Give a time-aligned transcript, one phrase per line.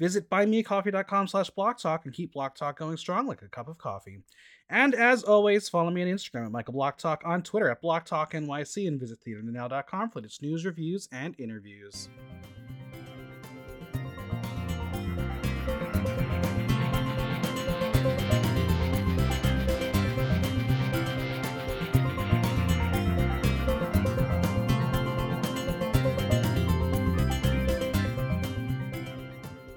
[0.00, 4.22] Visit buymeacoffee.com slash blocktalk and keep Block Talk going strong like a cup of coffee.
[4.70, 8.88] And as always, follow me on Instagram at Michael Block Talk, on Twitter at BlockTalkNYC,
[8.88, 12.08] and visit theaternow.com for its news, reviews, and interviews.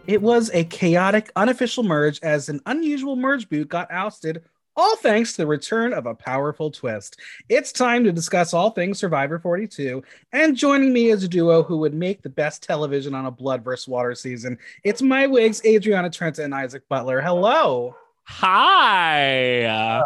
[0.06, 4.44] It was a chaotic, unofficial merge as an unusual merge boot got ousted,
[4.76, 7.20] all thanks to the return of a powerful twist.
[7.48, 11.78] It's time to discuss all things Survivor 42, and joining me is a duo who
[11.78, 14.58] would make the best television on a blood versus water season.
[14.84, 17.22] It's my wigs, Adriana Trent and Isaac Butler.
[17.22, 17.96] Hello.
[18.24, 20.02] Hi.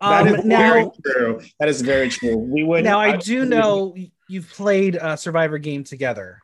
[0.00, 1.40] That is Um, now, very true.
[1.60, 2.36] That is very true.
[2.36, 3.94] We would now I do know
[4.28, 6.40] you've played a Survivor game together.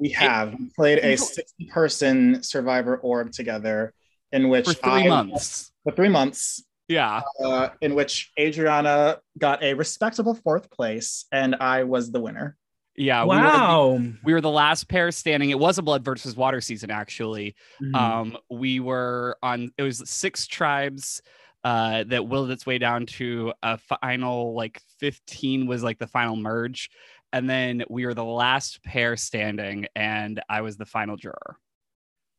[0.00, 3.92] We have played a 60 person survivor org together
[4.32, 5.72] in which For three I- months.
[5.84, 7.22] for three months Yeah.
[7.42, 12.56] uh, in which Adriana got a respectable fourth place and I was the winner.
[12.96, 13.22] Yeah.
[13.24, 14.00] We were, the, wow.
[14.24, 15.50] we were the last pair standing.
[15.50, 17.54] It was a blood versus water season, actually.
[17.80, 17.94] Mhm.
[17.94, 21.22] Um, we were on, it was six tribes
[21.64, 26.36] uh, that willed its way down to a final, like 15 was like the final
[26.36, 26.88] merge.
[27.32, 31.56] And then we were the last pair standing, and I was the final juror.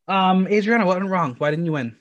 [0.08, 1.36] um, Adriana, what went wrong?
[1.38, 1.96] Why didn't you win?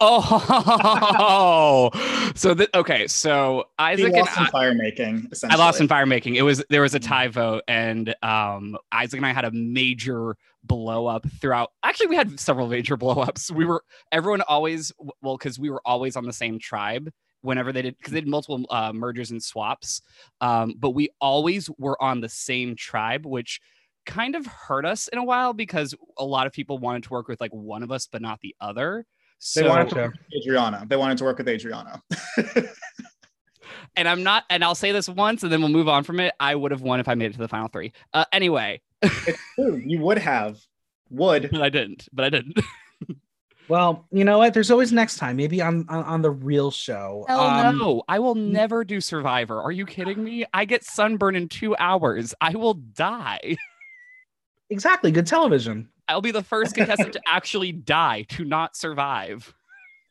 [0.00, 1.90] Oh,
[2.34, 3.06] so that okay.
[3.06, 6.34] So He Isaac and lost in fire making, I lost in fire making.
[6.36, 7.06] It was there was a Mhm.
[7.06, 11.72] tie vote, and um, Isaac and I had a major blow up throughout.
[11.82, 13.50] Actually, we had several major blow ups.
[13.50, 13.82] We were
[14.12, 14.92] everyone always
[15.22, 17.10] well because we were always on the same tribe
[17.42, 20.02] whenever they did because they did multiple uh, mergers and swaps.
[20.40, 23.60] Um, but we always were on the same tribe, which
[24.06, 27.28] kind of hurt us in a while because a lot of people wanted to work
[27.28, 29.06] with like one of us but not the other.
[29.54, 30.86] They wanted to work with Adriana.
[30.88, 32.02] They wanted to work with Adriana.
[33.96, 36.34] and I'm not, and I'll say this once, and then we'll move on from it.
[36.40, 37.92] I would have won if I made it to the final three.
[38.12, 39.80] Uh, anyway, it's true.
[39.84, 40.58] You would have.
[41.10, 41.50] Would.
[41.52, 42.08] but I didn't.
[42.12, 42.58] But I didn't.
[43.68, 44.54] Well, you know what?
[44.54, 45.36] There's always next time.
[45.36, 47.24] Maybe on on, on the real show.
[47.28, 48.02] Hell Um, no!
[48.08, 49.60] I will never do Survivor.
[49.60, 50.44] Are you kidding me?
[50.54, 52.34] I get sunburn in two hours.
[52.40, 53.56] I will die.
[54.70, 55.10] Exactly.
[55.10, 55.88] Good television.
[56.08, 59.54] I'll be the first contestant to actually die to not survive.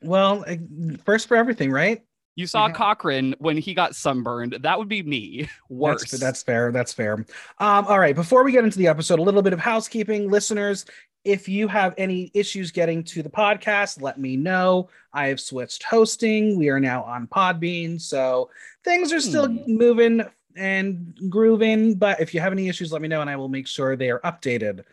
[0.01, 0.57] Well, eh,
[1.05, 2.01] first for everything, right?
[2.37, 2.75] You saw Mhm.
[2.75, 4.59] Cochran when he got sunburned.
[4.61, 5.49] That would be me.
[5.69, 6.01] Worse.
[6.11, 6.71] That's, that's fair.
[6.71, 7.13] That's fair.
[7.57, 8.15] Um, all right.
[8.15, 10.85] Before we get into the episode, a little bit of housekeeping, listeners.
[11.23, 14.87] If you have any issues getting to the podcast, let me know.
[15.11, 16.57] I have switched hosting.
[16.57, 18.49] We are now on Podbean, so
[18.83, 19.63] things are still Hmm.
[19.75, 20.21] moving
[20.55, 21.95] and grooving.
[21.95, 24.11] But if you have any issues, let me know, and I will make sure they
[24.11, 24.83] are updated.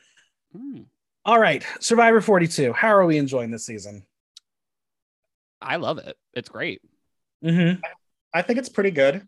[0.56, 0.80] Hmm.
[1.26, 2.72] All right, Survivor 42.
[2.72, 4.04] How are we enjoying this season?
[5.60, 6.16] I love it.
[6.32, 6.80] It's great.
[7.44, 7.80] Mm-hmm.
[8.32, 9.26] I think it's pretty good.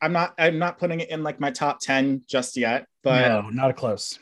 [0.00, 3.48] I'm not I'm not putting it in like my top 10 just yet, but no,
[3.50, 4.18] not a close.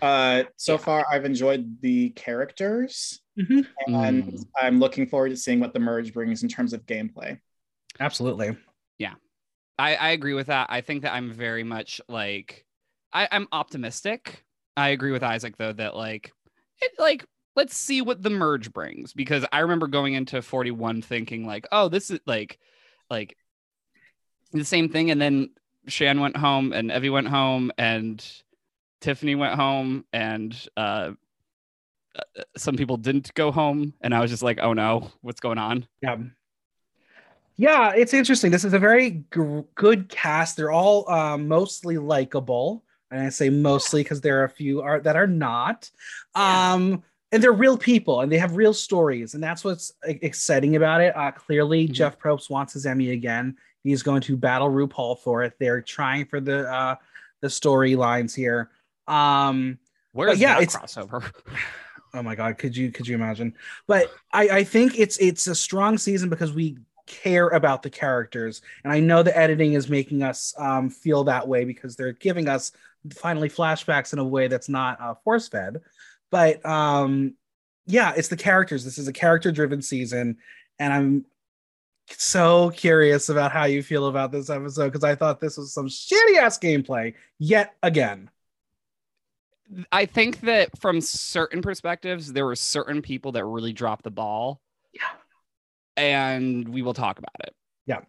[0.00, 0.78] uh so Yeah.
[0.78, 3.66] far I've enjoyed the characters Mhm.
[3.86, 4.44] and Mm.
[4.60, 7.38] I'm looking forward to seeing what the merge brings in terms of gameplay.
[8.00, 8.56] Absolutely.
[8.98, 9.14] Yeah.
[9.78, 10.68] I, I agree with that.
[10.70, 12.64] I think that I'm very much like
[13.12, 14.44] I, I'm optimistic.
[14.76, 16.32] I agree with Isaac though that like
[16.80, 21.46] it like let's see what the merge brings because I remember going into 41 thinking
[21.46, 22.58] like oh this is like
[23.10, 23.36] like
[24.52, 25.50] the same thing and then
[25.88, 28.24] Shan went home and Evvie went home and
[29.00, 31.12] Tiffany went home and uh
[32.14, 35.58] uh, some people didn't go home and I was just like oh no what's going
[35.58, 36.16] on Yeah.
[37.56, 38.50] Yeah, it's interesting.
[38.50, 40.56] This is a very gr- good cast.
[40.56, 45.00] They're all um, mostly likable, and I say mostly because there are a few are
[45.00, 45.90] that are not.
[46.34, 47.02] Um,
[47.32, 51.16] and they're real people, and they have real stories, and that's what's exciting about it.
[51.16, 51.92] Uh, clearly, Mhm.
[51.92, 53.56] Jeff Probst wants his Emmy again.
[53.82, 55.54] He's going to battle RuPaul for it.
[55.58, 56.94] They're trying for the uh,
[57.40, 58.70] the storylines here.
[59.08, 59.78] Um,
[60.12, 61.32] where's yeah, that it's- crossover
[62.14, 63.54] oh my god could you could you imagine
[63.88, 66.76] but i i think it's it's a strong season because we
[67.06, 71.48] care about the characters and i know the editing is making us um, feel that
[71.48, 72.72] way because they're giving us
[73.14, 75.80] finally flashbacks in a way that's not uh, force fed
[76.32, 77.36] But um,
[77.86, 78.84] yeah, it's the characters.
[78.84, 80.38] This is a character-driven season,
[80.80, 81.26] and I'm
[82.08, 85.86] so curious about how you feel about this episode because I thought this was some
[85.86, 88.28] shitty ass gameplay yet again.
[89.90, 94.60] I think that from certain perspectives, there were certain people that really dropped the ball.
[94.92, 95.02] Yeah.
[95.96, 97.54] And we will talk about it.
[97.86, 98.00] Yeah.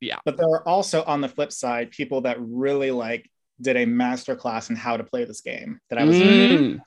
[0.00, 0.18] Yeah.
[0.24, 3.28] But there are also on the flip side people that really like
[3.60, 6.80] did a master class in how to play this game that I was Mm.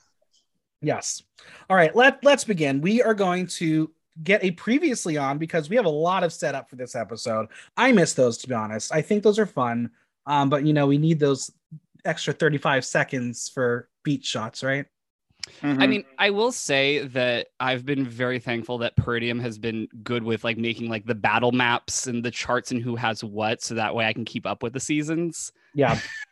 [0.84, 1.22] Yes.
[1.68, 2.80] All right, let let's begin.
[2.80, 3.90] We are going to
[4.22, 7.48] get a previously on because we have a lot of setup for this episode.
[7.76, 8.92] I miss those to be honest.
[8.94, 9.90] I think those are fun.
[10.26, 11.50] Um, but you know, we need those
[12.04, 14.86] extra 35 seconds for beat shots, right?
[15.62, 15.88] I Mhm.
[15.88, 20.42] mean, I will say that I've been very thankful that Peridium has been good with
[20.44, 23.94] like making like the battle maps and the charts and who has what, so that
[23.94, 25.52] way I can keep up with the seasons.
[25.74, 25.98] Yeah.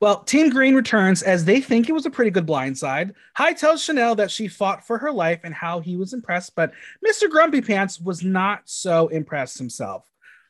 [0.00, 3.14] well, Team Green returns as they think it was a pretty good blindside.
[3.34, 6.72] Hai tells Chanel that she fought for her life and how he was impressed, but
[7.06, 7.30] Mr.
[7.30, 10.04] Grumpy Pants was not so impressed himself.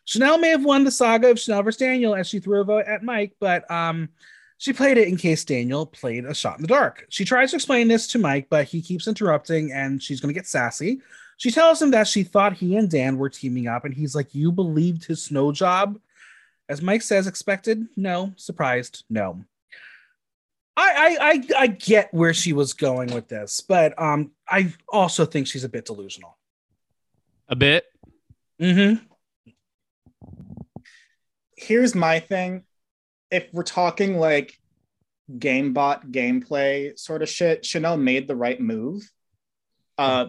[0.05, 2.87] Chanel may have won the saga of Chanel versus Daniel as she threw a vote
[2.87, 4.09] at Mike, but um,
[4.59, 7.07] she played it in case Daniel played a shot in the dark.
[7.09, 10.39] She tries to explain this to Mike, but he keeps interrupting and she's going to
[10.39, 11.01] get sassy.
[11.37, 14.35] She tells him that she thought he and Dan were teaming up, and he's like,
[14.35, 16.01] You believed his snow job?
[16.69, 17.87] As Mike says, expected?
[17.97, 18.33] No.
[18.37, 19.05] Surprised?
[19.09, 19.45] No.
[20.77, 25.25] I, I I I get where she was going with this, but um I also
[25.25, 26.37] think she's a bit delusional.
[27.49, 27.85] A bit.
[28.61, 29.05] Mm-hmm.
[31.57, 32.63] here's my thing.
[33.31, 34.59] If we're talking like
[35.31, 39.11] gamebot gameplay sort of shit, Chanel made the right move.
[39.99, 40.27] Uh,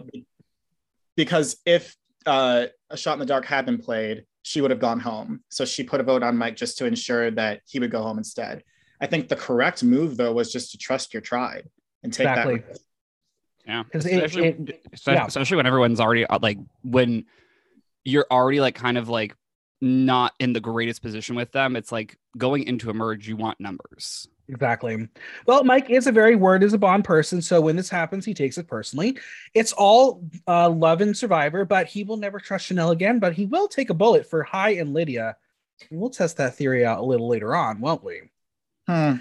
[1.16, 1.94] because if
[2.26, 5.42] uh, a shot in the dark had been played, she would have gone home.
[5.48, 8.18] So she put a vote on Mike just to ensure that he would go home
[8.18, 8.62] instead.
[9.00, 11.68] I think the correct move though was just to trust your tribe
[12.02, 12.56] and take Exactly.
[12.58, 12.68] that.
[12.68, 12.80] risk.
[13.66, 13.84] Yeah.
[13.92, 15.26] 'Cause it- especially, it- espe- yeah.
[15.26, 17.26] especially when everyone's already uh, like when
[18.04, 19.34] you're already like kind of like
[19.80, 21.76] not in the greatest position with them.
[21.76, 24.26] It's like going into a merge, you want numbers.
[24.48, 25.08] Exactly.
[25.46, 28.32] Well, Mike is a very word is a bond person, so when this happens, he
[28.32, 29.18] takes it personally.
[29.52, 33.18] It's all uh, love and Survivor, but he will never trust Chanel again.
[33.18, 35.36] But he will take a bullet for Hai and Lydia.
[35.90, 38.22] We'll test that theory out a little later on, won't we?
[38.86, 39.16] Hmm.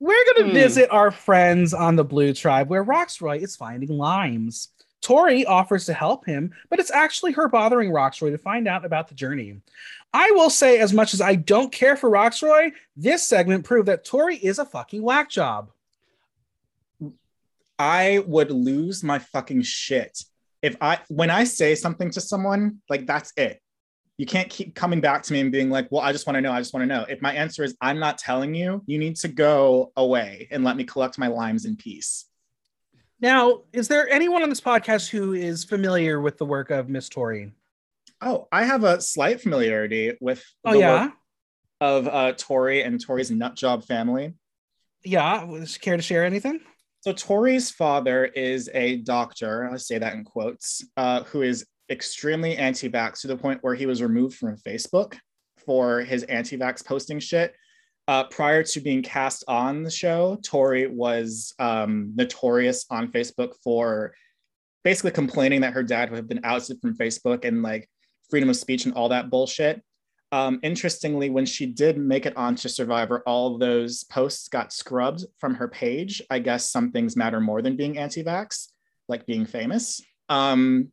[0.00, 0.54] We're going to Hmm.
[0.54, 4.68] visit our friends on the Blue Tribe where Rocksroy is finding limes.
[5.00, 9.06] Tori offers to help him, but it's actually her bothering Rocksroy to find out about
[9.08, 9.60] the journey.
[10.18, 14.02] I will say, as much as I don't care for Rocksroy, this segment proved that
[14.02, 15.70] Tori is a fucking whack job.
[17.78, 20.24] I would lose my fucking shit
[20.62, 23.60] if I when I say something to someone like that's it.
[24.16, 26.40] You can't keep coming back to me and being like, "Well, I just want to
[26.40, 26.50] know.
[26.50, 29.16] I just want to know." If my answer is I'm not telling you, you need
[29.16, 32.24] to go away and let me collect my limes in peace.
[33.20, 37.10] Now, is there anyone on this podcast who is familiar with the work of Miss
[37.10, 37.52] Tori?
[38.26, 41.10] Oh, I have a slight familiarity with Oh, the yeah.
[41.80, 44.34] of uh, Tori and Tori's nutjob family.
[45.04, 45.44] Yeah.
[45.44, 46.58] Would you care to share anything?
[47.02, 52.56] So Tori's father is a doctor, I say that in quotes, uh, who is extremely
[52.56, 55.16] anti-vax to the point where he was removed from Facebook
[55.64, 57.54] for his anti-vax posting shit.
[58.08, 64.14] Uh, prior to being cast on the show, Tori was um, notorious on Facebook for
[64.82, 67.88] basically complaining that her dad would have been ousted from Facebook and like
[68.30, 69.82] freedom of speech and all that bullshit.
[70.32, 75.54] Um, interestingly, when she did make it onto Survivor, all those posts got scrubbed from
[75.54, 76.20] her page.
[76.30, 78.68] I guess some things matter more than being anti vax,
[79.08, 80.00] like being famous.
[80.28, 80.92] Um,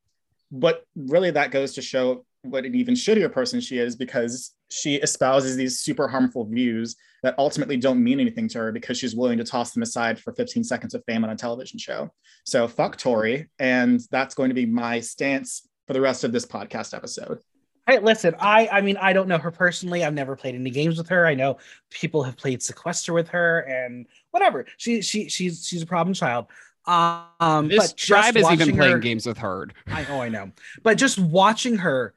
[0.52, 5.00] but really, that goes to show what an even shittier person she is because she
[5.00, 9.38] espouses these super harmful views that ultimately don't mean anything to her because she's willing
[9.38, 12.10] to toss them aside for 15 seconds of fame on a television show.
[12.46, 13.50] So fuck Tori.
[13.60, 17.40] And that's going to be my stance for the rest of this podcast episode.
[17.86, 20.06] Hey, listen, I I mean I don't know her personally.
[20.06, 21.28] I've never played any games with her.
[21.28, 21.58] I know
[21.90, 24.66] people have played Sequester with her and whatever.
[24.78, 26.48] She she she's she's a problem child.
[26.86, 29.68] Um This but just tribe is even watching playing games with her.
[29.88, 30.52] I oh I know.
[30.82, 32.14] But just watching her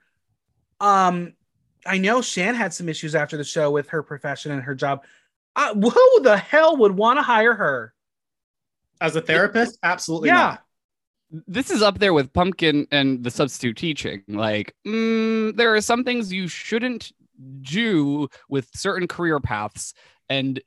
[0.80, 1.32] um
[1.85, 5.04] I know Shan had some issues after the show with her profession and her job.
[5.54, 7.94] Uh, who the hell would want to hire her?
[9.00, 10.35] As a therapist, absolutely Yeah.
[10.35, 10.62] not.
[11.30, 14.23] This is up there with Pumpkin and the substitute teaching.
[14.28, 17.12] Like, mm, there are some things you shouldn't
[17.62, 19.92] do with certain career paths,
[20.28, 20.61] and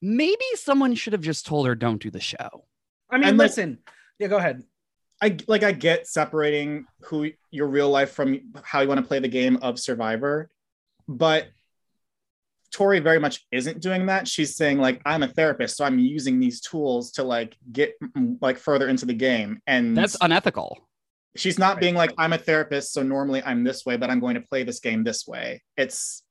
[0.00, 2.64] maybe someone should have just told her don't do the show.
[3.10, 3.78] I mean, And, like- listen.
[4.18, 4.62] Yeah, go ahead.
[5.20, 9.20] I like I get separating who your real life from how you want to play
[9.20, 10.50] the game of Survivor,
[11.06, 11.48] but
[12.72, 14.26] Tori very much isn't doing that.
[14.26, 17.94] She's saying like I'm a therapist, so I'm using these tools to like get
[18.40, 20.88] like further into the game, and That's unethical.
[21.36, 24.34] she's not being like I'm a therapist, so normally I'm this way, but I'm going
[24.34, 25.62] to play this game this way.
[25.76, 26.22] It's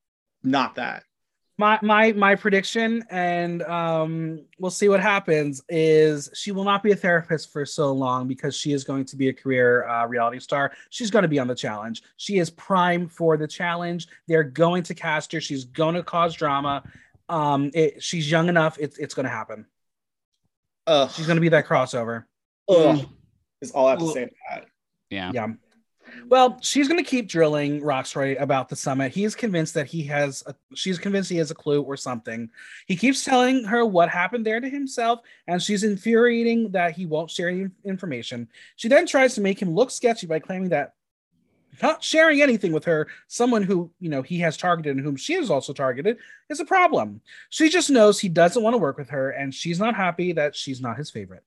[0.44, 1.04] not that.
[1.62, 6.92] My my my prediction and um we'll see what happens is she will not be
[6.92, 10.40] a therapist for so long because she is going to be a career uh, reality
[10.40, 10.72] star.
[10.90, 12.02] She's going to be on the challenge.
[12.18, 14.08] She is prime for the challenge.
[14.28, 15.40] They're going to cast her.
[15.40, 16.82] She's going to cause drama.
[17.30, 18.78] Um it, she's young enough.
[18.80, 19.68] It's it's going to happen.
[20.88, 22.26] Ugh, she's going to be that crossover.
[22.70, 23.06] Ugh,
[23.62, 24.66] is all I have to Well- say to that.
[25.12, 25.32] Yeah.
[25.32, 25.48] yeah
[26.28, 29.12] well she's going to keep drilling Rocksroy about the summit.
[29.12, 32.50] He's convinced that he has a, she's convinced he has a clue or something.
[32.88, 37.32] He keeps telling her what happened there to himself and she's infuriating that he won't
[37.32, 38.48] share any information.
[38.76, 40.94] She then tries to make him look sketchy by claiming that
[41.82, 45.34] not sharing anything with her someone who you know he has targeted and whom she
[45.34, 46.18] has also targeted
[46.50, 47.22] is a problem.
[47.50, 50.56] She just knows he doesn't want to work with her and she's not happy that
[50.56, 51.44] she's not his favorite.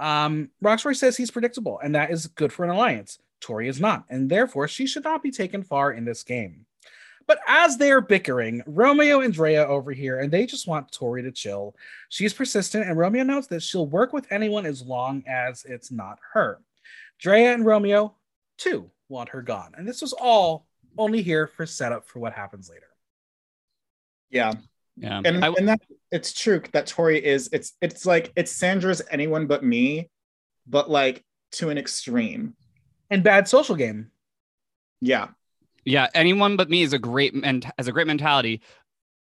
[0.00, 3.18] Um, Rocksroy says he's predictable, and that is good for an alliance.
[3.40, 6.66] Tori is not, and therefore she should not be taken far in this game.
[7.26, 11.22] But as they are bickering, Romeo and Drea over here, and they just want Tori
[11.22, 11.76] to chill.
[12.08, 16.18] She's persistent, and Romeo notes that she'll work with anyone as long as it's not
[16.32, 16.60] her.
[17.20, 18.16] Drea and Romeo,
[18.58, 19.74] too, want her gone.
[19.76, 20.66] And this was all
[20.98, 22.88] only here for setup for what happens later.
[24.30, 24.54] Yeah,
[24.96, 25.22] Yeah.
[25.24, 25.80] and I- and that
[26.10, 30.10] it's true that Tori is it's it's like it's Sandra's anyone but me,
[30.66, 32.56] but like to an extreme.
[33.10, 34.10] And bad social game.
[35.00, 35.28] Yeah,
[35.84, 38.60] yeah anyone but me is a great ment- has a great mentality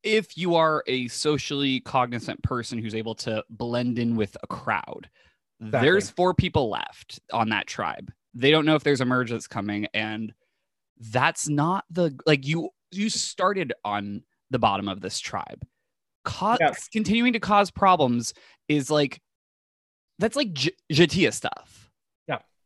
[0.02, 5.08] if you are a socially cognizant person who's able to blend in with a crowd
[5.60, 5.88] Exactly.
[5.88, 9.46] there's four people left on that tribe they don't know if there's a merge that's
[9.46, 10.32] coming and
[11.12, 15.64] that's not the like you you started on the bottom of this tribe
[16.24, 16.72] Co- Yeah.
[16.92, 18.34] continuing to cause problems
[18.68, 19.20] is like
[20.18, 21.87] that's like J- Jatia stuff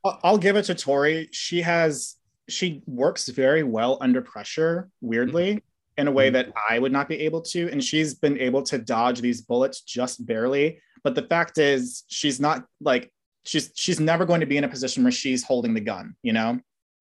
[0.04, 1.28] I'll, give it to Tori.
[1.32, 2.16] She has
[2.48, 5.62] she works very well under pressure, weirdly,
[5.96, 6.32] in a way Mhm.
[6.32, 7.70] that I would not be able to.
[7.70, 10.80] And she's been able to dodge these bullets just barely.
[11.04, 13.12] But the fact is, she's not like
[13.44, 16.16] she's she's never going to be in a position where she's holding the gun.
[16.22, 16.50] You know,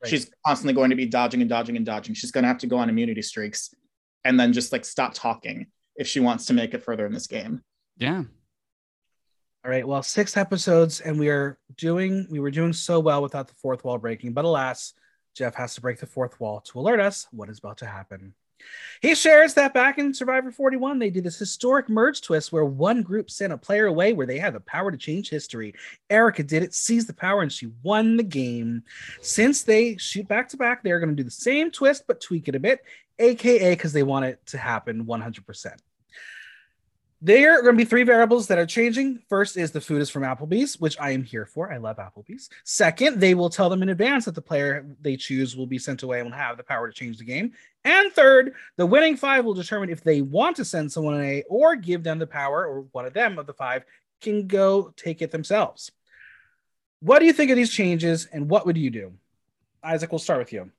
[0.04, 0.10] Right.
[0.10, 2.14] she's constantly going to be dodging and dodging and dodging.
[2.16, 3.74] She's going to have to go on immunity streaks,
[4.26, 7.28] and then just like stop talking if she wants to make it further in this
[7.28, 7.62] game.
[7.98, 8.24] yeah
[9.64, 9.88] All right.
[9.88, 13.84] Well, six episodes, and we are doing we were doing so well without the fourth
[13.84, 14.94] wall breaking, but alas,
[15.36, 18.34] Jeff has to break the fourth wall to alert us what is about to happen.
[19.02, 23.02] He shares that back in Survivor 41, they did this historic merge twist where one
[23.04, 25.74] group sent a player away where they had the power to change history.
[26.10, 28.84] Erika did it, seized the power, and she won the game.
[29.22, 32.48] Since they shoot back to back, they're going to do the same twist but tweak
[32.48, 32.82] it a bit,
[33.20, 35.78] aka because they want it to happen 100%.
[37.24, 39.22] There are going to be three variables that are changing.
[39.30, 41.72] First is the food is from Applebee's, which I am here for.
[41.72, 42.50] I love Applebee's.
[42.64, 46.02] Second, they will tell them in advance that the player they choose will be sent
[46.02, 47.54] away and will have the power to change the game.
[47.86, 51.76] And third, the winning five will determine if they want to send someone away or
[51.76, 53.84] give them the power, or one of them of the five
[54.20, 55.92] can go take it themselves.
[57.02, 59.14] What do you think of these changes and what would you do?
[59.84, 60.72] Isaac, we'll start with you.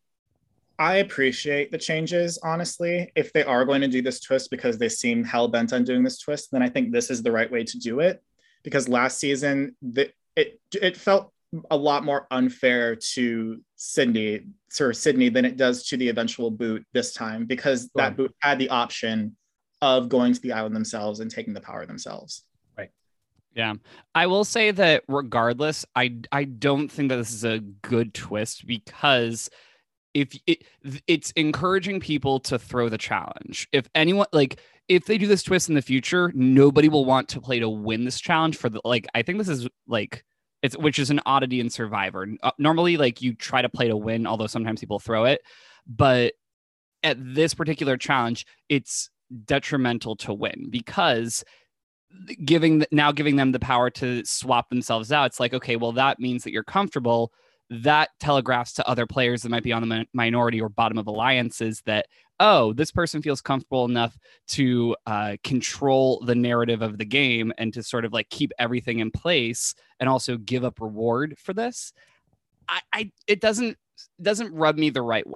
[0.83, 3.13] I appreciate the changes, honestly.
[3.15, 6.03] If they are going to do this twist because they seem hell bent on doing
[6.03, 8.21] this twist, then I think this is the right way to do it.
[8.65, 11.33] Because last season, the, it it felt
[11.71, 16.85] a lot more unfair to Sydney, Sir Sydney, than it does to the eventual boot
[16.93, 19.37] this time, because that boot had the option
[19.83, 22.43] of going to the island themselves and taking the power themselves.
[22.77, 22.91] Right.
[23.55, 23.75] Yeah.
[24.17, 28.67] I will say that regardless, I I don't think that this is a good twist
[28.67, 29.49] because
[30.15, 30.65] if it
[31.07, 33.69] it's encouraging people to throw the challenge.
[33.73, 37.41] If anyone like if they do this twist in the future, nobody will want to
[37.41, 40.25] play to win this challenge for the like I think this is like
[40.63, 42.29] it's which is an oddity in Survivor.
[42.43, 45.41] Uh, normally like you try to play to win, although sometimes people throw it,
[45.87, 46.35] but
[47.03, 49.11] at this particular challenge, it's
[49.45, 51.43] detrimental to win because
[52.45, 56.21] giving now giving them the power to swap themselves out it's like okay well that
[56.21, 57.33] means that you're comfortable
[57.83, 61.07] that telegraphs to other players that might be on the mi- minority or bottom of
[61.07, 62.07] alliances that
[62.41, 64.17] oh this person feels comfortable enough
[64.49, 68.99] to uh, control the narrative of the game and to sort of like keep everything
[68.99, 71.93] in place and also give up reward for this
[72.69, 73.79] i, I it doesn't
[74.21, 75.35] doesn't rub me the right way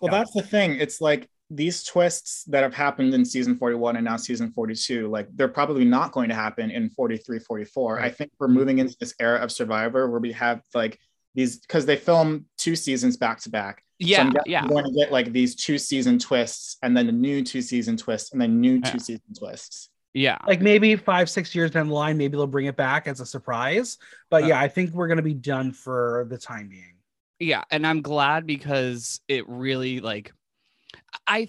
[0.00, 0.18] Well, Yeah.
[0.18, 0.76] that's the thing.
[0.80, 5.28] It's like these twists that have happened in season 41 and now season 42, like
[5.34, 7.98] they're probably not going to happen in 43, 44.
[8.00, 11.00] I think we're moving into this era of Survivor where we have like
[11.38, 13.78] these because they film two seasons back to back.
[14.00, 14.66] So Yeah, I'm yeah.
[14.66, 18.32] Going to get like these two season twists, and then a new two season twist,
[18.32, 18.90] and then new Yeah.
[18.90, 19.88] two season twists.
[20.14, 20.38] Yeah.
[20.46, 23.26] Like maybe five, six years down the line, maybe they'll bring it back as a
[23.26, 23.98] surprise.
[24.30, 26.94] But Uh, yeah, I think we're gonna be done for the time being.
[27.40, 30.32] yeah and i'm glad because it really like
[31.24, 31.46] i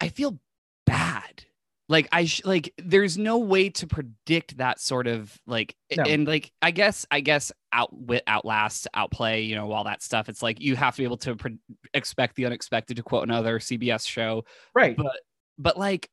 [0.00, 0.38] i feel
[0.84, 1.42] bad
[1.88, 6.02] like i sh- like there's no way to predict that sort of like No.
[6.04, 10.42] and like i guess i guess outwit outlast outplay you know all that stuff it's
[10.42, 11.58] like you have to be able to pre-
[11.94, 14.96] expect the unexpected to quote another cbs show Right.
[14.96, 15.16] but
[15.58, 16.10] but like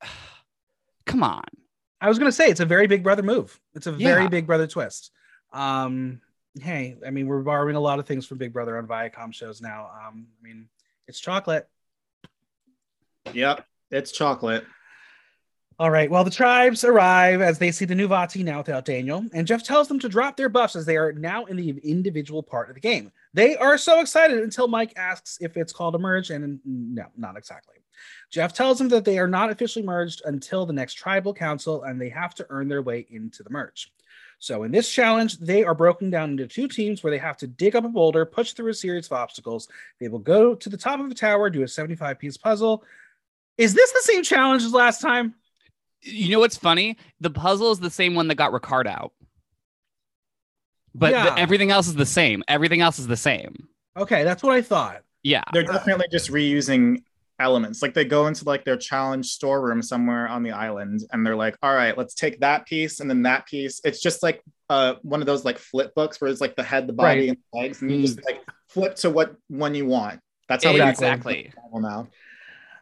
[1.05, 1.43] come on
[2.01, 3.57] I was gonna say it's a very big brother move.
[3.75, 4.27] It's a very Yeah.
[4.27, 5.11] big brother twist.
[5.53, 6.19] Um,
[6.59, 9.61] hey, I mean, we're borrowing a lot of things from Big Brother on Viacom shows
[9.61, 9.89] now.
[10.05, 10.67] Um, I mean,
[11.07, 11.65] it's chocolate.
[13.33, 14.65] Yep, it's chocolate.
[15.79, 16.09] All right.
[16.09, 19.63] Well, the tribes arrive as they see the new Vati now without Daniel, and Jeff
[19.63, 22.75] tells them to drop their buffs as they are now in the individual part of
[22.75, 23.11] the game.
[23.33, 27.37] They are so excited until Mike asks if it's called a merge, and no, not
[27.37, 27.77] exactly.
[28.29, 31.99] Jeff tells them that they are not officially merged until the next tribal council, and
[31.99, 33.91] they have to earn their way into the merge.
[34.37, 37.47] So, in this challenge, they are broken down into two teams where they have to
[37.47, 39.69] dig up a boulder, push through a series of obstacles.
[39.99, 42.83] They will go to the top of a tower, do a 75 piece puzzle.
[43.57, 45.35] Is this the same challenge as last time?
[46.03, 49.13] You know what's funny the puzzle is the same one that got ricard out
[50.95, 54.53] but the- everything else is the same everything else is the same Okay, that's what
[54.55, 55.03] I thought.
[55.21, 57.03] yeah They're definitely just reusing
[57.39, 57.81] elements.
[57.83, 61.55] Like they go into like their challenge storeroom somewhere on the island, and they're like,
[61.61, 65.19] "All right, let's take that piece and then that piece." It's just like uh one
[65.21, 67.29] of those like flip books where it's like the head, the body, Right.
[67.29, 70.19] and the legs, and you just like flip to what one you want.
[70.49, 70.81] That's how Exactly.
[71.05, 72.07] they exactly do it now.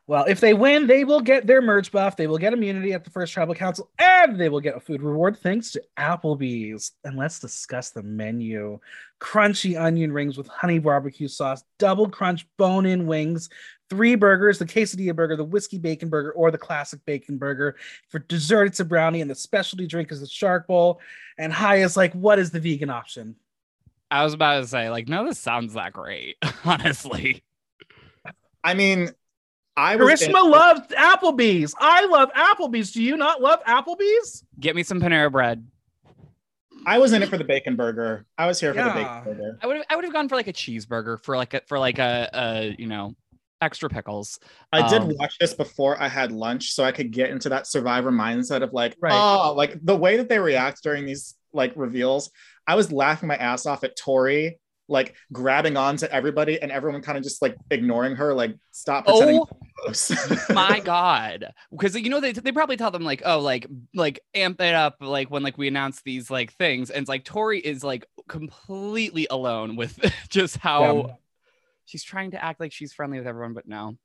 [0.07, 3.03] Well, if they win, they will get their merge buff, they will get immunity at
[3.03, 6.91] the first tribal council, and they will get a food reward thanks to Applebee's.
[7.03, 8.79] And let's discuss the menu
[9.21, 13.49] crunchy onion rings with honey barbecue sauce, double crunch bone in wings,
[13.89, 17.75] three burgers the quesadilla burger, the whiskey bacon burger, or the classic bacon burger.
[18.09, 20.99] For dessert, it's a brownie, and the specialty drink is the shark bowl.
[21.37, 23.35] And Hai is like, what is the vegan option?
[24.09, 27.43] I was about to say, like, no, this sounds that great, honestly.
[28.63, 29.11] I mean,
[29.77, 31.73] I was loves Applebee's.
[31.79, 32.91] I love Applebee's.
[32.91, 34.43] Do you not love Applebee's?
[34.59, 35.65] Get me some Panera bread.
[36.85, 38.25] I was in it for the bacon burger.
[38.37, 39.57] I was here for the bacon burger.
[39.61, 41.77] I would have I would have gone for like a cheeseburger for like a for
[41.79, 43.15] like a, a you know
[43.61, 44.39] extra pickles.
[44.73, 47.67] I did Um, watch this before I had lunch, so I could get into that
[47.67, 49.13] survivor mindset of like, Right.
[49.13, 52.31] oh, like the way that they react during these like reveals.
[52.65, 54.59] I was laughing my ass off at Tori,
[54.91, 59.39] like grabbing onto everybody, and everyone kind of just like ignoring her, like stop pretending.
[59.39, 60.49] Oh to be close.
[60.51, 64.61] my god because you know they, they probably tell them like oh like like amp
[64.61, 67.83] it up like when like we announce these like things and it's like tori is
[67.83, 69.97] like completely alone with
[70.29, 71.13] just how Yeah.
[71.85, 73.97] she's trying to act like she's friendly with everyone but no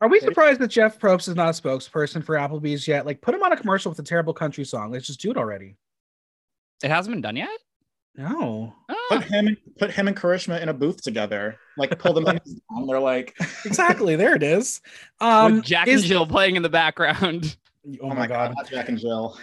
[0.00, 3.04] Are we surprised that Jeff Probst is not a spokesperson for Applebee's yet?
[3.04, 4.92] Like, put him on a commercial with a terrible country song.
[4.92, 5.74] Let's just do it already.
[6.84, 7.48] it hasn't been done yet
[8.18, 9.06] No, oh.
[9.10, 12.40] put him, put him and Karishma in a booth together, like pull them down.
[12.86, 14.16] They're like, exactly.
[14.16, 14.80] there it is.
[15.20, 17.56] Um, with jack is- and jill playing in the background
[18.02, 18.54] Oh, my god.
[18.56, 19.38] not Jack and Jill.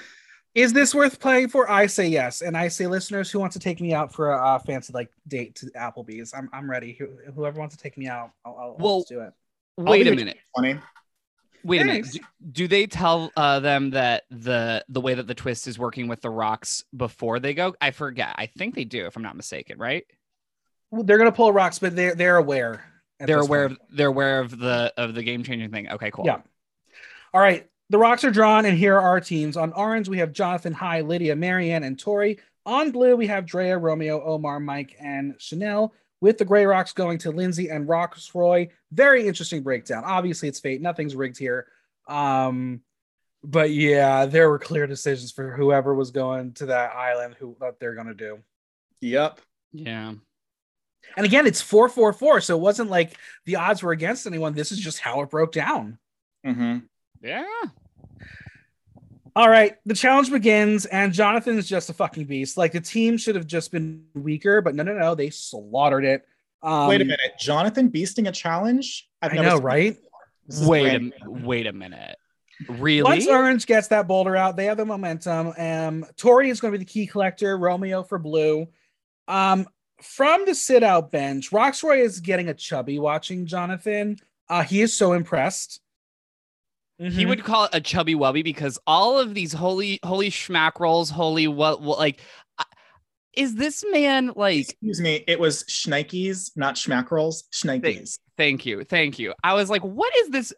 [0.54, 1.70] Is this worth playing for?
[1.70, 4.38] I say yes, and I say listeners who want to take me out for a
[4.38, 6.98] uh, fancy like date to Applebee's, I'm I'm ready.
[7.34, 9.34] Whoever wants to take me out, I'll, I'll, Well, I'll do it.
[9.78, 10.80] wait a minute Funny.
[11.66, 12.20] Wait a minute do,
[12.52, 16.22] do they tell uh, them that the the way that the twist is working with
[16.22, 19.78] the rocks before they go i forget i think they do if i'm not mistaken
[19.78, 20.06] right
[20.92, 22.86] Well, they're gonna pull rocks, but they're they're aware.
[23.20, 23.82] they're aware point.
[23.82, 26.42] of they're aware of the of the game changing thing okay cool Yeah.
[27.34, 27.70] All right.
[27.90, 29.58] The rocks are drawn, and here are our teams.
[29.58, 32.40] On orange, we have Jonathan, Hai, Lydia, Maryanne, and Tori.
[32.66, 35.94] On blue, we have Drea, Romeo, Omar, Mike, and Chanel.
[36.26, 38.72] With the gray rocks going to Lindsay and Rocksroy.
[38.92, 40.02] Very interesting breakdown.
[40.04, 40.82] Obviously, it's fate.
[40.82, 41.68] Nothing's rigged here.
[42.08, 42.82] Um,
[43.44, 47.80] but yeah, there were clear decisions for whoever was going to that island, who what
[47.80, 48.40] they're gonna do.
[49.02, 49.40] Yep.
[49.72, 50.16] yeah
[51.16, 54.56] And again, it's four four four, so it wasn't like the odds were against anyone.
[54.56, 56.00] This is just how it broke down.
[56.44, 56.80] hmm
[57.22, 57.46] yeah
[59.36, 62.58] All right, the challenge begins, and Jonathan is just a fucking beast.
[62.58, 66.26] Like the team should have just been weaker, but no, no, no, they slaughtered it.
[66.64, 69.10] Um, Wait a minute, Jonathan beasting a challenge?
[69.22, 69.98] I've I know, right?
[70.62, 72.18] Wait a, wait a minute
[72.68, 75.54] really Once Orange gets that boulder out, they have the momentum.
[75.58, 77.58] Um, Tori is going to be the key collector.
[77.58, 78.68] Romeo for blue.
[79.28, 79.68] Um,
[80.02, 84.18] from the sit out bench, Rocksroy is getting a chubby watching Jonathan.
[84.50, 85.82] Uh, he is so impressed.
[86.98, 87.28] He Mhm.
[87.28, 91.48] would call it a chubby wubby because all of these holy holy schmack rolls holy
[91.48, 92.22] what, what like
[93.36, 97.44] is this man like Excuse me, it was Schnikes, not Schmackrolls.
[97.52, 98.18] Schnikes.
[98.38, 99.34] thank you, thank you.
[99.44, 100.54] I was like, what is this?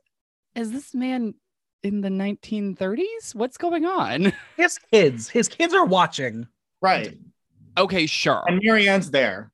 [0.55, 1.33] Is this man
[1.81, 3.33] in the 1930s?
[3.33, 4.31] What's going on?
[4.57, 6.47] His kids, his kids are watching.
[6.81, 7.17] Right.
[7.77, 8.43] Okay, sure.
[8.47, 9.51] And Maryanne's there.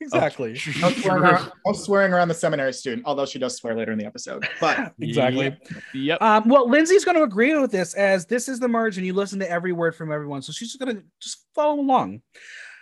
[0.00, 0.52] Exactly.
[0.80, 3.98] No swearing, around, no swearing around the seminary student, although she does swear later in
[3.98, 4.46] the episode.
[4.60, 5.44] But exactly.
[5.44, 5.62] Yep.
[5.94, 6.22] Yep.
[6.22, 9.12] Um, well, Lindsay's going to agree with this as this is the merge, and you
[9.12, 10.42] listen to every word from everyone.
[10.42, 12.22] So she's just going to just follow along.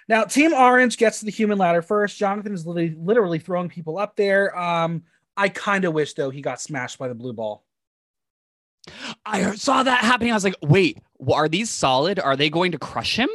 [0.08, 2.18] Now, Team Orange gets to the human ladder first.
[2.18, 4.56] Jonathan is literally, literally throwing people up there.
[4.56, 5.02] Um,
[5.36, 7.64] I kind of wish though he got smashed by the blue ball.
[9.24, 10.30] I saw that happening.
[10.30, 10.98] I was like, wait,
[11.32, 12.20] are these solid?
[12.20, 13.28] Are they going to crush him?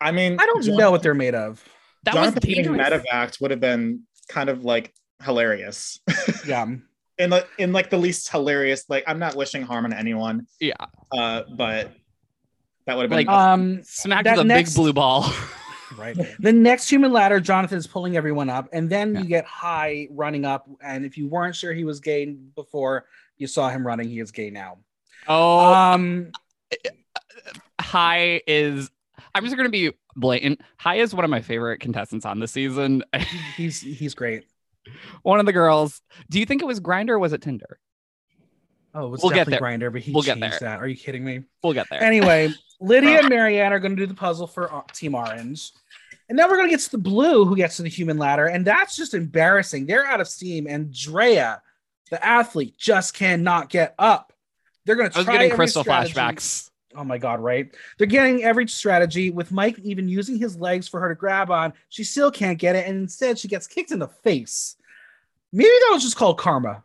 [0.00, 1.62] I mean, I don't Jon- know what they're made of.
[2.04, 2.88] That Jonathan was being dangerous.
[2.90, 6.00] medevaced would have been kind of like hilarious.
[6.46, 6.66] Yeah.
[7.18, 8.84] in like in like the least hilarious.
[8.88, 10.46] Like I'm not wishing harm on anyone.
[10.60, 10.74] Yeah.
[11.12, 11.92] Uh, but
[12.86, 15.32] that would have been Like, Um, Smacked That with a next- big blue ball.
[15.96, 16.16] right.
[16.40, 19.20] The next human ladder, Jonathan is pulling everyone up, and then Yeah.
[19.22, 20.68] you get Hai running up.
[20.82, 23.06] And if you weren't sure he was gay before
[23.38, 24.78] you saw him running, he is gay now.
[25.28, 26.30] oh, Um,
[27.80, 28.90] Hai is.
[29.34, 30.60] I'm just going to be blatant.
[30.76, 33.02] Hai is one of my favorite contestants on the season.
[33.56, 34.44] he's he's great.
[35.22, 36.00] one of the girls.
[36.30, 37.78] Do you think it was Grindr or was it Tinder?
[38.94, 39.66] Oh, it was We'll get definitely.
[39.66, 40.80] Grindr, but he We'll get changed that.
[40.80, 41.42] Are you kidding me?
[41.62, 42.02] We'll get there.
[42.02, 45.72] Anyway, Lydia and Maryanne are going to do the puzzle for uh, Team Orange.
[46.28, 48.46] And then we're going to get to the blue who gets to the human ladder.
[48.46, 49.86] And that's just embarrassing.
[49.86, 50.66] They're out of steam.
[50.66, 51.60] And Drea,
[52.10, 54.32] the athlete, just cannot get up.
[54.86, 56.14] They're going to I was try getting crystal strategy.
[56.14, 56.70] flashbacks.
[56.94, 57.74] Oh my God, right?
[57.98, 61.72] They're getting every strategy with Mike even using his legs for her to grab on.
[61.88, 62.86] She still can't get it.
[62.86, 64.76] And instead, she gets kicked in the face.
[65.52, 66.84] Maybe that was just called karma.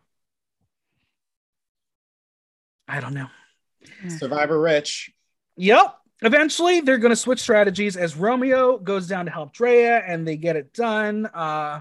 [2.88, 3.28] I don't know.
[4.08, 5.12] Survivor Rich.
[5.56, 5.96] Yep.
[6.22, 10.36] Eventually, they're going to switch strategies as Romeo goes down to help Drea and they
[10.36, 11.26] get it done.
[11.26, 11.80] Uh,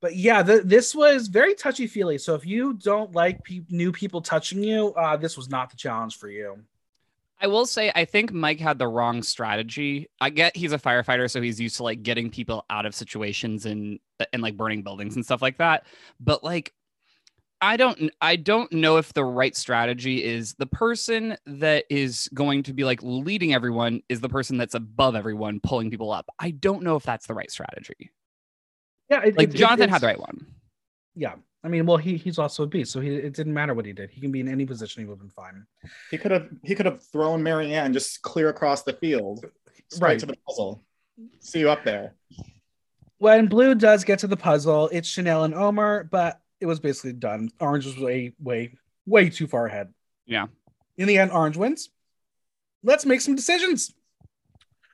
[0.00, 2.18] but yeah, the, this was very touchy feely.
[2.18, 5.76] So if you don't like pe- new people touching you, uh, this was not the
[5.76, 6.58] challenge for you.
[7.44, 10.08] I will say, I think Mike had the wrong strategy.
[10.18, 13.66] I get he's a firefighter, so he's used to like getting people out of situations
[13.66, 15.84] and uh, and like burning buildings and stuff like that.
[16.18, 16.72] But like,
[17.60, 22.62] I don't, I don't know if the right strategy is the person that is going
[22.62, 26.24] to be like leading everyone is the person that's above everyone, pulling people up.
[26.38, 28.10] I don't know if that's the right strategy.
[29.10, 30.46] Yeah, it, Like it- Jonathan had the right one.
[31.14, 33.86] Yeah, I mean, well, he he's also a beast, so he, it didn't matter what
[33.86, 34.10] he did.
[34.10, 35.66] He can be in any position; he would have been fine.
[36.10, 39.46] He could have he could have thrown Maryanne just clear across the field,
[39.98, 40.18] Right.
[40.18, 40.82] to the puzzle.
[41.40, 42.14] See you up there.
[43.18, 47.14] When Blue does get to the puzzle, it's Chanel and Omar, but it was basically
[47.14, 47.50] done.
[47.60, 48.74] Orange was way, way,
[49.06, 49.94] way too far ahead.
[50.26, 50.46] Yeah.
[50.98, 51.88] In the end, Orange wins.
[52.82, 53.94] Let's make some decisions.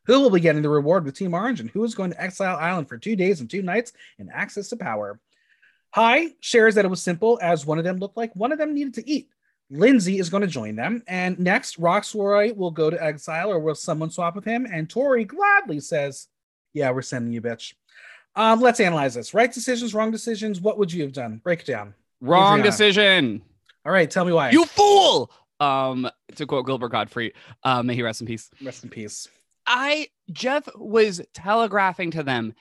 [0.06, 2.56] Who will be getting the reward with Team Orange, and who is going to Exile
[2.56, 5.18] Island for two days and two nights and access to power?
[5.92, 8.74] Hai shares that it was simple, as one of them looked like one of them
[8.74, 9.28] needed to eat.
[9.70, 13.74] Lindsay is going to join them, and next, Rocksroy will go to exile, or will
[13.76, 14.66] someone swap with him?
[14.70, 16.28] And Tori gladly says,
[16.72, 17.74] "Yeah, we're sending you, bitch."
[18.36, 19.34] Um, let's analyze this.
[19.34, 20.60] Right decisions, wrong decisions.
[20.60, 21.40] What would you have done?
[21.42, 21.94] Break it down.
[22.20, 22.70] Wrong Adriana.
[22.70, 23.42] decision.
[23.84, 24.50] All right, tell me why.
[24.50, 25.30] You fool.
[25.58, 28.50] Um, to quote Gilbert Gottfried, uh, may he rest in peace.
[28.62, 29.28] rest in peace.
[29.66, 32.54] I Jeff was telegraphing to them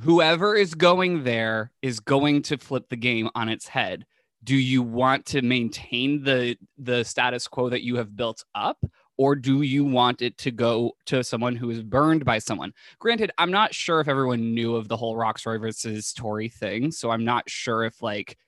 [0.00, 4.06] whoever is going there is going to flip the game on its head.
[4.42, 8.78] Do you want to maintain the the status quo that you have built up
[9.20, 12.72] or do you want it to go to someone who is burned by someone?
[12.98, 17.10] Granted, I'm not sure if everyone knew of the whole Rocksroy versus Tori thing, so
[17.10, 18.38] I'm not sure if like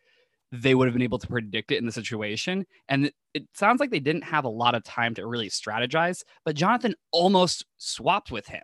[0.51, 2.67] they would have been able to predict it in the situation.
[2.89, 6.25] And it, it sounds like they didn't have a lot of time to really strategize,
[6.43, 8.63] but Jonathan almost swapped with him.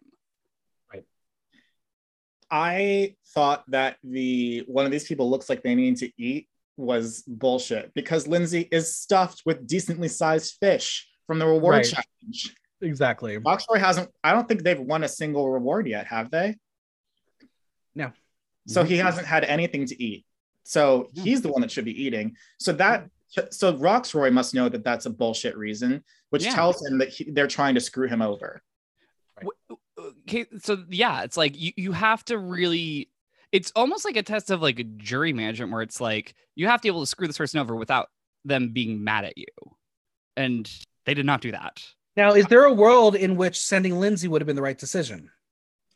[2.50, 7.22] I thought that the one of these people looks like they need to eat was
[7.26, 11.84] bullshit because Lindsay is stuffed with decently sized fish from the reward Right.
[11.84, 12.56] challenge.
[12.80, 13.36] Exactly.
[13.38, 16.56] Rocksroy hasn't, I don't think they've won a single reward yet, have they?
[17.94, 18.12] No.
[18.66, 19.06] So he mm-hmm.
[19.06, 20.24] hasn't had anything to eat.
[20.62, 21.24] So Yeah.
[21.24, 22.36] he's the one that should be eating.
[22.60, 23.08] So that,
[23.50, 26.54] so Rocksroy must know that that's a bullshit reason, which Yeah.
[26.54, 28.62] tells him that he, they're trying to screw him over.
[29.98, 33.08] Okay, so yeah, it's like you, you have to really
[33.52, 36.80] it's almost like a test of like a jury management where it's like you have
[36.80, 38.08] to be able to screw this person over without
[38.44, 39.46] them being mad at you.
[40.36, 40.70] And
[41.06, 41.82] they did not do that.
[42.16, 45.30] Now, is there a world in which sending Lindsay would have been the right decision?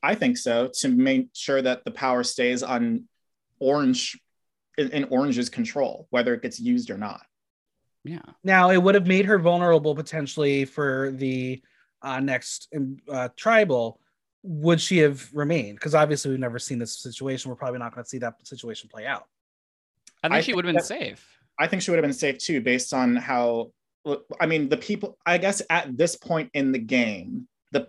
[0.02, 3.08] I think so to make sure that the power stays on
[3.58, 4.18] Orange
[4.78, 7.22] in, in Orange's control, whether it gets used or not.
[8.04, 8.22] Yeah.
[8.42, 11.62] Now, it would have made her vulnerable potentially for the
[12.02, 12.72] uh, next
[13.10, 14.00] uh, tribal,
[14.42, 15.76] would she have remained?
[15.76, 17.48] Because obviously we've never seen this situation.
[17.50, 19.26] We're probably not going to see that situation play out.
[20.22, 21.28] I think I she would have been that- safe.
[21.58, 23.72] I think she would have been safe too, based on how.
[24.40, 25.16] I mean, the people.
[25.24, 27.88] I guess at this point in the game, the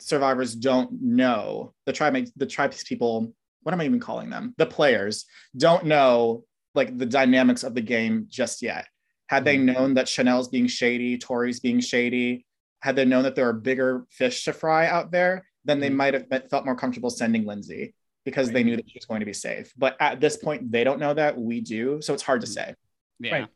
[0.00, 2.16] survivors don't know the tribe.
[2.36, 3.32] The tribes people.
[3.62, 4.54] What am I even calling them?
[4.58, 8.86] The players don't know like the dynamics of the game just yet.
[9.28, 12.46] Had they known that Chanel's being shady, Tori's being shady,
[12.86, 15.96] had they known that there are bigger fish to fry out there, then they Mhm.
[15.96, 17.94] might have felt more comfortable sending Lindsay
[18.24, 19.72] because they knew that she was going to be safe.
[19.76, 21.36] But at this point, they don't know that.
[21.36, 22.00] We do.
[22.00, 22.76] So it's hard to say.
[23.18, 23.32] Yeah.
[23.32, 23.48] Right.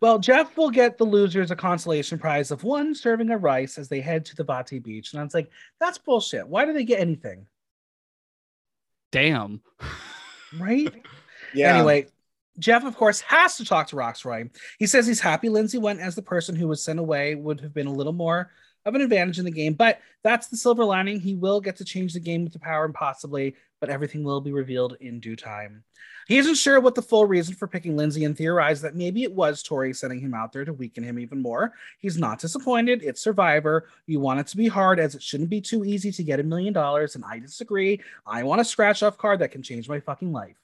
[0.00, 3.90] Well, Jeff will get the losers a consolation prize of one serving of rice as
[3.90, 5.12] they head to the Vati beach.
[5.12, 6.48] And I was like, that's bullshit.
[6.48, 7.46] Why do they get anything?
[9.12, 9.60] Damn.
[10.58, 10.88] Right?
[11.54, 11.76] Yeah.
[11.76, 12.06] Anyway,
[12.58, 14.50] Jeff, of course, has to talk to Rocksroy.
[14.78, 17.74] He says he's happy Lindsay went as the person who was sent away would have
[17.74, 18.50] been a little more
[18.84, 21.20] of an advantage in the game, but that's the silver lining.
[21.20, 24.40] He will get to change the game with the power and possibly, but everything will
[24.40, 25.84] be revealed in due time.
[26.26, 29.32] He isn't sure what the full reason for picking Lindsay and theorized that maybe it
[29.32, 31.72] was Tori sending him out there to weaken him even more.
[31.98, 33.02] He's not disappointed.
[33.02, 33.88] It's Survivor.
[34.06, 36.42] You want it to be hard as it shouldn't be too easy to get a
[36.42, 38.02] million dollars, and I disagree.
[38.26, 40.56] I want a scratch off card that can change my fucking life.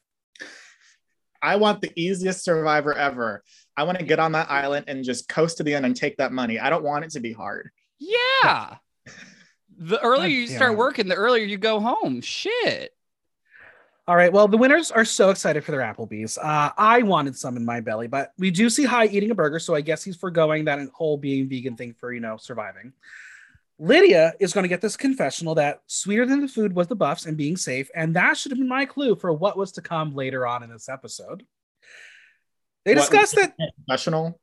[1.44, 3.42] I want the easiest survivor ever.
[3.76, 6.16] I want to get on that island and just coast to the end and take
[6.16, 6.59] that money.
[6.59, 7.70] I don't want it to be hard.
[7.98, 8.76] Yeah.
[9.76, 10.78] The earlier you start it.
[10.78, 12.20] working, the earlier you go home.
[12.20, 12.92] Shit.
[14.07, 14.33] All right.
[14.33, 16.38] Well, the winners are so excited for their Applebee's.
[16.38, 19.59] Uh, I wanted some in my belly, but we do see Hai eating a burger,
[19.59, 22.92] so I guess he's foregoing that whole being vegan thing for you know surviving.
[23.78, 27.26] Lydia is going to get this confessional that sweeter than the food was the buffs
[27.26, 30.14] and being safe, and that should have been my clue for what was to come
[30.14, 31.44] later on in this episode.
[32.84, 34.38] They discussed that confessional.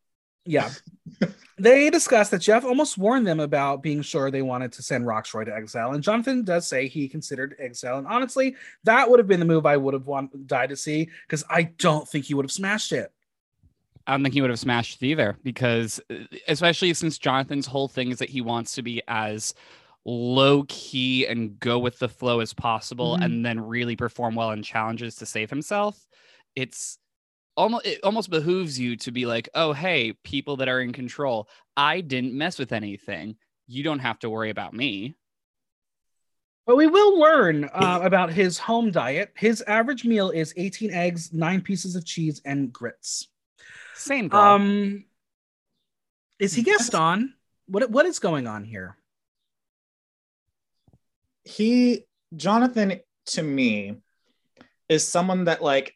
[0.45, 0.69] yeah.
[1.59, 5.45] they discussed that Jeff almost warned them about being sure they wanted to send Rocksroy
[5.45, 5.93] to exile.
[5.93, 7.99] And Jonathan does say he considered exile.
[7.99, 11.09] And honestly, that would have been the move I would have want, died to see
[11.27, 13.13] because I don't think he would have smashed it.
[14.07, 16.15] I don't think he would have smashed it either because, uh,
[16.47, 19.53] especially since Jonathan's whole thing is that he wants to be as
[20.05, 23.23] low key and go with the flow as possible Mhm.
[23.25, 26.07] and then really perform well in challenges to save himself.
[26.55, 26.97] It's
[27.55, 31.47] almost it almost behooves you to be like, oh hey, people that are in control,
[31.77, 33.35] I didn't mess with anything.
[33.67, 35.15] You don't have to worry about me.
[36.65, 39.31] But we will learn uh, about his home diet.
[39.35, 43.27] His average meal is 18 eggs, nine pieces of cheese, and grits.
[43.95, 44.41] Same girl.
[44.41, 45.05] Um,
[46.39, 47.33] is he Gaston?
[47.67, 48.97] What what is going on here?
[51.43, 53.97] He, Jonathan, to me,
[54.89, 55.95] is someone that like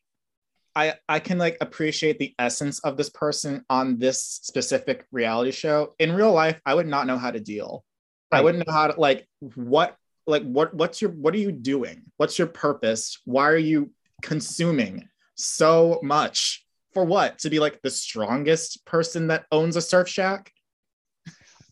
[0.75, 5.95] I I can like appreciate the essence of this person on this specific reality show.
[5.99, 7.83] In real life, I would not know how to deal.
[8.31, 9.95] I wouldn't know how to like what
[10.27, 12.03] like what what's your what are you doing?
[12.17, 13.19] What's your purpose?
[13.23, 16.64] Why are you consuming so much?
[16.95, 17.37] For what?
[17.39, 20.51] To be like the strongest person that owns a surf shack?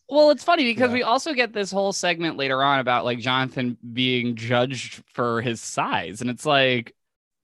[0.10, 0.96] Well, it's funny because Yeah.
[0.96, 5.62] we also get this whole segment later on about like Jonathan being judged for his
[5.62, 6.94] size, and it's like,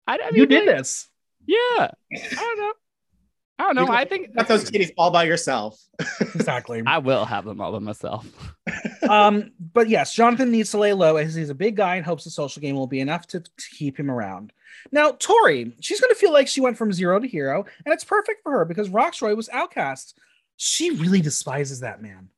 [0.05, 1.07] I, I mean, You did like, this.
[1.47, 1.57] yeah.
[1.79, 2.73] I don't know.
[3.57, 3.85] I don't know.
[3.85, 5.79] You I think got those kitties all by yourself.
[6.19, 6.83] Exactly.
[6.87, 8.27] I will have them all by myself.
[9.09, 12.25] um, but yes, Jonathan needs to lay low as he's a big guy and hopes
[12.25, 14.51] the social game will be enough to, to keep him around.
[14.91, 18.03] Now, Tori, she's going to feel like she went from zero to hero, and it's
[18.03, 20.17] perfect for her because Rocksroy was outcast.
[20.57, 22.29] She really despises that man.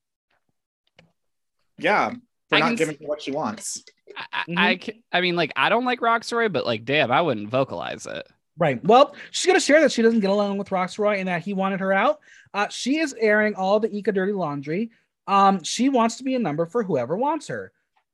[1.77, 2.12] Yeah,
[2.49, 3.84] for I not can giving her what she wants.
[4.15, 4.43] I, I,
[4.75, 4.93] Mhm.
[5.12, 8.27] I, I mean, like, I don't like Rocksroy, but like, damn, I wouldn't vocalize it.
[8.58, 8.84] Right.
[8.86, 11.53] Well, she's going to share that she doesn't get along with Rocksroy and that he
[11.56, 12.19] wanted her out.
[12.53, 14.91] Uh, she is airing all the Ika dirty laundry.
[15.25, 17.71] Um, she wants to be a number for whoever wants her,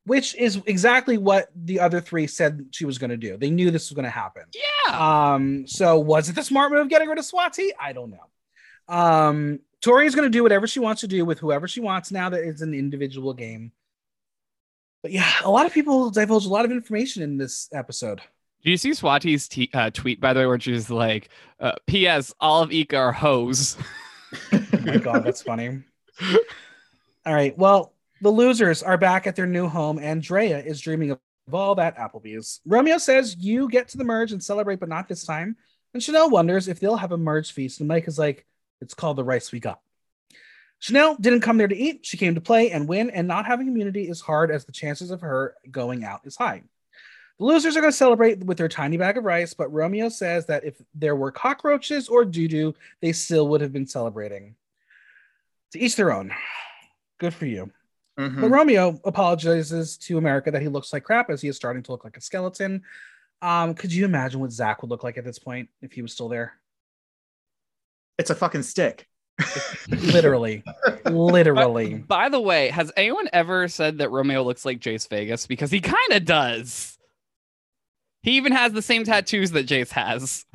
[0.10, 3.38] which is exactly what the other three said she was going to do.
[3.38, 4.42] They knew this was going to happen.
[4.56, 5.34] Yeah.
[5.34, 7.70] Um, so was it the smart move getting rid of Swati?
[7.80, 8.94] I don't know.
[8.96, 12.12] Um, Tori is going to do whatever she wants to do with whoever she wants
[12.12, 13.72] now that it's an individual game.
[15.04, 18.20] But yeah, a lot of people divulge a lot of information in this episode.
[18.64, 22.34] Do you see Swati's t- uh, tweet, by the way, where she's like, uh, P.S.
[22.40, 23.78] All of Ika are hoes.
[24.54, 25.82] Oh my god, that's funny.
[27.26, 27.58] All right.
[27.58, 30.00] Well, the losers are back at their new home.
[30.00, 31.20] Andrea is dreaming of
[31.52, 32.62] all that Applebee's.
[32.66, 35.56] Romeo says you get to the merge and celebrate, but not this time.
[35.94, 37.80] And Chanel wonders if they'll have a merge feast.
[37.80, 38.46] And Mike is like,
[38.82, 39.80] it's called the rice we got.
[40.80, 42.06] Chanel didn't come there to eat.
[42.06, 45.12] She came to play and win, and not having immunity is hard as the chances
[45.12, 46.64] of her going out is high.
[47.38, 50.46] The losers are going to celebrate with their tiny bag of rice, but Romeo says
[50.46, 54.56] that if there were cockroaches or doo doo, they still would have been celebrating.
[55.72, 56.34] To each their own.
[57.18, 57.72] Good for you.
[58.20, 58.42] Mhm.
[58.42, 61.92] But Romeo apologizes to America that he looks like crap as he is starting to
[61.92, 62.84] look like a skeleton.
[63.42, 66.12] Um, could you imagine what Zach would look like at this point if he was
[66.12, 66.54] still there?
[68.18, 69.08] It's a fucking stick.
[69.88, 70.64] Literally,
[71.06, 71.94] literally.
[71.96, 75.48] By the way, has anyone ever said that Romeo looks like Jace Vegas?
[75.48, 76.98] Because he kind of does.
[78.22, 80.46] He even has the same tattoos that Jace has.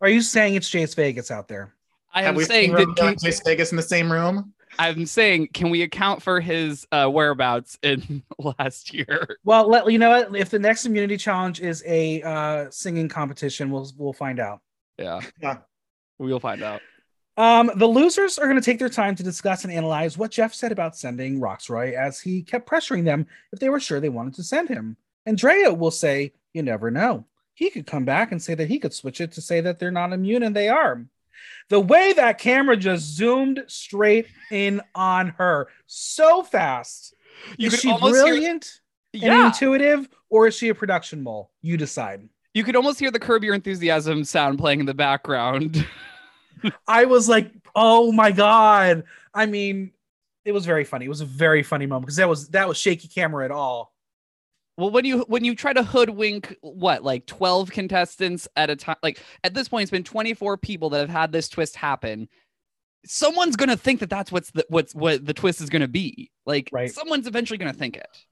[0.00, 1.74] Are you saying it's Jace Vegas out there?
[2.14, 4.10] I Have am we saying seen that Romeo can, and Jace Vegas in the same
[4.10, 4.54] room?
[4.78, 8.22] I'm saying can we account for his uh, whereabouts in
[8.58, 9.38] last year?
[9.44, 10.36] Well, let you know what.
[10.36, 14.60] If the next immunity challenge is a uh, singing competition, we'll we'll find out.
[14.98, 15.20] Yeah.
[15.40, 15.58] Yeah.
[16.18, 16.82] We'll find out.
[17.36, 20.52] Um, the losers are going to take their time to discuss and analyze what Jeff
[20.52, 24.34] said about sending Rocksroy, as he kept pressuring them if they were sure they wanted
[24.34, 24.96] to send him.
[25.24, 27.26] Andrea will say, "You never know.
[27.54, 29.90] He could come back and say that he could switch it to say that they're
[29.90, 31.06] not immune and they are."
[31.68, 37.14] The way that camera just zoomed straight in on her so fast.
[37.56, 38.80] You is she hear- brilliant
[39.14, 39.46] and Yeah.
[39.46, 41.50] intuitive, or is she a production mole?
[41.62, 42.28] You decide.
[42.54, 45.86] You could almost hear the Curb Your Enthusiasm sound playing in the background.
[46.88, 49.04] I was like, oh my god.
[49.32, 49.92] I mean,
[50.44, 51.04] it was very funny.
[51.06, 53.92] It was a very funny moment because that was that was shaky camera at all.
[54.80, 58.96] Well, when you when you try to hoodwink what like 12 contestants at a time,
[59.02, 62.30] like at this point, it's been 24 people that have had this twist happen.
[63.04, 66.30] Someone's gonna think that that's what's the what's what the twist is gonna be.
[66.46, 66.90] Like Right.
[66.90, 68.24] someone's eventually gonna think it.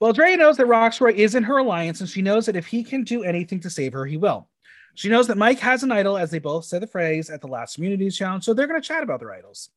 [0.00, 2.84] Well, Drea knows that Rocksroy is in her alliance, and she knows that if he
[2.84, 4.50] can do anything to save her, he will.
[4.96, 7.48] She knows that Mike has an idol, as they both said the phrase at the
[7.48, 9.70] last Immunities Challenge, so they're going to chat about their idols.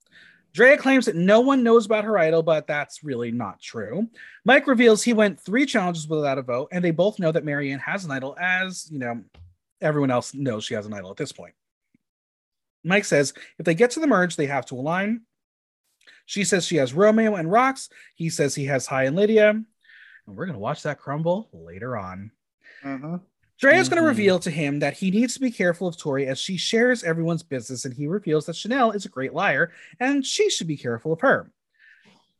[0.53, 4.07] Drea claims that no one knows about her idol, but that's really not true.
[4.45, 7.79] Mike reveals he went three challenges without a vote, and they both know that Maryanne
[7.79, 9.23] has an idol, as you know,
[9.81, 11.53] everyone else knows she has an idol at this point.
[12.83, 15.21] Mike says if they get to the merge, they have to align.
[16.25, 17.89] She says she has Romeo and Rocks.
[18.15, 19.49] He says he has Hai and Lydia.
[19.49, 19.65] And
[20.27, 22.31] we're going to watch that crumble later on.
[22.83, 23.15] Mm-hmm.
[23.67, 23.79] Mhm.
[23.81, 26.39] is going to reveal to him that he needs to be careful of Tori as
[26.39, 30.49] she shares everyone's business, and he reveals that Chanel is a great liar and she
[30.49, 31.51] should be careful of her.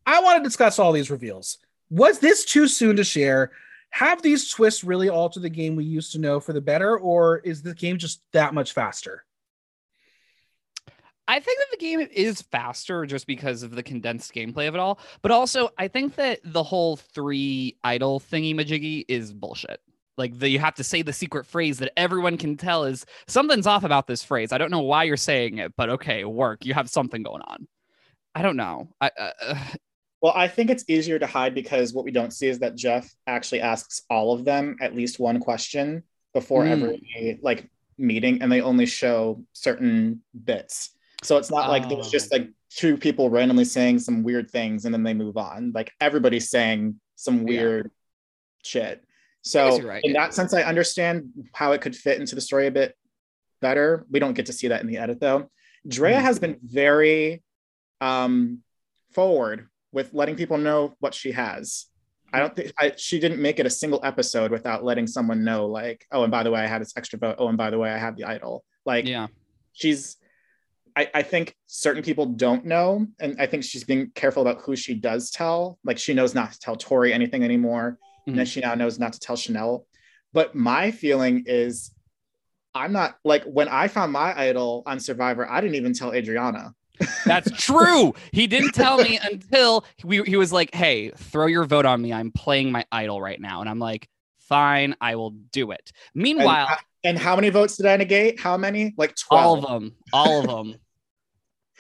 [0.05, 1.58] I want to discuss all these reveals.
[1.89, 3.51] Was this too soon to share?
[3.91, 7.39] Have these twists really altered the game we used to know for the better, or
[7.39, 9.25] is the game just that much faster?
[11.27, 14.79] I think that the game is faster just because of the condensed gameplay of it
[14.79, 19.79] all, but also I think that the whole three idol thingy majiggy is bullshit.
[20.19, 23.65] Like the, you have to say the secret phrase that everyone can tell is something's
[23.65, 24.51] off about this phrase.
[24.51, 26.65] I don't know why you're saying it, but okay, work.
[26.65, 27.67] You have something going on.
[28.36, 28.89] I don't know.
[29.01, 29.58] I uh, uh,
[30.21, 33.10] Well, I think it's easier to hide because what we don't see is that Jeff
[33.25, 36.03] actually asks all of them at least one question
[36.34, 36.71] before Mm.
[36.71, 40.91] every like meeting, and they only show certain bits.
[41.23, 42.10] So it's not like there's Oh.
[42.12, 45.71] just like two people randomly saying some weird things and then they move on.
[45.73, 47.43] Like everybody's saying some Yeah.
[47.62, 47.91] weird
[48.63, 49.03] shit.
[49.41, 50.21] So right, in yeah.
[50.25, 52.95] that sense, I understand how it could fit into the story a bit
[53.62, 54.06] better.
[54.12, 55.49] We don't get to see that in the edit though.
[55.88, 56.21] Drea Mhm.
[56.21, 57.41] has been very
[58.02, 58.60] um
[59.12, 61.86] forward with letting people know what she has.
[62.32, 65.65] I don't think I, she didn't make it a single episode without letting someone know,
[65.65, 67.38] like, oh, and by the way, I had this extra vote.
[67.39, 68.63] Oh, and by the way, I have the idol.
[68.86, 69.28] Like, yeah.
[69.73, 70.17] she's,
[70.95, 74.75] I, I think certain people don't know, and I think she's being careful about who
[74.75, 75.80] she does tell.
[75.84, 77.97] Like, she knows not to tell Tori anything anymore,
[78.30, 78.50] and then Mhm.
[78.50, 79.86] she now knows not to tell Chanel.
[80.34, 81.92] But my feeling is,
[82.76, 86.74] I'm not like when I found my idol on Survivor, I didn't even tell Adriana.
[87.26, 88.13] That's true.
[88.32, 92.13] He didn't tell me until we, he was like, "Hey, throw your vote on me.
[92.13, 94.08] I'm playing my idol right now." And I'm like,
[94.39, 96.68] "Fine, I will do it." Meanwhile,
[97.04, 98.39] and how many votes did I negate?
[98.39, 98.94] How many?
[98.98, 99.44] Like 12.
[99.46, 100.80] all of them, all of them,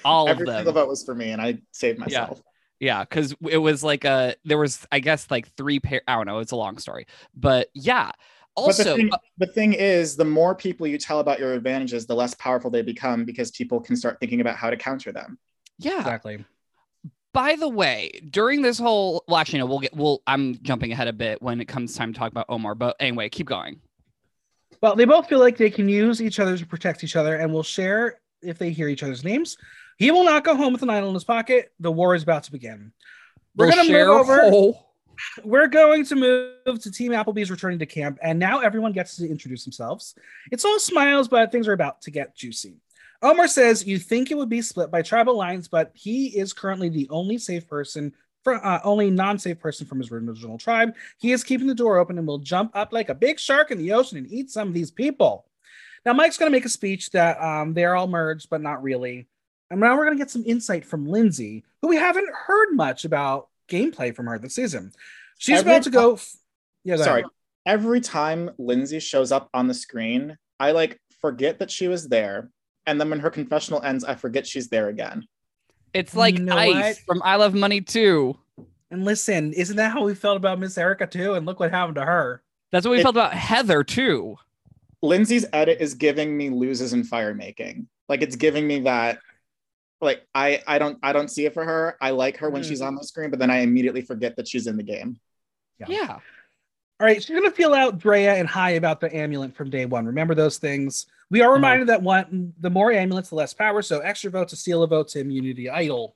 [0.05, 0.57] all Every of them.
[0.59, 2.41] single vote was for me, and I saved myself.
[2.79, 6.01] Yeah, because it was like a there was I guess like three pair.
[6.07, 6.39] I don't know.
[6.39, 8.11] It's a long story, but yeah.
[8.55, 11.53] but Also, the thing, uh, the thing is, the more people you tell about your
[11.53, 15.11] advantages, the less powerful they become because people can start thinking about how to counter
[15.11, 15.37] them.
[15.77, 15.99] yeah.
[15.99, 16.45] Exactly.
[17.31, 19.95] By the way, during this whole, well, actually, no, we'll get.
[19.95, 20.23] We'll.
[20.25, 22.73] I'm jumping ahead a bit when it comes time to talk about Omar.
[22.73, 23.79] But anyway, keep going.
[24.81, 27.53] Well, they both feel like they can use each other to protect each other and
[27.53, 29.57] will share if they hear each other's names.
[29.99, 31.71] He will not go home with an idol in his pocket.
[31.79, 32.93] The war is about to begin.
[33.55, 34.49] We're We'll going to move over.
[34.49, 34.85] whole-
[35.43, 39.29] We're going to move to Team Applebee's returning to camp, and now everyone gets to
[39.29, 40.15] introduce themselves.
[40.49, 42.77] It's all smiles, but things are about to get juicy.
[43.21, 46.87] Omar says you think it would be split by tribal lines, but he is currently
[46.87, 48.13] the only safe person,
[48.45, 50.95] for, uh, only non-safe person from his original tribe.
[51.17, 53.77] He is keeping the door open and will jump up like a big shark in
[53.77, 55.45] the ocean and eat some of these people.
[56.05, 59.27] Now Mike's going to make a speech that um, they're all merged, but not really.
[59.71, 63.05] And now we're going to get some insight from Lindsay, who we haven't heard much
[63.05, 64.91] about gameplay from her this season.
[65.37, 66.13] She's Every about to go.
[66.13, 66.35] f-
[66.83, 67.21] Yeah, go Sorry.
[67.21, 67.31] ahead.
[67.65, 72.49] Every time Lindsay shows up on the screen, I like forget that she was there.
[72.87, 75.27] And then when her confessional ends, I forget she's there again.
[75.93, 76.97] It's like You know Ice what?
[77.05, 78.37] from I Love Money too.
[78.89, 81.33] And listen, isn't that how we felt about Miss Erika too?
[81.35, 82.41] And look what happened to her.
[82.71, 84.37] That's what we It- felt about Heather too.
[85.03, 87.87] Lindsay's edit is giving me loses in fire making.
[88.09, 89.19] Like it's giving me that
[90.01, 91.97] like I I don't I don't see it for her.
[92.01, 92.67] I like her when Mm.
[92.67, 95.19] she's on the screen, but then I immediately forget that she's in the game.
[95.79, 95.85] Yeah.
[95.89, 96.19] Yeah.
[97.01, 100.05] All right, she's gonna feel out Drea and Hai about the amulet from day one.
[100.05, 101.05] Remember those things.
[101.29, 103.81] We are reminded that one the more amulets, the less power.
[103.81, 106.15] So extra vote to seal a vote to immunity idol.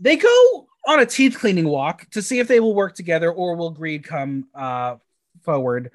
[0.00, 3.56] They go on a teeth cleaning walk to see if they will work together or
[3.56, 4.96] will greed come uh,
[5.42, 5.90] forward.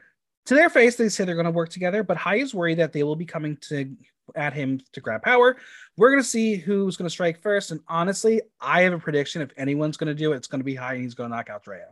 [0.48, 2.94] To their face, they say they're going to work together, but Hai is worried that
[2.94, 3.96] they will be coming to
[4.36, 5.58] at him to grab power.
[5.98, 7.72] We're going to see who's going to strike first.
[7.72, 9.42] And honestly, I have a prediction.
[9.42, 11.36] If anyone's going to do it, it's going to be Hai, and he's going to
[11.36, 11.88] knock out Drea.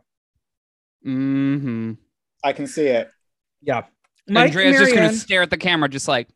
[1.06, 1.92] Mm-hmm.
[2.44, 3.10] I can see it.
[3.62, 3.84] Yeah.
[4.28, 6.28] Andrea's just gonna stare at the camera, just like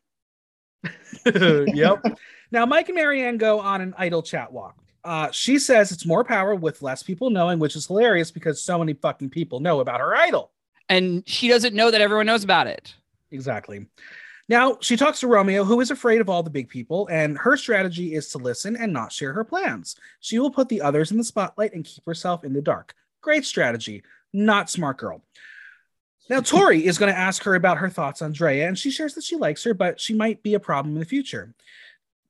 [1.25, 2.03] yep.
[2.51, 4.77] Now, Mike and Maryanne go on an idle chat walk.
[5.03, 8.77] Uh, she says it's more power with less people knowing, which is hilarious because so
[8.77, 10.51] many fucking people know about her idol.
[10.87, 12.93] and she doesn't know that everyone knows about it.
[13.31, 13.87] Exactly.
[14.47, 17.57] Now, she talks to Romeo, who is afraid of all the big people, and her
[17.57, 19.95] strategy is to listen and not share her plans.
[20.19, 22.93] She will put the others in the spotlight and keep herself in the dark.
[23.21, 24.03] Great strategy.
[24.33, 25.23] Not smart girl.
[26.29, 29.15] Now, Tori is going to ask her about her thoughts on Drea, and she shares
[29.15, 31.55] that she likes her, but she might be a problem in the future.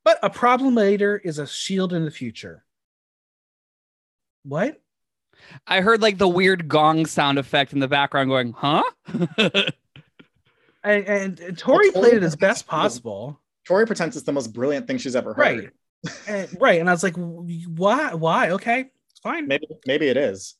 [0.06, 2.64] But a problem later is a shield in the future.
[4.44, 4.80] What?
[5.68, 8.84] I heard like the weird gong sound effect in the background going, huh?
[10.86, 13.42] And, and, and Tori Well, played it as best possible.
[13.68, 15.40] Tori pretends it's the most brilliant thing she's ever heard.
[15.40, 15.70] Right.
[16.28, 16.80] And, right.
[16.80, 18.14] And I was like, why?
[18.14, 18.52] Why?
[18.52, 18.92] Okay.
[19.24, 19.48] Fine.
[19.48, 20.56] Maybe maybe it is.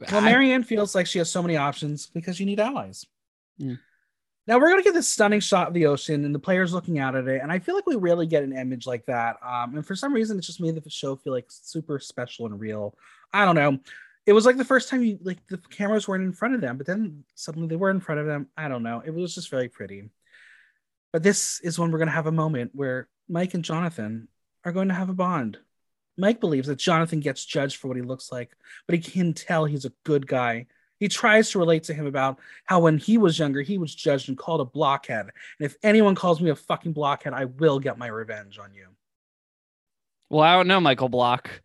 [0.00, 3.04] Well, Maryanne feels like she has so many options because you need allies.
[3.58, 3.74] Hmm.
[4.46, 7.16] Now we're gonna get this stunning shot of the ocean and the players looking out
[7.16, 9.36] at it, and I feel like we rarely get an image like that.
[9.44, 12.60] Um, and for some reason, it's just made the show feel like super special and
[12.60, 12.96] real.
[13.32, 13.78] I don't know.
[14.28, 16.76] It was like the first time you like the cameras weren't in front of them,
[16.76, 18.48] but then suddenly they were in front of them.
[18.58, 19.02] I don't know.
[19.02, 20.10] It was just very pretty.
[21.14, 24.28] But this is when we're gonna have a moment where Mike and Jonathan
[24.66, 25.56] are going to have a bond.
[26.18, 28.54] Mike believes that Jonathan gets judged for what he looks like,
[28.86, 30.66] but he can tell he's a good guy.
[31.00, 34.28] He tries to relate to him about how when he was younger, he was judged
[34.28, 35.26] and called a blockhead.
[35.26, 38.88] And if anyone calls me a fucking blockhead, I will get my revenge on you.
[40.28, 41.62] well, I don't know, Michael Block.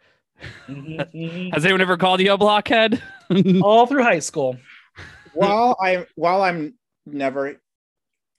[0.68, 1.54] Mhm.
[1.54, 3.02] Has anyone ever called you a blockhead?
[3.62, 4.58] All through high school.
[5.34, 6.76] while I while I'm
[7.06, 7.62] never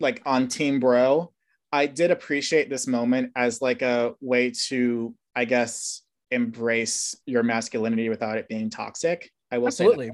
[0.01, 1.32] like on team bro,
[1.72, 8.09] I did appreciate this moment as like a way to, I guess, embrace your masculinity
[8.09, 9.30] without it being toxic.
[9.51, 9.84] I will say.
[9.84, 10.12] Absolutely.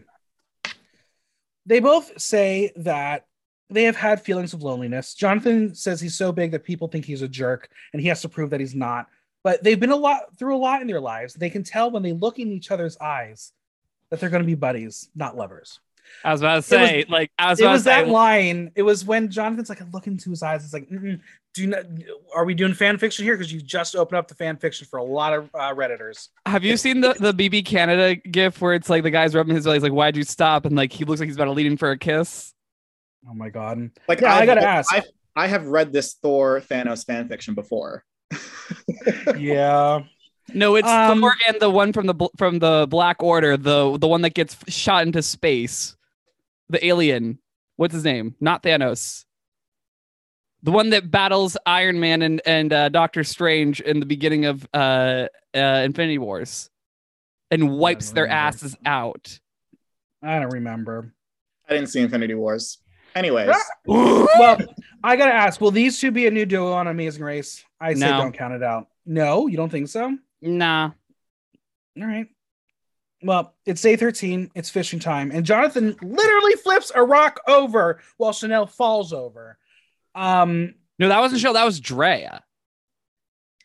[1.67, 3.25] They both say that
[3.69, 5.15] they have had feelings of loneliness.
[5.15, 8.29] Jonathan says he's so big that people think he's a jerk and he has to
[8.29, 9.07] prove that he's not.
[9.43, 11.35] But they've been a lot through a lot in their lives.
[11.35, 13.53] They can tell when they look in each other's eyes
[14.11, 15.81] that they're going to be buddies, not lovers.
[16.25, 18.73] I was about to was- say, like, I was it was to say, that line.
[18.75, 20.65] It was when Jonathan's like, I look into his eyes.
[20.65, 21.21] It's like, Mm-mm,
[21.55, 21.85] do not?
[22.35, 23.37] Are we doing fan fiction here?
[23.37, 26.29] Because you just opened up the fan fiction for a lot of uh, redditors.
[26.47, 29.65] have you seen the the BB Canada gif where it's like the guy's rubbing his
[29.65, 31.67] belly, he's like, "Why'd you stop?" and like he looks like he's about to lead
[31.67, 32.53] in for a kiss.
[33.29, 33.91] Oh my god!
[34.09, 34.93] Like Yeah, I I've- gotta ask.
[34.93, 35.05] I've,
[35.37, 38.05] I have read this Thor Thanos fan fiction before.
[39.39, 40.03] yeah,
[40.53, 44.09] No, it's Um, Thor and the one from the from the Black Order, the the
[44.09, 45.97] one that gets shot into space,
[46.69, 47.39] the alien.
[47.77, 48.35] What's his name?
[48.41, 49.25] Not Thanos.
[50.63, 54.67] The one that battles Iron Man and and uh, Doctor Strange in the beginning of
[54.75, 56.71] uh, uh, Infinity Wars,
[57.51, 59.41] and wipes their asses out.
[60.23, 61.15] I don't remember.
[61.69, 62.79] I didn't see Infinity Wars.
[63.15, 63.55] Anyways,
[63.87, 64.59] well,
[65.03, 67.65] I gotta ask: Will these two be a new duo on Amazing Race?
[67.81, 68.19] I say No.
[68.19, 68.89] don't count it out.
[69.07, 70.17] No, you don't think so?
[70.43, 70.91] Nah.
[72.01, 72.27] All right.
[73.23, 74.51] Well, it's day 13.
[74.55, 75.31] It's fishing time.
[75.31, 79.59] And Jonathan literally flips a rock over while Chanel falls over.
[80.15, 81.55] Um, No, that wasn't Chanel.
[81.55, 82.43] That was Drea.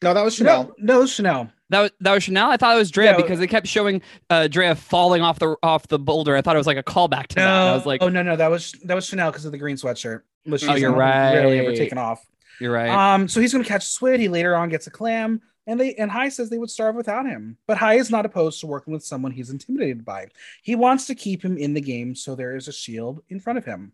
[0.01, 0.73] no, that was Chanel.
[0.77, 1.49] no, no, Chanel.
[1.71, 2.51] That was that was Chanel.
[2.51, 3.17] I thought it was Drea Yeah.
[3.17, 6.35] because they kept showing uh, Drea falling off the off the boulder.
[6.35, 7.47] I thought it was like a callback to that.
[7.47, 9.75] I was like, oh no, no, that was that was Chanel because of the green
[9.75, 11.33] sweatshirt, which Oh, you're right.
[11.33, 12.23] rarely ever taken off.
[12.59, 12.89] you're right.
[12.89, 14.19] Um, so he's gonna catch squid.
[14.19, 17.25] He later on gets a clam, and they and Hai says they would starve without
[17.25, 17.57] him.
[17.65, 20.27] But Hai is not opposed to working with someone he's intimidated by.
[20.61, 23.57] He wants to keep him in the game, so there is a shield in front
[23.57, 23.91] of him.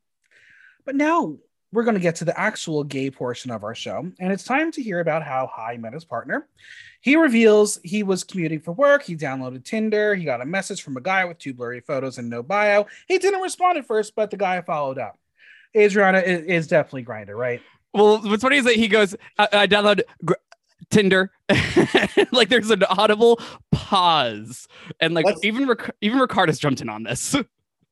[0.83, 1.37] But now
[1.73, 4.71] we're going to get to the actual gay portion of our show, and it's time
[4.73, 6.47] to hear about how Hai met his partner.
[6.99, 9.03] He reveals he was commuting for work.
[9.03, 10.13] He downloaded Tinder.
[10.13, 12.85] He got a message from a guy with two blurry photos and no bio.
[13.07, 15.17] He didn't respond at first, but the guy followed up.
[15.75, 17.61] Adriana is, is definitely Grindr, right?
[17.93, 20.33] Well, what's funny is that he goes, I, I download gr-
[20.89, 21.31] Tinder.
[22.31, 23.39] like there's an audible
[23.71, 24.67] pause,
[24.99, 27.35] and like Let's- even Ric- even Ricardo's jumped in on this.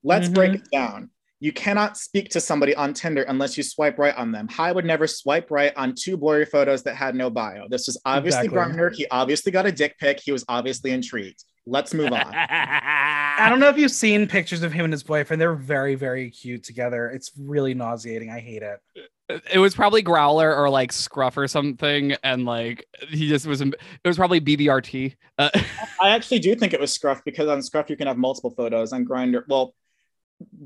[0.03, 0.55] Let's break Mhm.
[0.55, 1.09] it down.
[1.41, 4.47] You cannot speak to somebody on Tinder unless you swipe right on them.
[4.49, 7.65] Hai would never swipe right on two blurry photos that had no bio.
[7.69, 8.73] This was obviously Exactly.
[8.73, 8.93] Grindr.
[8.93, 10.19] He obviously got a dick pic.
[10.19, 11.43] He was obviously intrigued.
[11.65, 12.33] Let's move on.
[12.33, 15.39] I don't know if you've seen pictures of him and his boyfriend.
[15.39, 17.09] They're very, very cute together.
[17.09, 18.29] It's really nauseating.
[18.31, 18.79] I hate it.
[19.51, 23.61] it was probably Growler or like Scruff or something, and like he just was.
[23.61, 25.15] It was probably BBRT.
[25.37, 25.49] Uh,
[26.01, 28.91] I actually do think it was Scruff because on Scruff you can have multiple photos.
[28.91, 29.75] On Grindr, well,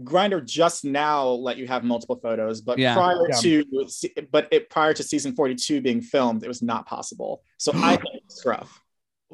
[0.03, 2.93] Grindr just now let you have multiple photos, but Yeah.
[2.95, 3.35] prior Yeah.
[3.41, 7.41] to but it prior to season 42 being filmed, it was not possible.
[7.57, 8.81] So I think it's Scruff.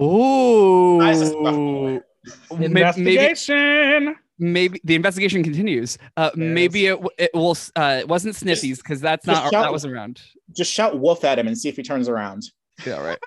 [0.02, 0.98] Ooh.
[1.00, 1.44] Nice as fuck.
[1.44, 2.02] May-
[2.52, 4.16] Maybe, Investigation.
[4.38, 5.98] maybe the investigation continues.
[6.18, 7.58] Uh, maybe it, it will.
[7.76, 10.22] Uh, it wasn't Sniffies because that's not shout- that wasn't around.
[10.56, 12.44] Just shout wolf at him and see if he turns around.
[12.86, 13.20] Yeah, right.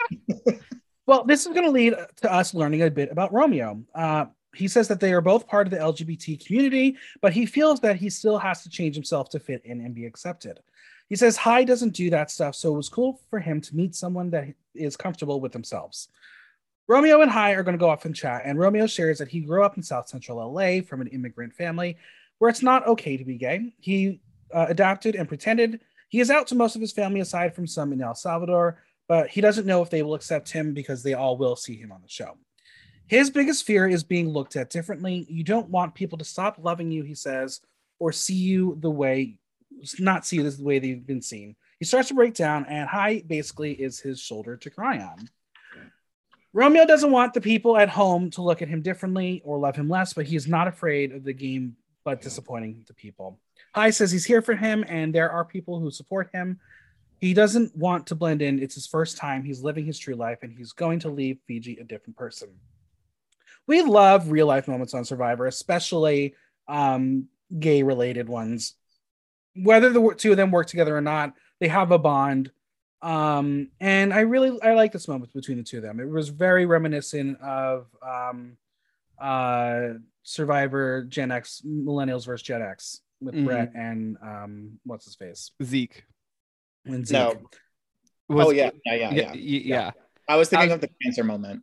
[1.05, 3.83] Well, this is going to lead to us learning a bit about Romeo.
[3.93, 7.81] Uh, he says that they are both part of the LGBT community, but he feels
[7.81, 10.61] that he still has to change himself to fit in and be accepted.
[11.09, 13.95] He says Hai doesn't do that stuff, so it was cool for him to meet
[13.95, 16.09] someone that is comfortable with themselves.
[16.89, 19.41] Romeo and Hai are going to go off and chat, and Romeo shares that he
[19.41, 21.97] grew up in South Central LA from an immigrant family
[22.39, 23.73] where it's not okay to be gay.
[23.79, 24.21] He
[24.53, 25.81] uh, adapted and pretended.
[26.09, 29.29] He is out to most of his family aside from some in El Salvador, but
[29.29, 32.03] he doesn't know if they will accept him because they all will see him on
[32.03, 32.37] the show.
[33.07, 35.27] His biggest fear is being looked at differently.
[35.29, 37.61] You don't want people to stop loving you, he says,
[37.99, 39.39] or see you the way,
[39.99, 41.57] not see you the way they've been seen.
[41.79, 45.29] He starts to break down, and Hai basically is his shoulder to cry on.
[46.55, 49.89] Romeo doesn't want the people at home to look at him differently or love him
[49.89, 53.41] less, but he is not afraid of the game, but disappointing the people.
[53.75, 56.61] Hai says he's here for him, and there are people who support him.
[57.21, 58.63] He doesn't want to blend in.
[58.63, 59.45] It's his first time.
[59.45, 62.51] He's living his true life, and he's going to leave Fiji a different person.
[63.67, 66.35] We love real life moments on Survivor, especially
[66.69, 68.75] um, gay related ones.
[69.55, 72.51] Whether the two of them work together or not, they have a bond.
[73.03, 76.01] Um, and I really I like this moment between the two of them.
[76.01, 78.57] It was very reminiscent of um,
[79.21, 83.45] uh, Survivor Gen X, Millennials versus Gen X with Mhm.
[83.45, 85.51] Brett and um, what's his face?
[85.63, 86.05] Zeke.
[86.85, 87.13] And Zeke.
[87.19, 87.35] No.
[88.29, 89.31] Was- oh yeah, yeah, yeah, yeah, yeah.
[89.33, 89.91] y- yeah.
[90.29, 91.63] I was thinking I- of the cancer moment.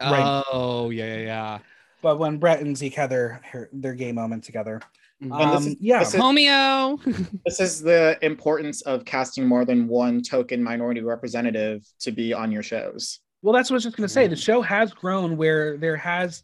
[0.00, 0.44] Right.
[0.52, 1.58] Oh, yeah, yeah, yeah.
[2.02, 4.80] But when Brett and Zeke had their their, their gay moment together,
[5.22, 5.38] Mhm.
[5.42, 7.40] And this um, is- yeah, this is- Homeo.
[7.44, 12.50] This is the importance of casting more than one token minority representative to be on
[12.50, 13.20] your shows.
[13.42, 14.26] Well, that's what I was just going to say.
[14.26, 16.42] The show has grown where there has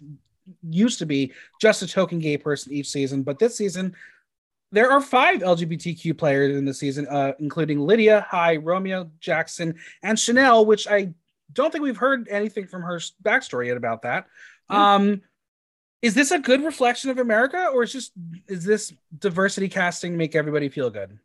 [0.69, 3.95] used to be just a token gay person each season, but this season
[4.73, 10.19] there are five LGBTQ players in the season, uh, including Lydia, Hai, Romeo, Jackson, and
[10.19, 11.15] Chanel, which I
[11.53, 14.27] don't think we've heard anything from her backstory yet about that.
[14.69, 15.23] Um,
[16.03, 18.13] is this a good reflection of America, or is just
[18.47, 21.19] is this diversity casting make everybody feel good?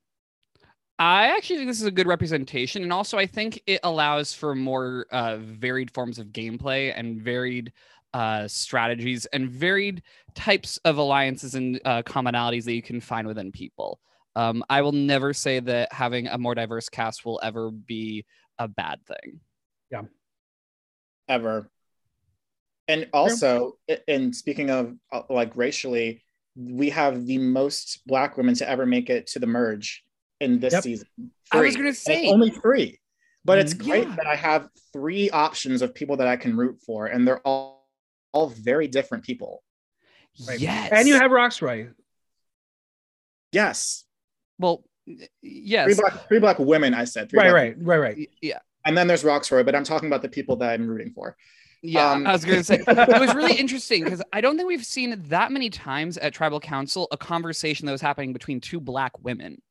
[0.98, 4.56] I actually think this is a good representation, and also I think it allows for
[4.56, 7.74] more uh, varied forms of gameplay and varied
[8.14, 10.04] uh, strategies and varied
[10.36, 14.00] types of alliances and uh, commonalities that you can find within people.
[14.36, 18.26] Um, I will never say that having a more diverse cast will ever be
[18.60, 19.40] a bad thing.
[21.28, 21.70] Ever.
[22.88, 26.24] And also, a- and speaking of uh, like racially,
[26.56, 30.04] we have the most black women to ever make it to the merge
[30.42, 30.84] in this Yep.
[30.84, 31.08] season.
[31.52, 33.00] I was gonna And say- only three,
[33.46, 34.16] but it's Mm, great yeah.
[34.18, 37.80] that I have three options of people that I can root for, and they're all
[38.34, 39.62] all very different people.
[40.48, 40.58] Right.
[40.60, 41.94] Yes, And you have Rocksroy.
[43.52, 44.06] Yes,
[44.58, 46.94] well, y- yes, three black three black women.
[46.94, 48.30] I said three Right, black- right, right, right.
[48.42, 48.60] Yeah.
[48.86, 51.36] And then there's Rocksroy, but I'm talking about the people that I'm rooting for.
[51.84, 54.86] Yeah, Um, I was gonna say it was really interesting because I don't think we've
[54.86, 59.20] seen that many times at tribal council a conversation that was happening between two black
[59.24, 59.62] women.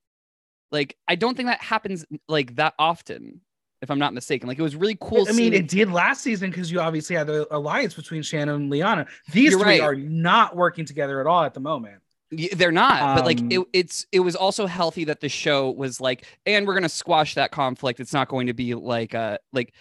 [0.72, 3.40] Like, I don't think that happens like that often,
[3.82, 4.48] if I'm not mistaken.
[4.48, 5.26] Like, it was really cool.
[5.28, 8.70] I mean, it did last season because you obviously had the alliance between Shannon and
[8.70, 9.06] Liana.
[9.32, 9.80] These You're three right.
[9.80, 12.02] are not working together at all at the moment.
[12.30, 16.00] They're not, but like Um, it, it's it was also healthy that the show was
[16.00, 17.98] like, and we're gonna squash that conflict.
[18.00, 19.74] It's not going to be like uh like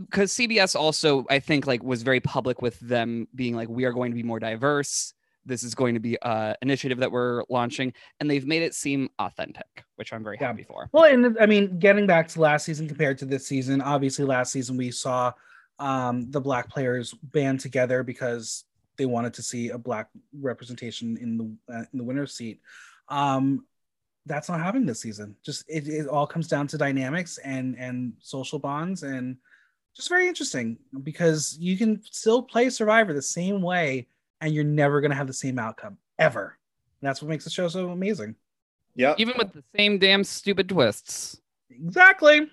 [0.00, 3.92] because CBS also I think like was very public with them being like we are
[3.92, 5.12] going to be more diverse.
[5.46, 9.08] this is going to be a initiative that we're launching, and they've made it seem
[9.18, 10.48] authentic, which I'm very Yeah.
[10.48, 10.88] happy for.
[10.92, 14.52] Well, and I mean, getting back to last season compared to this season, obviously last
[14.52, 15.32] season we saw
[15.78, 18.64] um, the black players band together because
[18.98, 22.60] they wanted to see a black representation in the uh, in the winner's seat.
[23.08, 23.64] Um,
[24.26, 25.34] that's not happening this season.
[25.42, 29.36] Just it, it all comes down to dynamics and and social bonds and
[29.96, 34.06] just very interesting because you can still play Survivor the same way
[34.40, 36.58] and you're never going to have the same outcome ever.
[37.00, 38.34] And that's what makes the show so amazing.
[38.94, 39.14] Yeah.
[39.18, 41.40] Even with the same damn stupid twists.
[41.70, 42.50] Exactly.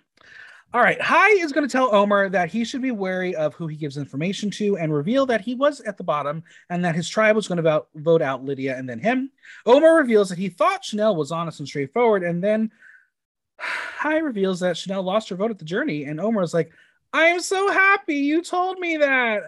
[0.76, 1.02] All right.
[1.02, 3.96] Hai is going to tell Omar that he should be wary of who he gives
[3.96, 7.48] information to and reveal that he was at the bottom and that his tribe was
[7.48, 9.32] going to vote, out Lydia and then him.
[9.66, 12.24] Omar reveals that he thought Chanel was honest and straightforward.
[12.24, 12.72] And then
[13.58, 16.04] Hai reveals that Chanel lost her vote at the journey.
[16.04, 16.74] And Omar is like,
[17.14, 19.44] I am so happy you told me that.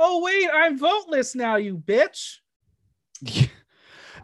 [0.00, 2.38] Oh, wait, I'm voteless now, you bitch.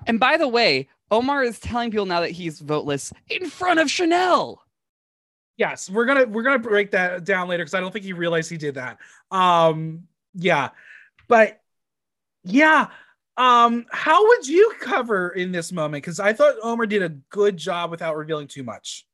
[0.09, 3.89] and by the way, Omar is telling people now that he's voteless in front of
[3.89, 4.61] Chanel.
[5.59, 8.49] Yes, we're gonna we're gonna break that down later because I don't think he realized
[8.49, 8.99] he did that.
[9.33, 10.05] Um,
[10.35, 10.71] yeah,
[11.27, 11.61] but
[12.45, 12.87] yeah,
[13.37, 16.05] um, how would you cover in this moment?
[16.05, 19.05] Because I thought Omar did a good job without revealing too much.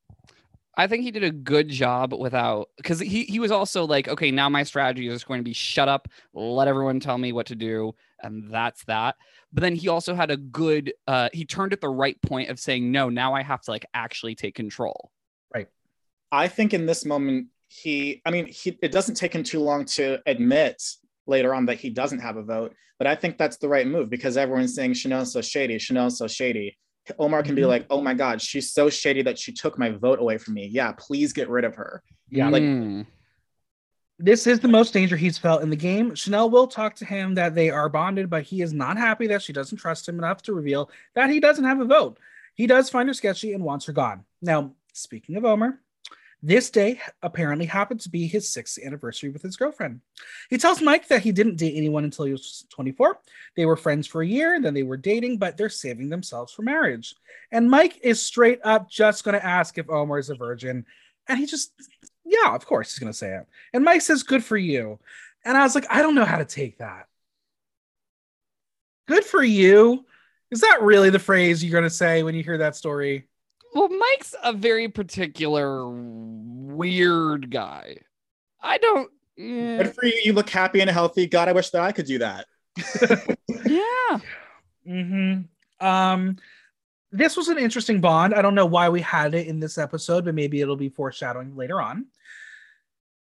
[0.77, 4.31] I think he did a good job without because he he was also like, okay,
[4.31, 7.55] now my strategy is going to be shut up, let everyone tell me what to
[7.55, 9.17] do, and that's that.
[9.51, 12.61] But then he also had a good uh he turned at the right point of
[12.61, 15.11] saying, no, now I have to like actually take control.
[16.35, 19.85] I think in this moment, he, I mean, he, it doesn't take him too long
[19.97, 20.83] to admit
[21.27, 24.11] later on that he doesn't have a vote, but I think that's the right move
[24.11, 26.77] because everyone's saying Chanel's so shady, Chanel's so shady.
[27.19, 27.69] Omar can be Mhm.
[27.69, 30.67] like, oh my God, she's so shady that she took my vote away from me.
[30.67, 32.03] Yeah, please get rid of her.
[32.31, 33.07] Yeah, like Mm.
[34.19, 36.15] this is the most danger he's felt in the game.
[36.15, 39.43] Chanel will talk to him that they are bonded, but he is not happy that
[39.43, 42.19] she doesn't trust him enough to reveal that he doesn't have a vote.
[42.55, 44.25] He does find her sketchy and wants her gone.
[44.41, 45.81] Now, speaking of Omar,
[46.47, 50.03] this day apparently happened to be his sixth anniversary with his girlfriend.
[50.51, 53.19] He tells Mike that he didn't date anyone until he was 24.
[53.57, 56.61] They were friends for a year, then they were dating, but they're saving themselves for
[56.61, 57.15] marriage.
[57.51, 60.85] And Mike is straight up just going to ask if Omar is a virgin.
[61.29, 61.73] And he just,
[62.27, 63.47] yeah, of course he's going to say it.
[63.73, 64.99] And Mike says, good for you.
[65.47, 67.07] And I was like, I don't know how to take that.
[69.09, 70.05] Good for you.
[70.51, 73.29] Is that really the phrase you're going to say when you hear that story?
[73.75, 77.97] Well, Mike's a very particular weird guy.
[78.63, 80.21] I don't mm, Good for you.
[80.25, 81.27] You look happy and healthy.
[81.27, 82.47] God, I wish that I could do that.
[83.67, 84.19] yeah.
[84.87, 85.87] Mm-hmm.
[85.87, 86.37] Um,
[87.11, 88.35] this was an interesting bond.
[88.35, 91.57] I don't know why we had it in this episode, but maybe it'll be foreshadowing
[91.57, 92.07] later on.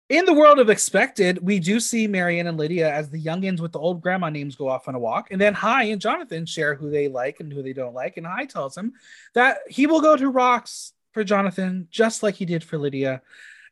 [0.09, 3.71] In the world of expected, we do see Maryanne and Lydia as the youngins with
[3.71, 6.73] the old grandma names go off on a walk, and then Hai and Jonathan share
[6.73, 8.17] who they like and who they don't like.
[8.17, 8.93] And Hai tells him
[9.35, 13.21] that he will go to rocks for Jonathan, just like he did for Lydia.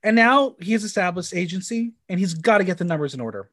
[0.04, 3.50] And now he has established agency, and he's got to get the numbers in order.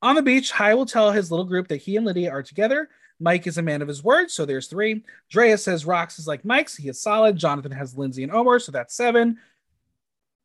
[0.00, 2.88] On the beach, Hai will tell his little group that he and Lydia are together.
[3.20, 5.04] Mike is a man of his word, so there's three.
[5.28, 7.36] Drea says Rox is like Mike's, he is solid.
[7.36, 9.36] Jonathan has Lindsay and Omar, so that's seven.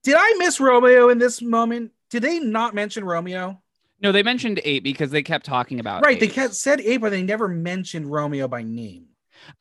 [0.03, 1.91] Did I miss Romeo in this moment?
[2.09, 3.61] Did they not mention Romeo?
[4.01, 7.11] No, they mentioned ape because they kept talking about right, they kept, said ape, but
[7.11, 9.05] they never mentioned Romeo by name.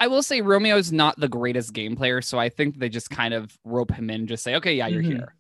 [0.01, 3.34] I will say Romeo's not the greatest game player, so I think they just kind
[3.34, 5.07] of rope him in, just say, okay, yeah, you're Mhm.
[5.07, 5.34] here.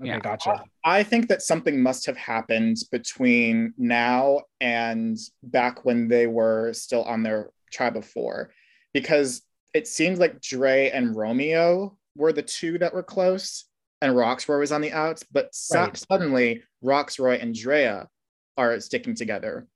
[0.00, 0.20] Okay, Yeah.
[0.20, 0.64] gotcha.
[0.84, 7.02] I think that something must have happened between now and back when they were still
[7.04, 8.52] on their tribe of four,
[8.92, 9.42] because
[9.74, 13.64] it seemed like Dre and Romeo were the two that were close,
[14.02, 15.24] and Rocksroy was on the outs.
[15.30, 15.96] But so- Right.
[15.96, 18.08] suddenly, Rocksroy and Drea
[18.56, 19.66] are sticking together.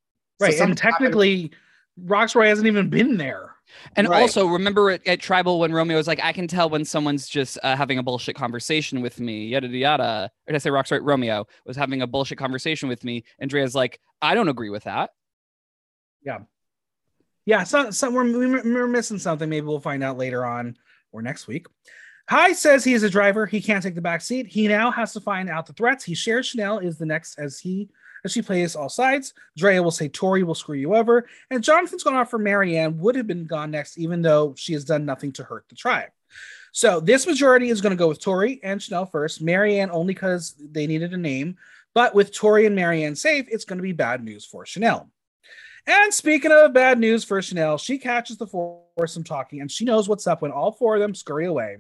[0.41, 1.51] So Right, and something happened- technically,
[2.05, 3.55] Rocksroy hasn't even been there.
[3.95, 4.23] And Right.
[4.23, 7.59] also remember at, at Tribal when Romeo was like, I can tell when someone's just
[7.63, 10.31] uh, having a bullshit conversation with me, yada yada yada.
[10.47, 11.01] Or did I say Rocksroy?
[11.03, 13.19] Romeo was having a bullshit conversation with me.
[13.39, 15.11] And Andrea's like, I don't agree with that.
[17.47, 18.31] Yeah, so, so we're,
[18.63, 19.49] we're missing something.
[19.49, 20.77] Maybe we'll find out later on
[21.11, 21.67] or next week.
[22.29, 23.47] Hai says he is a driver.
[23.47, 24.47] He can't take the back seat.
[24.47, 26.05] He now has to find out the threats.
[26.05, 27.89] He shares Chanel is the next as he
[28.25, 29.33] as she plays all sides.
[29.57, 32.97] Drea will say Tori will screw you over, and Jonathan's gone off for Maryanne.
[32.97, 36.11] Would have been gone next, even though she has done nothing to hurt the tribe.
[36.73, 39.45] So this majority is going to go with Tori and Chanel first.
[39.45, 41.57] Maryanne only because they needed a name,
[41.95, 45.11] but with Tori and Maryanne safe, it's going to be bad news for Chanel.
[45.87, 50.09] And speaking of bad news for Chanel, she catches the foursome talking and she knows
[50.09, 51.79] what's up when all four of them scurry away.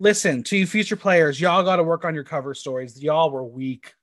[0.00, 3.02] Listen, to you future players, y'all got to work on your cover stories.
[3.02, 3.94] Y'all were weak.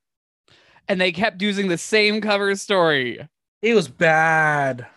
[0.88, 3.28] And they kept using the same cover story.
[3.62, 4.88] It was bad.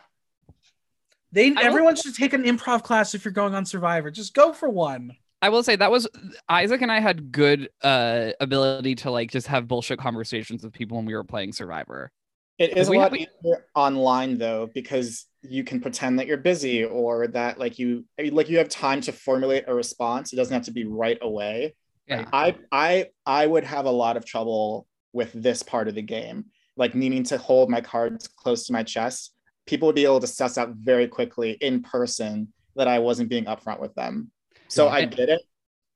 [1.33, 4.11] They everyone should take an improv class if you're going on Survivor.
[4.11, 5.17] Just go for one.
[5.43, 6.09] I will say that was
[6.49, 10.97] Isaac and I had good uh ability to like just have bullshit conversations with people
[10.97, 12.13] when we were playing Survivor.
[12.59, 16.85] It is a lot we- easier online though because you can pretend that you're busy
[16.85, 20.33] or that like you like you have time to formulate a response.
[20.33, 21.75] It doesn't have to be right away.
[22.07, 22.29] Yeah.
[22.33, 26.47] I I I would have a lot of trouble with this part of the game,
[26.77, 29.35] like needing to hold my cards close to my chest.
[29.67, 33.45] People would be able to suss out very quickly in person that I wasn't being
[33.45, 34.31] upfront with them.
[34.69, 35.43] So I get it.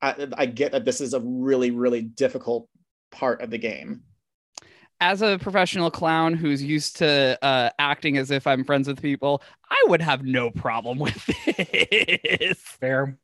[0.01, 2.69] I, I get that this is a really really difficult
[3.11, 4.03] part of the game.
[5.01, 9.43] As a professional clown who's used to uh acting as if I'm friends with people,
[9.71, 12.59] I would have no problem with this.
[12.59, 13.17] Fair.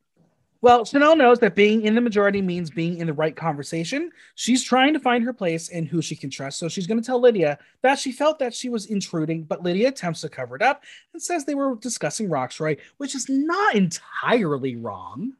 [0.64, 4.10] Well, Chanel knows that being in the majority means being in the right conversation.
[4.34, 6.58] She's trying to find her place and who she can trust.
[6.58, 9.88] So she's going to tell Lydia that she felt that she was intruding, but Lydia
[9.88, 14.76] attempts to cover it up and says they were discussing Rocksroy, which is not entirely
[14.76, 15.34] wrong.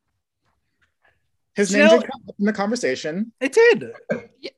[1.56, 3.32] His Snell- name did come up in the conversation.
[3.40, 3.92] It did.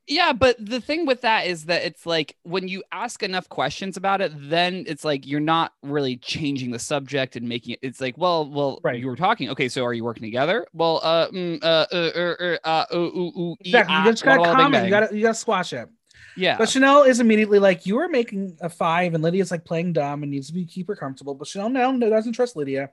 [0.07, 3.97] Yeah, but the thing with that is that it's like when you ask enough questions
[3.97, 7.79] about it, then it's like you're not really changing the subject and making it.
[7.83, 8.99] It's like, well, well, Right.
[8.99, 9.49] you were talking.
[9.51, 10.65] Okay, so are you working together?
[10.73, 13.95] Well, uh, mm, uh, uh, uh, uh, uh, ooh, ooh, ooh, Exactly.
[13.95, 14.85] ah, You just got to walla, walla, bing, comment.
[14.85, 15.87] You got to you got to squash it.
[16.35, 16.57] yeah.
[16.57, 20.23] But Chanel is immediately like, "You are making a five, and Lydia's like playing dumb
[20.23, 22.89] and needs to be keep her comfortable." But Chanel now doesn't trust Lydia.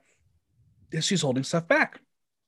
[1.01, 1.99] She's holding stuff back.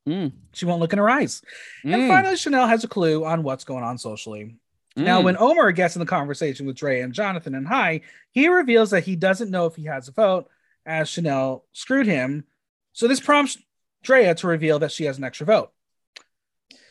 [0.08, 1.42] Mm, She won't look in her eyes.
[1.84, 4.56] And mm, finally, Chanel has a clue on what's going on socially.
[4.96, 5.26] Now, mm.
[5.26, 8.02] when Omar gets in the conversation with Dre and Jonathan and Hai,
[8.32, 10.48] he reveals that he doesn't know if he has a vote,
[10.86, 12.46] as Chanel screwed him.
[12.94, 13.58] So this prompts
[14.02, 15.72] Drea to reveal that she has an extra vote,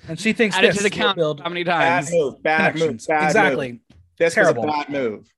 [0.06, 1.80] and she thinks add it this to the count build how many times.
[1.80, 2.12] Bad times?
[2.12, 2.42] move.
[2.42, 3.06] Bad move.
[3.08, 3.72] Bad exactly.
[3.72, 3.80] Move.
[4.18, 4.64] This Terrible.
[4.64, 5.32] was a bad move.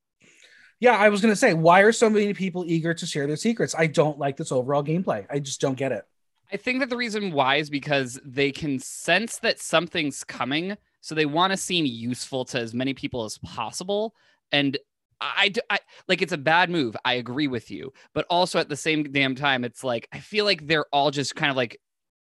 [0.81, 3.75] Yeah, I was gonna say, why are so many people eager to share their secrets?
[3.79, 5.27] I don't like this overall gameplay.
[5.31, 6.05] I just don't get it.
[6.53, 11.15] I think that the reason why is because they can sense that something's coming, so
[11.15, 14.15] they want to seem useful to as many people as possible.
[14.51, 14.79] And
[15.21, 16.97] I, I, like it's a bad move.
[17.05, 20.45] I agree with you, but also at the same damn time, it's like I feel
[20.45, 21.81] like they're all just kind of like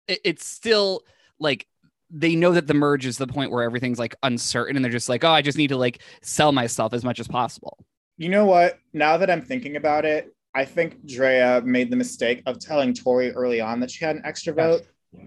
[0.08, 1.02] it- it's still
[1.38, 1.66] like
[2.10, 5.08] they know that the merge is the point where everything's like uncertain, and they're just
[5.08, 7.78] like, oh, I just need to like sell myself as much as possible.
[8.18, 8.78] You know what?
[8.92, 13.30] Now that I'm thinking about it, I think Drea made the mistake of telling Tori
[13.32, 14.82] early on that she had an extra vote.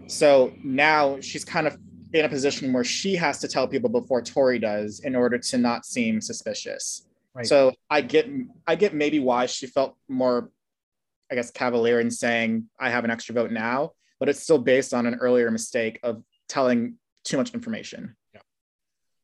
[0.07, 1.77] So now she's kind of
[2.13, 5.57] in a position where she has to tell people before Tori does in order to
[5.57, 7.07] not seem suspicious.
[7.33, 7.45] Right.
[7.45, 8.27] So I get
[8.65, 10.51] I get maybe why she felt more,
[11.31, 14.93] I guess, cavalier in saying I have an extra vote now, but it's still based
[14.93, 18.15] on an earlier mistake of telling too much information.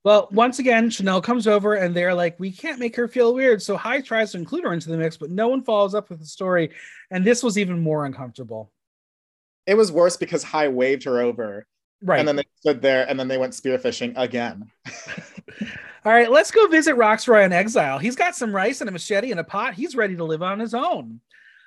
[0.04, 3.62] Well, once again, Chanel comes over and they're like, we can't make her feel weird.
[3.62, 6.20] So Hai tries to include her into the mix, but no one follows up with
[6.20, 6.72] the story.
[7.12, 8.72] And this was even more uncomfortable.
[9.68, 11.68] It was worse because Hai waved her over
[12.04, 12.18] Right.
[12.18, 14.72] and then they stood there and then they went spearfishing again.
[16.04, 18.00] All right, let's go visit Rocksroy in exile.
[18.00, 19.76] He's got some rice and a machete and a pot.
[19.76, 21.20] He's ready to live on his own.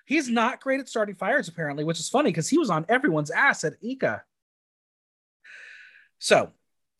[0.06, 3.30] He's not great at starting fires, apparently, which is funny because he was on everyone's
[3.30, 4.24] ass at Ika.
[6.18, 6.50] So,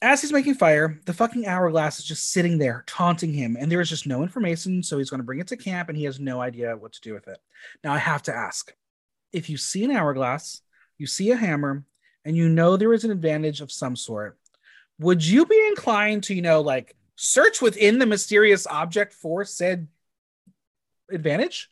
[0.03, 3.81] as he's making fire, the fucking hourglass is just sitting there taunting him, and there
[3.81, 4.83] is just no information.
[4.83, 7.01] So, he's going to bring it to camp and he has no idea what to
[7.01, 7.39] do with it.
[7.83, 8.73] Now, I have to ask
[9.33, 10.63] if you see an hourglass,
[10.99, 11.85] you see a hammer,
[12.25, 14.39] and you know there is an advantage of some sort,
[14.99, 19.89] would you be inclined to, you know, like search within the mysterious object for said
[21.11, 21.71] advantage?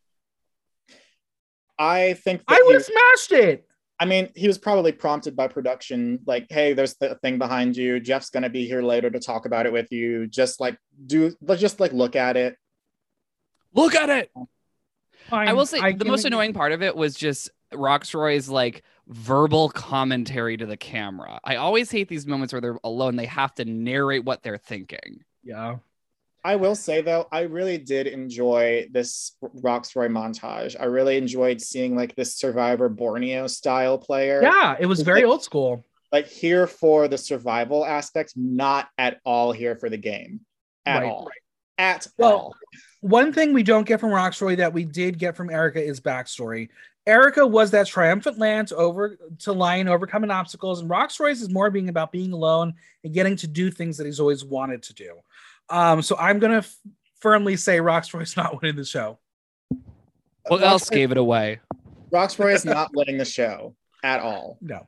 [1.78, 3.68] I think I would have smashed it.
[4.02, 8.00] I mean, he was probably prompted by production, like, hey, there's the thing behind you.
[8.00, 10.26] Jeff's gonna be here later to talk about it with you.
[10.26, 10.76] Just like
[11.06, 12.56] do let's just like look at it.
[13.72, 14.32] Look at it.
[15.28, 18.82] Fine, I will say the can- most annoying part of it was just Rocksroy's like
[19.06, 21.38] verbal commentary to the camera.
[21.44, 23.14] I always hate these moments where they're alone.
[23.14, 25.22] They have to narrate what they're thinking.
[25.44, 25.76] Yeah.
[26.44, 30.74] I will say though, I really did enjoy this Rocksroy montage.
[30.78, 34.42] I really enjoyed seeing like this Survivor Borneo style player.
[34.42, 35.84] Yeah, it was very like- old school.
[36.10, 40.40] Like here for the survival aspect, not at all here for the game.
[40.84, 41.30] At Right, all.
[41.78, 42.54] At Well, all.
[43.00, 46.68] One thing we don't get from Rocksroy that we did get from Erika is backstory.
[47.06, 51.88] Erika was that triumphant lance over to Lion overcoming obstacles, and Rocksroy's is more being
[51.88, 55.14] about being alone and getting to do things that he's always wanted to do.
[55.68, 56.76] Um, so I'm gonna f-
[57.20, 59.18] firmly say Rocksroy's not winning the show.
[60.48, 61.60] What else gave it away?
[62.10, 64.58] Rocksroy is not winning the show at all.
[64.60, 64.86] No.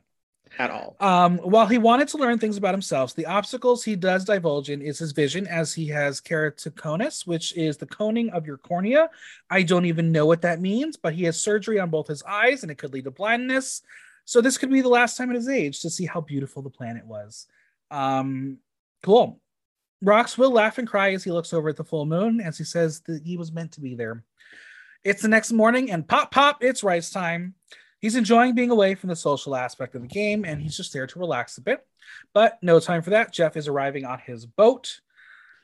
[0.58, 0.96] at all.
[1.00, 4.82] Um, while he wanted to learn things about himself, the obstacles he does divulge in
[4.82, 9.08] is his vision, as he has keratoconus, which is the coning of your cornea.
[9.48, 12.62] I don't even know what that means, but he has surgery on both his eyes,
[12.62, 13.82] and it could lead to blindness.
[14.26, 16.70] So this could be the last time at his age to see how beautiful the
[16.70, 17.46] planet was.
[17.90, 18.58] Um,
[19.02, 19.40] cool.
[20.04, 22.64] Rox will laugh and cry as he looks over at the full moon, as he
[22.64, 24.22] says that he was meant to be there.
[25.02, 27.54] It's the next morning, and pop, pop, it's rice time.
[28.00, 31.06] He's enjoying being away from the social aspect of the game, and he's just there
[31.06, 31.86] to relax a bit.
[32.34, 33.32] But no time for that.
[33.32, 35.00] Jeff is arriving on his boat.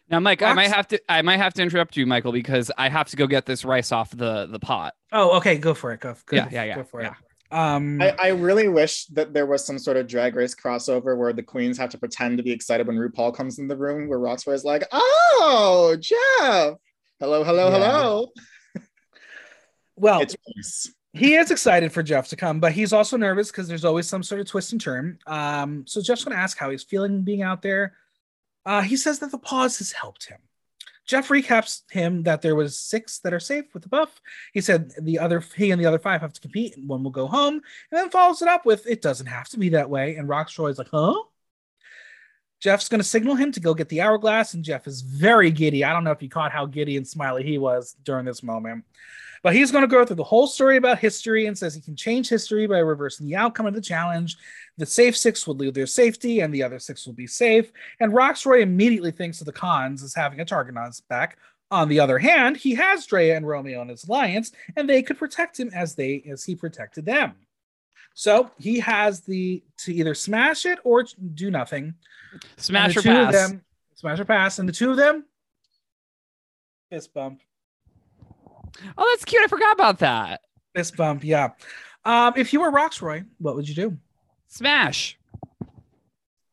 [0.09, 2.89] Now, Mike, I might have to I might have to interrupt you, Michael, because I
[2.89, 4.95] have to go get this rice off the the pot.
[5.13, 6.01] Oh, okay, go for it.
[6.01, 7.11] Go, go Yeah, yeah, yeah, Go for yeah.
[7.11, 7.15] it.
[7.53, 11.33] Um, I, I really wish that there was some sort of drag race crossover where
[11.33, 14.19] the queens have to pretend to be excited when RuPaul comes in the room, where
[14.19, 16.77] Rocksroy is like, "Oh, Jeff,
[17.19, 17.79] hello, hello, Yeah.
[17.79, 18.29] hello."
[19.97, 20.25] well,
[21.13, 24.23] he is excited for Jeff to come, but he's also nervous because there's always some
[24.23, 25.19] sort of twist and turn.
[25.27, 27.97] Um, so Jeff's going to ask how he's feeling being out there.
[28.65, 30.39] Uh, he says that the pause has helped him.
[31.11, 34.21] Jeff recaps him that there was six that are safe with the buff.
[34.53, 37.11] He said the other he and the other five have to compete, and one will
[37.11, 40.15] go home, and then follows it up with "It doesn't have to be that way."
[40.15, 41.21] And Rocksroy's like, "Huh?"
[42.61, 45.83] Jeff's to signal him to go get the hourglass, and Jeff is very giddy.
[45.83, 48.85] I don't know if you caught how giddy and smiley he was during this moment.
[49.43, 51.97] But he's going to go through the whole story about history and says he can
[51.97, 54.37] change history by reversing the outcome of the challenge.
[54.77, 57.73] The safe six will lose their safety, and the other six will be safe.
[58.01, 61.39] And Rocksroy immediately thinks of the cons as having a target on his back.
[61.71, 65.19] On the other hand, he has Drea and Romeo in his alliance, and they could
[65.19, 67.35] protect him as they as he protected them.
[68.15, 71.95] So he has the to either smash it or do nothing.
[72.57, 73.35] Smash or the two of pass.
[73.35, 73.65] them,
[73.95, 75.25] smash or pass, and the two of them,
[76.91, 77.41] fist bump.
[78.97, 79.43] Oh, that's cute.
[79.43, 80.41] I forgot about that.
[80.75, 81.51] Fist bump, yeah.
[82.05, 83.99] Um, if you were Rocksroy, what would you do?
[84.49, 85.19] Smash.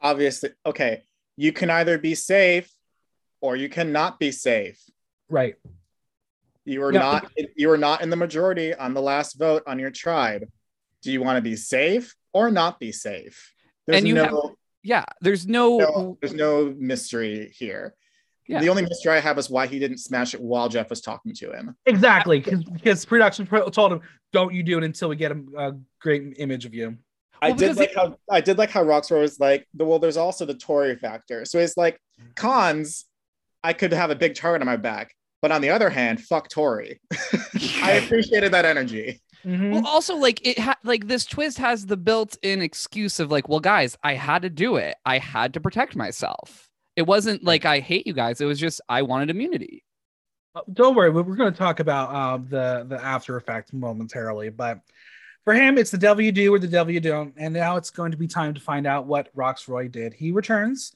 [0.02, 1.04] Obviously, okay.
[1.36, 2.72] You can either be safe
[3.42, 4.82] or you cannot be safe.
[5.30, 5.56] Right.
[6.66, 7.00] You are Yeah.
[7.00, 10.48] not you are not in the majority on the last vote on your tribe.
[11.02, 13.54] Do you want to be safe or not be safe?
[13.86, 17.96] There's And you no, have- Yeah, there's no, no there's no mystery here.
[18.48, 18.62] Yeah.
[18.62, 21.34] The only mystery I have is why he didn't smash it while Jeff was talking
[21.36, 21.76] to him.
[21.86, 26.36] Exactly, because production told him, "Don't you do it until we get a, a great
[26.38, 26.98] image of you."
[27.42, 30.18] I did because like how I did like how Rockstar was like, the, well, there's
[30.18, 31.46] also the Tori factor.
[31.46, 32.00] So it's like
[32.36, 33.06] cons,
[33.64, 35.14] I could have a big target on my back.
[35.42, 37.00] But on the other hand, fuck Tori.
[37.84, 39.22] I appreciated that energy.
[39.46, 39.72] Mhm.
[39.72, 43.60] Well, also like it ha- like this twist has the built-in excuse of like, well,
[43.60, 44.96] guys, I had to do it.
[45.06, 46.67] I had to protect myself.
[46.98, 48.42] It wasn't like I hate you guys.
[48.42, 49.84] It was just I wanted immunity.
[50.56, 54.50] Uh, Don't worry, we- we're going to talk about um, the the after effect momentarily,
[54.50, 54.80] but
[55.46, 57.92] for him, it's the devil you do or the devil you don't, and now it's
[57.92, 60.14] going to be time to find out what Rocksroy did.
[60.14, 60.94] He returns.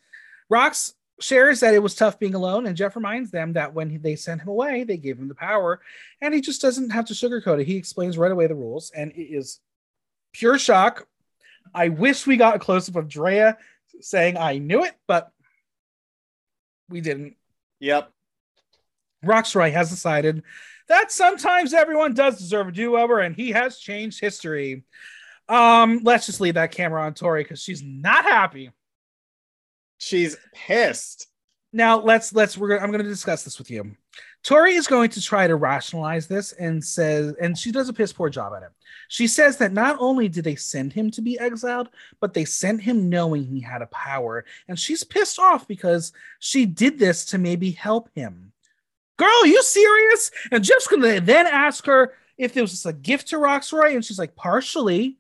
[0.51, 4.15] Rox shares that it was tough being alone, and Jeff reminds them that when they
[4.15, 5.81] sent him away, they gave him the power,
[6.19, 7.67] and he just doesn't have to sugarcoat it.
[7.67, 9.59] He explains right away the rules, and it is
[10.33, 11.07] pure shock.
[11.75, 13.55] I wish we got a close up of Drea
[14.01, 15.31] saying, "I knew it," but
[16.91, 17.35] we didn't.
[17.79, 18.11] Yep.
[19.25, 20.43] Rocksroy has decided
[20.87, 24.83] that sometimes everyone does deserve a do-over, and he has changed history.
[25.47, 28.71] Um, let's just leave that camera on Tori because she's not happy.
[29.97, 31.27] She's pissed.
[31.73, 33.95] Now let's let's we're I'm going to discuss this with you.
[34.43, 38.11] Tori is going to try to rationalize this and says, and she does a piss
[38.11, 38.69] poor job at it.
[39.07, 41.89] She says that not only did they send him to be exiled,
[42.19, 46.65] but they sent him knowing he had a power, and she's pissed off because she
[46.65, 48.51] did this to maybe help him.
[49.17, 50.31] Girl, are you serious?
[50.51, 54.03] And Jeff's gonna then ask her if it was just a gift to Rocksroy, and
[54.03, 55.17] she's like, partially.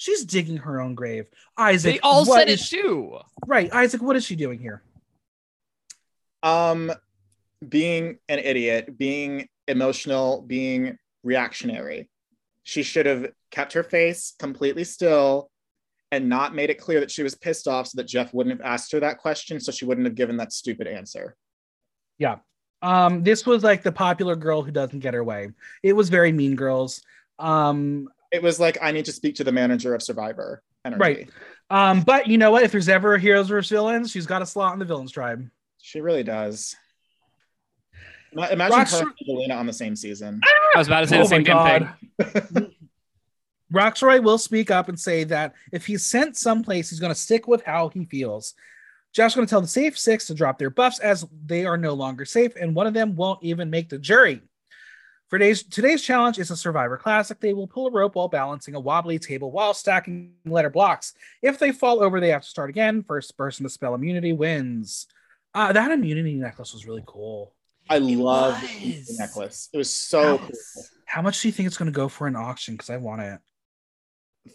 [0.00, 1.26] She's digging her own grave.
[1.56, 3.18] Isaac, They all what said it is- too.
[3.46, 3.72] right.
[3.72, 4.80] Isaac, what is she doing here?
[6.42, 6.92] Um,
[7.66, 12.08] being an idiot, being emotional, being reactionary.
[12.62, 15.50] She should have kept her face completely still
[16.12, 18.66] and not made it clear that she was pissed off so that Jeff wouldn't have
[18.66, 21.36] asked her that question, so she wouldn't have given that stupid answer.
[22.18, 22.36] Yeah.
[22.80, 25.50] Um, this was like the popular girl who doesn't get her way.
[25.82, 27.02] It was very mean girls.
[27.38, 31.00] Um, It was like, I need to speak to the manager of Survivor energy.
[31.00, 31.30] Right.
[31.70, 32.62] um, but you know what?
[32.62, 35.48] If there's ever a heroes versus villains, she's got a slot in the villains tribe.
[35.82, 36.76] She really does.
[38.38, 40.40] Ima- Imagine Rox- her and Evelina on the same season.
[40.74, 42.74] I was about to say Oh the same my damn thing.
[43.72, 47.46] Rocksroy will speak up and say that if he's sent someplace, he's going to stick
[47.46, 48.54] with how he feels.
[49.12, 51.92] Jeff's going to tell the safe six to drop their buffs as they are no
[51.92, 54.40] longer safe, and one of them won't even make the jury.
[55.28, 57.38] For today's, today's challenge is a Survivor Classic.
[57.38, 61.12] They will pull a rope while balancing a wobbly table while stacking letter blocks.
[61.42, 63.02] If they fall over, they have to start again.
[63.02, 65.06] First person to spell immunity wins.
[65.54, 67.52] Uh, that immunity necklace was really cool.
[67.90, 69.68] I It love the necklace.
[69.72, 70.50] It was so cool.
[71.06, 72.74] How much do you think it's going to go for an auction?
[72.74, 73.38] Because I want it.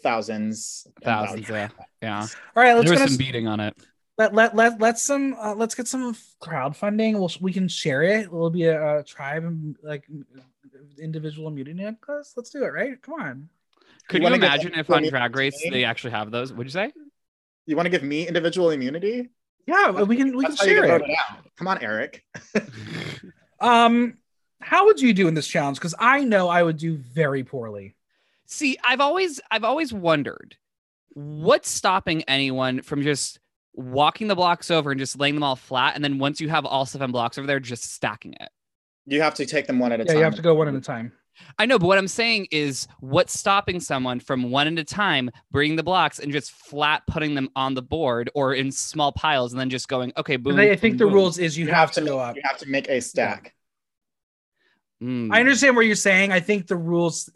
[0.02, 1.68] thousands, Thousands, yeah.
[2.00, 2.20] Yeah.
[2.20, 3.74] All right, let's There was gonna, some beating on it.
[4.18, 7.14] let let let let's some uh, let's get some crowdfunding.
[7.14, 8.26] We'll we can share it.
[8.26, 10.04] It'll be a, a tribe and like
[10.98, 12.34] individual immunity necklace.
[12.36, 12.68] Let's do it.
[12.68, 13.00] Right?
[13.02, 13.48] Come on.
[14.08, 16.52] Could you, wanna imagine if on Drag Race they actually have those?
[16.52, 16.92] Would you say?
[17.66, 19.30] You want to give me individual immunity?
[19.66, 21.16] Yeah, we can we can That's how you share get it.
[21.56, 22.24] Come on, Eric.
[23.60, 24.18] Um,
[24.60, 25.78] how would you do in this challenge?
[25.78, 27.96] Because I know I would do very poorly.
[28.46, 30.56] See, I've always I've always wondered
[31.10, 33.38] what's stopping anyone from just
[33.72, 36.66] walking the blocks over and just laying them all flat, and then once you have
[36.66, 38.48] all seven blocks over there, just stacking it.
[39.06, 40.16] You have to take them one at a Yeah, time.
[40.18, 41.12] you have to go one at a time.
[41.58, 45.30] I know, but what I'm saying is what's stopping someone from one at a time
[45.50, 49.52] bringing the blocks and just flat putting them on the board or in small piles
[49.52, 50.58] and then just going, okay, boom.
[50.58, 52.36] I think the rules is you, You have, to make, go up.
[52.36, 53.54] You have to make a stack.
[55.02, 55.30] Mm.
[55.32, 56.32] I understand what you're saying.
[56.32, 57.28] I think the rules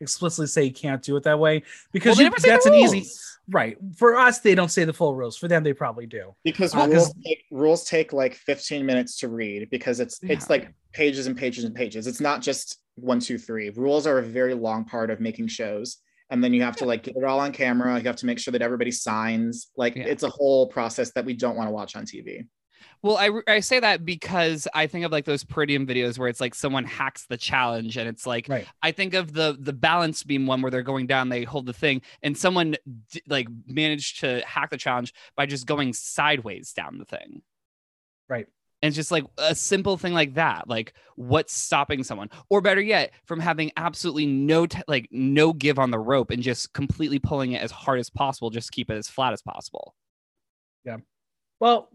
[0.00, 2.66] explicitly say you can't do it that way because they you, never say the that's
[2.66, 3.04] an easy
[3.48, 3.76] right.
[3.96, 5.36] For us, they don't say the full rules.
[5.36, 6.34] For them, they probably do.
[6.44, 10.44] Because Uh, 'cause- rules take, rules take like 15 minutes to read because it's it's
[10.44, 10.50] Yeah.
[10.50, 12.06] like pages and pages and pages.
[12.06, 13.70] It's not just one, two, three.
[13.70, 15.98] Rules are a very long part of making shows.
[16.28, 17.96] And then you have to like get it all on camera.
[17.98, 19.68] You have to make sure that everybody signs.
[19.76, 20.04] Like Yeah.
[20.04, 22.46] it's a whole process that we don't want to watch on TV.
[23.02, 26.40] Well, I, I say that because I think of like those Peridium videos where it's
[26.40, 28.66] like someone hacks the challenge and it's like Right.
[28.82, 31.72] I think of the the balance beam one where they're going down, they hold the
[31.72, 32.74] thing, and someone
[33.12, 37.42] d- like managed to hack the challenge by just going sideways down the thing.
[38.28, 38.46] Right.
[38.82, 40.68] And it's just like a simple thing like that.
[40.68, 45.78] Like, what's stopping someone, or better yet, from having absolutely no t- like no give
[45.78, 48.96] on the rope and just completely pulling it as hard as possible, just keep it
[48.96, 49.94] as flat as possible.
[50.84, 50.98] Yeah.
[51.58, 51.88] Well,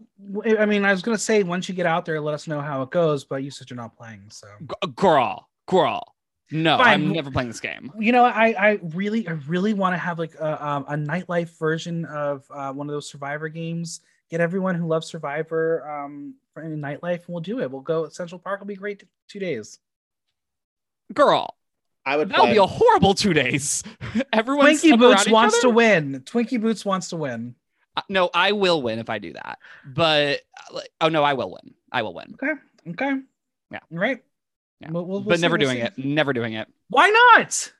[0.58, 2.82] I mean, I was gonna say once you get out there, let us know how
[2.82, 3.24] it goes.
[3.24, 4.48] But you said you're not playing, so
[4.96, 6.12] girl, girl,
[6.52, 6.86] no, Fine.
[6.88, 7.90] I'm never playing this game.
[7.98, 11.58] you know, I I really I really want to have like a um, a nightlife
[11.58, 14.00] version of uh, one of those Survivor games.
[14.32, 17.70] Get everyone who loves Survivor um for in nightlife, and we'll do it.
[17.70, 18.08] We'll go.
[18.08, 18.98] Central Park will be great.
[19.00, 19.78] t- Two days.
[21.12, 21.54] Girl,
[22.06, 22.54] I would That'll play.
[22.54, 23.84] be a horrible two days.
[24.32, 26.22] Everyone Twinkie Boots wants to win.
[26.24, 27.54] Twinkie Boots wants to win.
[27.94, 29.58] Uh, No, I will win if I do that.
[29.84, 31.74] But uh, like, oh no, I will win.
[31.92, 32.34] I will win.
[32.42, 32.52] Okay.
[32.90, 33.20] Okay.
[33.70, 33.80] Yeah.
[33.90, 34.22] Right.
[34.80, 34.90] Yeah.
[34.92, 35.82] We'll- we'll- we'll but see, never we'll doing see.
[35.82, 35.98] it.
[35.98, 36.68] Never doing it.
[36.88, 37.70] Why not?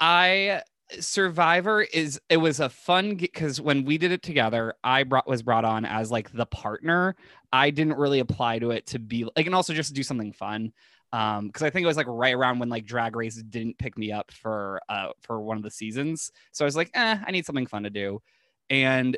[0.00, 0.62] I
[1.00, 5.42] Survivor is it was a fun because when we did it together, I brought was
[5.42, 7.14] brought on as like the partner.
[7.52, 10.72] I didn't really apply to it to be like and also just do something fun.
[11.10, 13.96] Um, because I think it was like right around when like Drag Race didn't pick
[13.96, 16.32] me up for uh for one of the seasons.
[16.52, 18.22] So I was like, eh, I need something fun to do.
[18.70, 19.16] And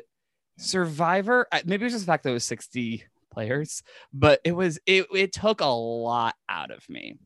[0.57, 3.81] Survivor, maybe it was just the fact that it was 60 players,
[4.13, 7.17] but it was it it took a lot out of me.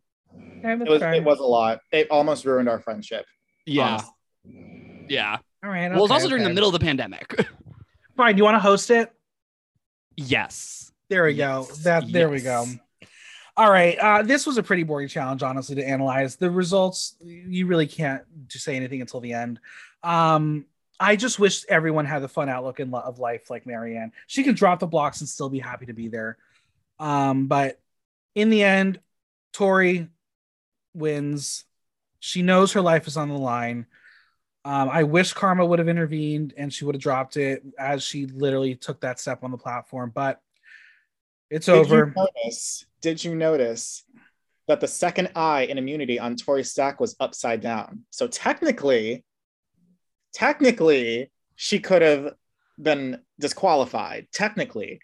[0.63, 1.79] It was, it was a lot.
[1.91, 3.25] It almost ruined our friendship.
[3.65, 4.14] Yeah, honestly.
[5.07, 5.37] Yeah.
[5.63, 5.89] All right.
[5.89, 7.35] Well, it was okay, also during the middle of the pandemic.
[8.17, 8.35] Fine.
[8.35, 9.11] Do you want to host it?
[10.15, 10.91] yes.
[11.09, 11.67] There we go.
[11.83, 12.65] That there we go.
[13.57, 13.97] All right.
[13.97, 16.35] Uh, this was a pretty boring challenge, honestly, to analyze.
[16.35, 19.59] The results, you really can't just say anything until the end.
[20.03, 20.65] Um,
[20.99, 24.11] I just wish everyone had the fun outlook in lo- of life like Maryanne.
[24.27, 26.37] She can drop the blocks and still be happy to be there.
[26.99, 27.79] Um, but
[28.33, 28.99] in the end,
[29.53, 30.07] Tori
[30.93, 31.65] wins.
[32.19, 33.85] She knows her life is on the line.
[34.65, 38.25] Um, I wish Karma would have intervened and she would have dropped it as she
[38.25, 40.41] literally took that step on the platform, but
[41.51, 42.07] it's Did over.
[42.07, 42.85] you notice?
[42.99, 44.03] Did you notice
[44.67, 48.05] that the second eye in immunity on Tori Stack was upside down?
[48.09, 49.23] So technically,
[50.33, 52.33] technically, she could have
[52.81, 54.27] been disqualified.
[54.31, 54.99] Technically,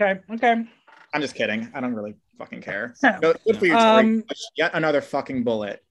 [0.00, 0.20] Okay.
[0.32, 0.64] Okay.
[1.12, 1.70] I'm just kidding.
[1.74, 2.94] I don't really fucking care.
[3.02, 3.84] No, good for you, Tori.
[3.84, 4.24] Um,
[4.56, 5.84] Yet another fucking bullet.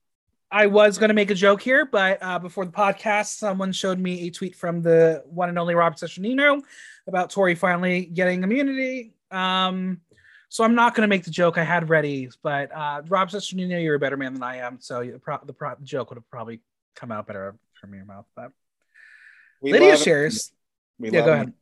[0.52, 4.00] I was going to make a joke here, but uh, before the podcast, someone showed
[4.00, 6.62] me a tweet from the one and only Robert Cesternino
[7.08, 9.14] about Tori finally getting immunity.
[9.30, 10.02] Um,
[10.50, 13.82] so I'm not going to make the joke I had ready, but uh, Rob Cesternino,
[13.82, 16.18] you're a better man than I am, so the, pro- the, pro- the joke would
[16.18, 16.62] have probably
[16.96, 18.26] come out better from your mouth.
[18.36, 18.52] But
[19.62, 20.52] We Lydia shares.
[20.98, 21.30] Yeah, go him.
[21.30, 21.54] ahead.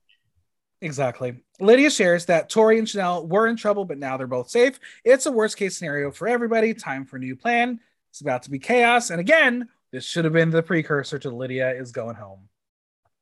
[0.79, 1.43] Exactly.
[1.59, 4.79] Lydia shares that Tori and Chanel were in trouble, but now they're both safe.
[5.03, 6.73] It's a worst case scenario for everybody.
[6.73, 7.79] Time for a new plan.
[8.17, 9.11] It's about to be chaos.
[9.11, 12.49] And again, this should have been the precursor to Lydia is going home.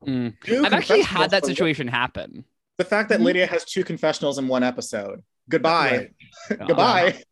[0.06, 0.34] Mm.
[0.66, 2.46] I've actually had that situation happen.
[2.78, 3.24] The fact that Mhm.
[3.24, 5.22] Lydia has two confessionals in one episode.
[5.50, 6.12] Goodbye.
[6.50, 6.60] Right.
[6.68, 7.24] Goodbye.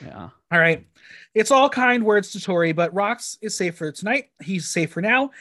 [0.00, 0.30] Yeah.
[0.50, 0.86] All right.
[1.34, 4.30] It's all kind words to Tori, but Rox is safe for tonight.
[4.42, 5.32] He's safe for now.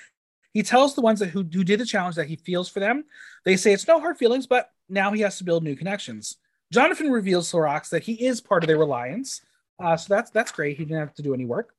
[0.53, 3.05] He tells the ones that who, who did the challenge that he feels for them.
[3.45, 6.35] They say it's no hard feelings, but now he has to build new connections.
[6.73, 9.41] Jonathan reveals to Rox that he is part of their alliance.
[9.81, 10.77] Uh, so that's that's great.
[10.77, 11.73] He didn't have to do any work.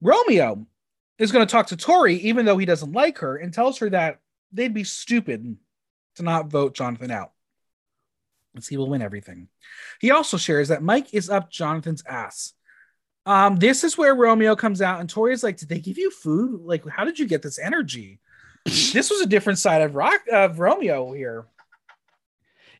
[0.00, 0.66] Romeo
[1.18, 3.90] is going to talk to Tori, even though he doesn't like her, and tells her
[3.90, 4.20] that
[4.52, 5.56] they'd be stupid
[6.16, 7.32] to not vote Jonathan out.
[8.68, 9.48] He will win everything.
[10.00, 12.54] He also shares that Mike is up Jonathan's ass.
[13.26, 16.10] Um, this is where Romeo comes out, and Tori is like, "Did they give you
[16.10, 16.62] food?
[16.62, 18.20] Like, how did you get this energy?"
[18.64, 21.46] this was a different side of rock of Romeo here.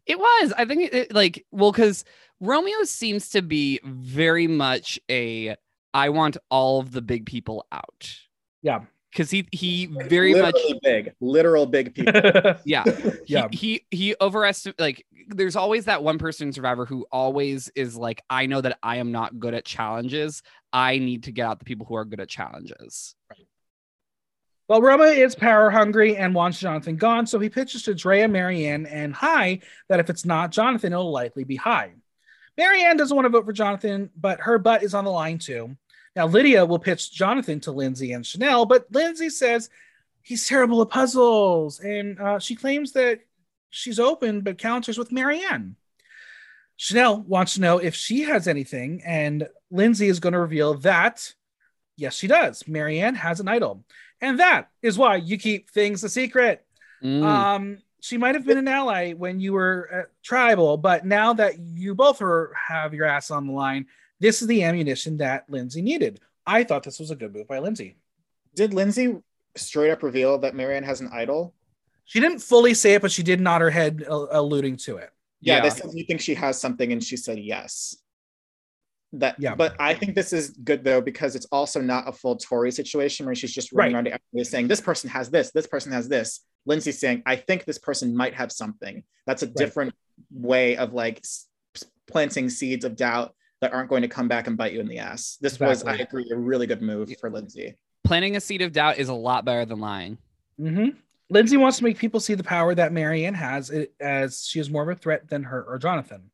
[0.09, 0.53] It was.
[0.57, 2.05] I think it, it like well, because
[2.41, 5.55] Romeo seems to be very much a
[5.95, 8.11] I want all of the big people out.
[8.63, 8.81] Yeah.
[9.11, 12.13] Because he he very Literally much big, literal big people.
[12.67, 12.85] yeah
[13.27, 13.49] yeah.
[13.51, 17.97] he he, he overestimate like there's always that one person in survivor who always is
[17.97, 20.43] like i know that i am not good at challenges
[20.75, 23.15] i need to get out the people who are good at challenges
[24.69, 28.87] Well, Roma is power hungry and wants Jonathan gone, so he pitches to Drea, Maryanne,
[28.91, 31.93] and Hai that if it's not Jonathan, it'll likely be Hai.
[32.59, 35.75] Maryanne doesn't want to vote for Jonathan, but her butt is on the line too.
[36.15, 39.71] Now, Lydia will pitch Jonathan to Lindsay and Chanel, but Lindsay says
[40.21, 43.21] he's terrible at puzzles, and uh, she claims that
[43.71, 45.77] she's open but counters with Maryanne.
[46.77, 51.33] Chanel wants to know if she has anything, and Lindsay is going to reveal that
[51.99, 52.63] yes, she does.
[52.63, 53.85] Maryanne has an idol.
[54.21, 56.65] And that is why you keep things a secret.
[57.03, 57.23] Mm.
[57.23, 61.95] Um, she might have been an ally when you were tribal, but now that you
[61.95, 63.87] both are have your ass on the line,
[64.21, 66.21] this is the ammunition that Lindsay needed.
[66.47, 67.97] I thought this was a good move by Lindsay.
[68.55, 69.17] Did Lindsay
[69.57, 71.55] straight up reveal that Maryanne has an idol?
[72.05, 75.11] She didn't fully say it, but she did nod her head, uh, alluding to it.
[75.41, 75.63] Yeah, Yeah.
[75.63, 77.97] they said you think she has something, and she said yes.
[79.15, 79.55] That Yeah.
[79.55, 83.25] but I think this is good though because it's also not a full Tori situation
[83.25, 83.99] where she's just running Right.
[83.99, 86.41] around to everybody saying this person has this, this person has this.
[86.67, 89.03] Lindsay's saying I think this person might have something.
[89.27, 89.95] That's a different
[90.31, 91.47] way of like s-
[92.07, 94.99] planting seeds of doubt that aren't going to come back and bite you in the
[94.99, 95.39] ass.
[95.41, 97.77] This was, I agree, a really good move for Lindsay.
[98.05, 100.17] planting a seed of doubt is a lot better than lying
[100.59, 100.89] hmm
[101.31, 104.83] Lindsay wants to make people see the power that Maryanne has, as she is more
[104.83, 106.31] of a threat than her or Jonathan.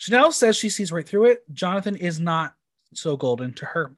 [0.00, 1.44] Chanel says she sees right through it.
[1.52, 2.54] Jonathan is not
[2.94, 3.94] so golden to her.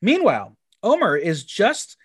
[0.00, 1.96] Meanwhile, Omar is just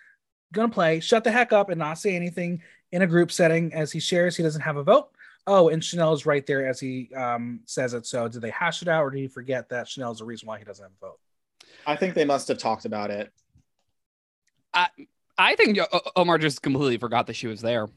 [0.51, 3.71] going to play shut the heck up and not say anything in a group setting
[3.71, 5.09] as he shares he doesn't have a vote.
[5.45, 8.07] Oh, and Chanel is right there as he um, says it.
[8.07, 10.47] So, did they hash it out or did he forget that Chanel is the reason
[10.47, 11.19] why he doesn't have a vote?
[11.85, 13.31] I think they must have talked about it.
[14.73, 14.87] i
[15.37, 17.89] I think O- O- omar just completely forgot that she was there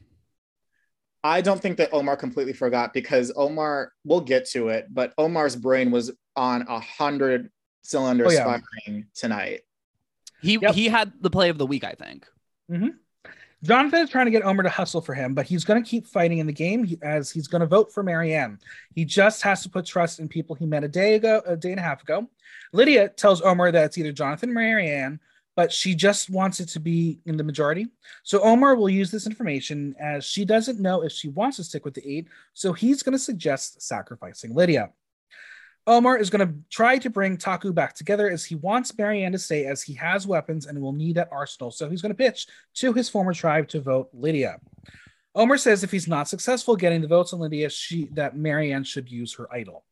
[1.23, 5.55] I don't think that Omar completely forgot because Omar, we'll get to it, but Omar's
[5.55, 7.49] brain was on a hundred
[7.83, 8.59] cylinders Oh, yeah.
[8.85, 9.61] firing tonight.
[10.41, 10.73] he Yep.
[10.75, 12.25] he had the play of the week i think
[12.71, 12.89] mm-hmm.
[13.61, 16.07] Jonathan is trying to get Omar to hustle for him, but he's going to keep
[16.07, 18.57] fighting in the game as he's going to vote for Maryanne.
[18.95, 21.71] He just has to put trust in people he met a day ago, a day
[21.71, 22.29] and a half ago.
[22.71, 25.19] Lydia tells Omar that it's either Jonathan or Maryanne,
[25.59, 27.85] but she just wants it to be in the majority.
[28.23, 31.83] So Omar will use this information as she doesn't know if she wants to stick
[31.83, 32.29] with the eight.
[32.53, 34.91] So he's going to suggest sacrificing Lydia.
[35.85, 39.37] Omar is going to try to bring Taku back together as he wants Maryanne to
[39.37, 41.71] stay as he has weapons and will need that arsenal.
[41.71, 44.61] So he's going to pitch to his former tribe to vote Lydia.
[45.35, 49.11] Omar says if he's not successful getting the votes on Lydia, she that Maryanne should
[49.11, 49.83] use her idol.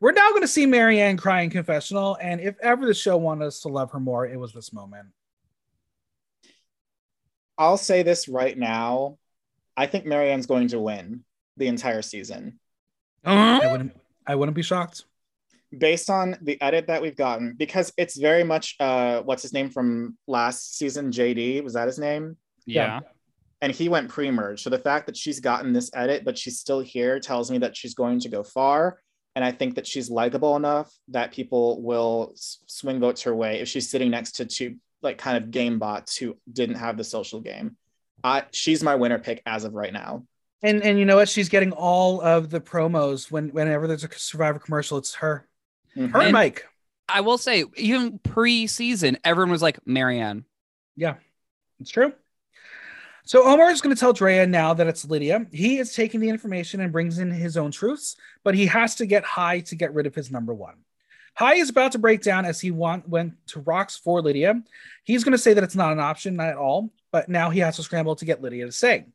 [0.00, 3.46] We're now going to see Maryanne cry in confessional, and if ever the show wanted
[3.46, 5.08] us to love her more, it was this moment.
[7.58, 9.18] I'll say this right now.
[9.76, 11.24] I think Maryanne's going to win
[11.58, 12.58] the entire season.
[13.24, 13.96] I wouldn't.
[14.26, 15.04] I wouldn't be shocked.
[15.76, 19.68] Based on the edit that we've gotten, because it's very much uh what's his name
[19.68, 22.36] from last season, JD, was that his name?
[22.66, 23.00] yeah,
[23.60, 24.62] And he went pre-merge.
[24.62, 27.76] So the fact that she's gotten this edit, but she's still here tells me that
[27.76, 29.00] she's going to go far.
[29.36, 33.68] And I think that she's likable enough that people will swing votes her way if
[33.68, 37.40] she's sitting next to two like kind of game bots who didn't have the social
[37.40, 37.76] game.
[38.24, 40.26] I she's my winner pick as of right now.
[40.62, 41.28] And and you know what?
[41.28, 44.98] She's getting all of the promos when whenever there's a Survivor commercial.
[44.98, 45.48] It's her,
[45.96, 46.10] Mhm.
[46.10, 46.66] her and And- Mike.
[47.08, 50.44] i will say even pre-season everyone was like maryanne
[50.96, 51.14] Yeah,
[51.80, 52.12] It's true.
[53.30, 55.46] So Omar is going to tell Drea now that it's Lydia.
[55.52, 59.06] He is taking the information and brings in his own truths, but he has to
[59.06, 60.74] get Hai to get rid of his number one.
[61.36, 64.60] Hai is about to break down as he want, went to rocks for Lydia.
[65.04, 67.60] He's going to say that it's not an option not at all, but now he
[67.60, 69.06] has to scramble to get Lydia to say.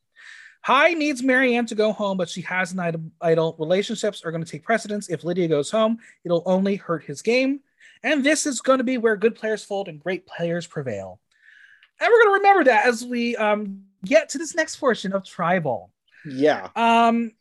[0.61, 3.57] Hai needs Maryanne to go home, but she has an idol.
[3.59, 5.09] Relationships are going to take precedence.
[5.09, 7.59] If Lydia goes home, it'll only hurt his game.
[8.01, 11.19] And this is going to be where good players fold and great players prevail.
[11.99, 15.23] And we're going to remember that as we um, get to this next portion of
[15.23, 15.91] Tribal.
[16.25, 16.69] Yeah.
[16.75, 17.31] Um,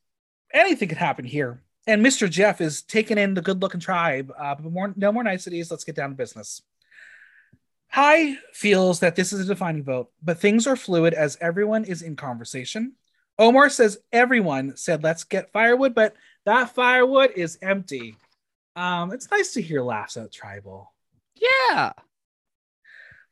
[0.53, 1.63] anything could happen here.
[1.87, 2.31] And Mr.
[2.31, 4.33] Jeff is taking in the good looking tribe.
[4.39, 5.71] Uh, but more, no more niceties.
[5.71, 6.63] Let's get down to business.
[7.89, 12.03] Hai feels that this is a defining vote, but things are fluid as everyone is
[12.03, 12.95] in conversation.
[13.39, 16.15] Omar says everyone said let's get firewood, but
[16.45, 18.17] that firewood is empty.
[18.75, 20.93] Um, it's nice to hear laughs at tribal.
[21.37, 21.93] Yeah.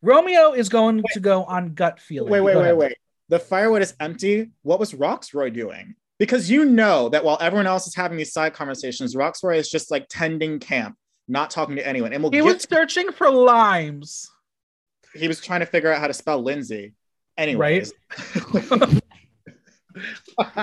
[0.01, 2.31] Romeo is going to go on gut feeling.
[2.31, 2.97] Wait, wait, wait, wait.
[3.33, 4.51] The firewood is empty.
[4.61, 5.95] What was Rocksroy doing?
[6.19, 9.91] Because you know that while everyone else is having these side conversations, Rocksroy is just
[9.91, 10.97] like tending camp,
[11.29, 12.13] not talking to anyone.
[12.13, 14.31] And we'll He get was searching for limes.
[15.15, 16.93] he was trying to figure out how to spell Lindsay.
[17.39, 17.95] Anyways,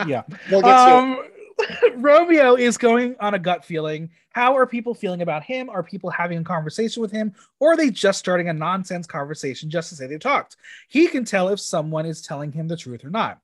[0.06, 0.22] Yeah.
[0.52, 1.34] we'll get to it.
[1.96, 4.10] Romeo is going on a gut feeling.
[4.32, 5.70] How are people feeling about him?
[5.70, 7.34] Are people having a conversation with him?
[7.60, 10.56] Or are they just starting a nonsense conversation just to say they talked?
[10.88, 13.40] He can tell if someone is telling him the truth or not.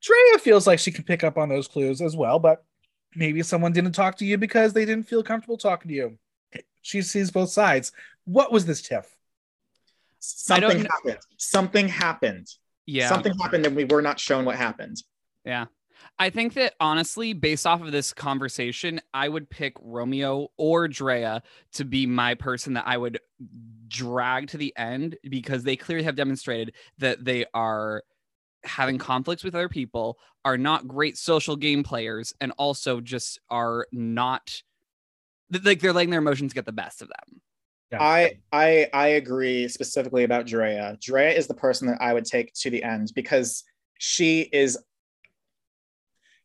[0.00, 2.64] Drea feels like she can pick up on those clues as well, but
[3.16, 6.18] maybe someone didn't talk to you because they didn't feel comfortable talking to you.
[6.82, 7.92] She sees both sides.
[8.24, 9.06] What was this tiff?
[10.20, 11.18] Something happened.
[11.36, 12.48] Something happened.
[12.86, 13.08] Yeah.
[13.08, 15.02] Something happened and we were not shown what happened.
[15.44, 15.66] Yeah.
[16.18, 21.42] I think that honestly, based off of this conversation, I would pick Romeo or Drea
[21.72, 23.20] to be my person that I would
[23.88, 28.02] drag to the end because they clearly have demonstrated that they are
[28.64, 33.86] having conflicts with other people, are not great social game players, and also just are
[33.92, 34.62] not
[35.64, 37.40] like they're letting their emotions get the best of them.
[37.92, 38.02] Yeah.
[38.02, 40.98] I I I agree specifically about Drea.
[41.00, 43.64] Drea is the person that I would take to the end because
[43.98, 44.78] she is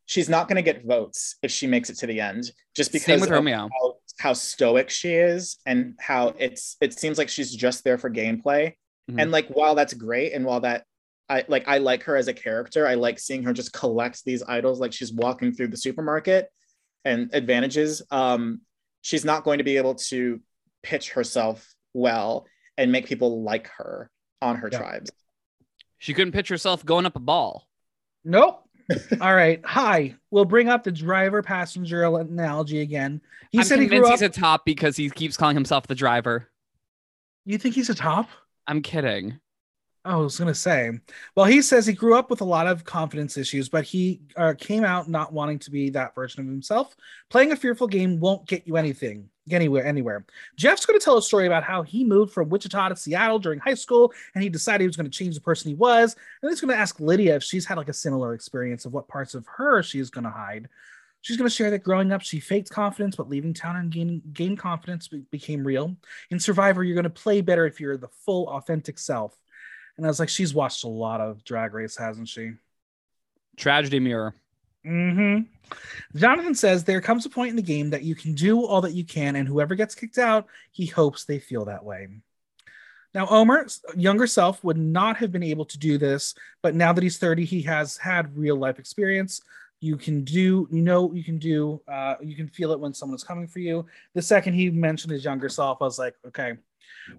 [0.06, 3.06] she's not going to get votes if she makes it to the end just because
[3.06, 3.70] Same with of Romeo.
[3.82, 8.10] how, how stoic she is and how it's it seems like she's just there for
[8.10, 8.74] gameplay
[9.10, 9.22] Mhm.
[9.22, 10.86] and like while that's great and while that
[11.30, 14.44] I like I like her as a character I like seeing her just collect these
[14.44, 16.50] idols like she's walking through the supermarket
[17.06, 18.62] and advantages um
[19.02, 20.40] she's not going to be able to
[20.84, 22.46] pitch herself well
[22.78, 24.10] and make people like her
[24.42, 24.78] on her Yeah.
[24.80, 25.12] tribes
[25.98, 27.68] She couldn't pitch herself going up a ball.
[28.26, 28.63] Nope.
[29.22, 29.64] All right.
[29.66, 30.16] Hai.
[30.32, 33.22] We'll bring up the driver passenger analogy again.
[33.52, 34.12] He I'm said he grew up.
[34.12, 36.50] he's a top because he keeps calling himself the driver.
[37.46, 38.30] you think he's a top?
[38.68, 39.40] I'm kidding.
[40.06, 40.92] Oh, I was gonna say.
[41.36, 44.54] Well, he says he grew up with a lot of confidence issues, but he uh,
[44.58, 46.94] came out not wanting to be that version of himself.
[47.30, 50.26] Playing a fearful game won't get you anything, anywhere, anywhere.
[50.56, 53.60] Jeff's going to tell a story about how he moved from Wichita to Seattle during
[53.60, 56.16] high school, and he decided he was going to change the person he was.
[56.42, 59.08] And he's going to ask Lydia if she's had like a similar experience of what
[59.08, 60.70] parts of her she's going to hide.
[61.22, 64.22] She's going to share that growing up, she faked confidence, but leaving town and gaining
[64.34, 65.96] gain confidence be- became real.
[66.32, 69.38] In Survivor, you're going to play better if you're the full, authentic self.
[69.96, 72.54] And I was like, she's watched a lot of Drag Race, hasn't she?
[73.56, 74.36] Tragedy mirror.
[74.86, 76.18] Mm-hmm.
[76.18, 78.94] Jonathan says there comes a point in the game that you can do all that
[78.94, 82.08] you can, and whoever gets kicked out, he hopes they feel that way.
[83.14, 87.04] Now, Omar's younger self would not have been able to do this, but now that
[87.04, 89.42] he's 30, he has had real life experience.
[89.80, 93.16] You can do, you know, you can do, uh, you can feel it when someone
[93.16, 93.86] is coming for you.
[94.16, 96.54] The second he mentioned his younger self, I was like, okay,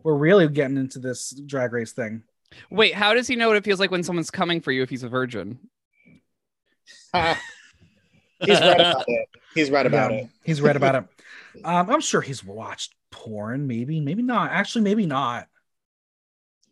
[0.02, 2.22] we're really getting into this drag race thing.
[2.70, 4.90] Wait, how does he know what it feels like when someone's coming for you if
[4.90, 5.58] he's a virgin?
[8.46, 11.04] He's right about it he's right about Yeah, it He's read about it.
[11.64, 14.50] Um, I'm sure he's watched porn, maybe, maybe not.
[14.50, 15.46] Actually, maybe not.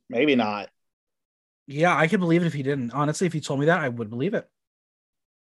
[0.09, 0.71] maybe not
[1.69, 2.91] Yeah, I could believe it if he didn't.
[2.91, 4.51] Honestly, if he told me that, I would believe it.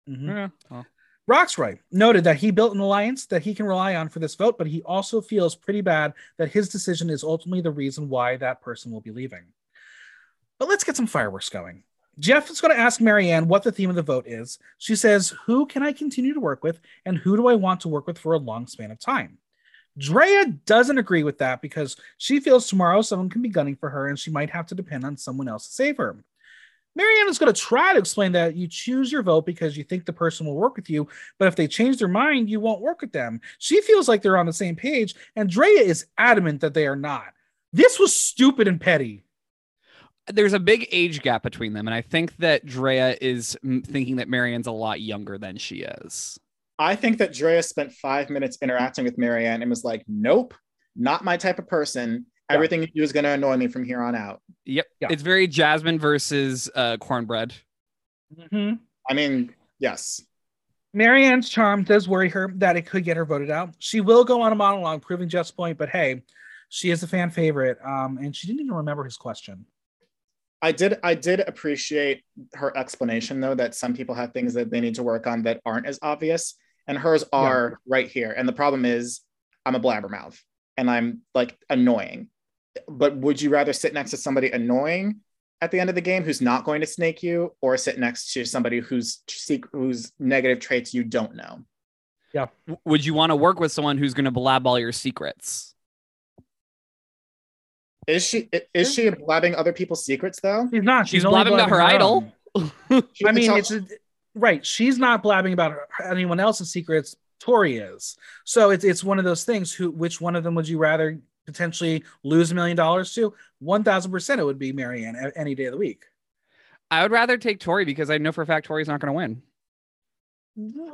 [0.10, 0.28] Mhm.
[0.28, 0.48] Yeah.
[0.70, 0.86] well,
[1.30, 4.58] Rocksroy noted that he built an alliance that he can rely on for this vote,
[4.58, 8.62] but he also feels pretty bad that his decision is ultimately the reason why that
[8.62, 9.48] person will be leaving.
[10.60, 11.84] But let's get some fireworks going.
[12.20, 14.58] Jeff is going to ask Maryanne what the theme of the vote is.
[14.78, 17.90] She says, Who can I continue to work with, and who do I want to
[17.90, 19.38] work with for a long span of time?
[19.98, 24.08] Drea doesn't agree with that because she feels tomorrow someone can be gunning for her
[24.08, 26.18] and she might have to depend on someone else to save her.
[26.98, 30.06] Maryanne is going to try to explain that you choose your vote because you think
[30.06, 33.02] the person will work with you, but if they change their mind, you won't work
[33.02, 33.42] with them.
[33.60, 36.96] She feels like they're on the same page, and Drea is adamant that they are
[36.96, 37.34] not.
[37.74, 39.25] This was stupid and petty.
[40.28, 44.28] There's a big age gap between them, and I think that Drea is thinking that
[44.28, 46.40] Maryanne's a lot younger than she is.
[46.80, 50.54] I think that Drea spent five minutes interacting with Maryanne and was like, nope,
[50.96, 52.26] not my type of person.
[52.50, 52.56] Yeah.
[52.56, 54.42] Everything you do is going to annoy me from here on out.
[54.66, 54.86] Yep.
[55.00, 55.08] Yeah.
[55.10, 57.54] It's very Jasmine versus uh, cornbread.
[58.38, 58.76] Mm-hmm.
[59.10, 60.22] I mean, yes.
[60.94, 63.74] Maryanne's charm does worry her that it could get her voted out.
[63.80, 66.24] She will go on a monologue proving Jeff's point, but hey,
[66.70, 67.78] she is a fan favorite.
[67.86, 69.66] Um, and she didn't even remember his question.
[70.66, 72.24] I did I did appreciate
[72.56, 75.62] her explanation though that some people have things that they need to work on that
[75.64, 76.56] aren't as obvious
[76.88, 77.76] and hers are yeah.
[77.88, 78.34] right here.
[78.36, 79.22] And the problem is
[79.64, 80.40] I'm a blabbermouth
[80.76, 82.30] and I'm like annoying.
[82.88, 85.18] But would you rather sit next to somebody annoying
[85.62, 88.34] at the end of the game who's not going to snake you or sit next
[88.34, 89.22] to somebody whose
[89.72, 91.60] whose negative traits you don't know?
[92.34, 92.48] Yeah.
[92.86, 95.75] Would you want to work with someone who's going to blab all your secrets?
[98.08, 100.68] Is she is she blabbing other people's secrets though?
[100.72, 101.08] She's not.
[101.08, 102.34] She's, she's blabbing, blabbing about her, her idol.
[102.56, 103.86] I mean, it's a,
[104.36, 104.66] right.
[104.66, 107.16] She's not blabbing about her, anyone else's secrets.
[107.40, 108.18] Tori is.
[108.44, 109.74] So it's it's one of those things.
[109.74, 113.34] Who which one of them would you rather potentially lose a million dollars to?
[113.60, 116.06] One thousand percent, it would be Maryanne any day of the week.
[116.92, 119.18] I would rather take Tori because I know for a fact Tori's not going to
[119.18, 119.42] win.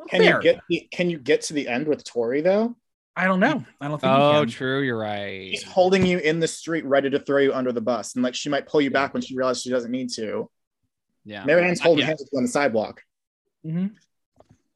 [0.09, 0.37] Can Fair.
[0.37, 2.75] you get can you get to the end with Tori though?
[3.15, 3.63] I don't know.
[3.81, 4.13] I don't think.
[4.13, 4.81] Oh, true.
[4.81, 5.49] You're right.
[5.51, 8.35] She's holding you in the street, ready to throw you under the bus, and like
[8.35, 10.49] she might pull you back when she realizes she doesn't need to.
[11.25, 11.43] Yeah.
[11.43, 13.01] Maryanne's holding hands on the sidewalk.
[13.65, 13.87] Mm-hmm.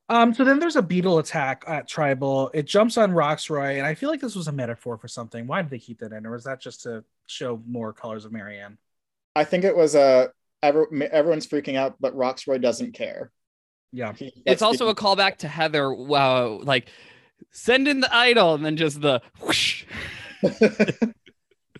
[0.09, 0.33] Um.
[0.33, 2.51] So then there's a beetle attack at Tribal.
[2.53, 5.47] It jumps on Rocksroy, and I feel like this was a metaphor for something.
[5.47, 8.31] Why did they keep that in, or was that just to show more colors of
[8.31, 8.77] Maryanne?
[9.35, 10.31] I think it was a.
[10.61, 13.31] Every, everyone's freaking out, but Rocksroy doesn't care.
[13.91, 14.13] Yeah.
[14.45, 15.93] it's also a callback to Heather.
[15.93, 16.89] Wow, like
[17.51, 19.85] send in the idol, and then just the whoosh.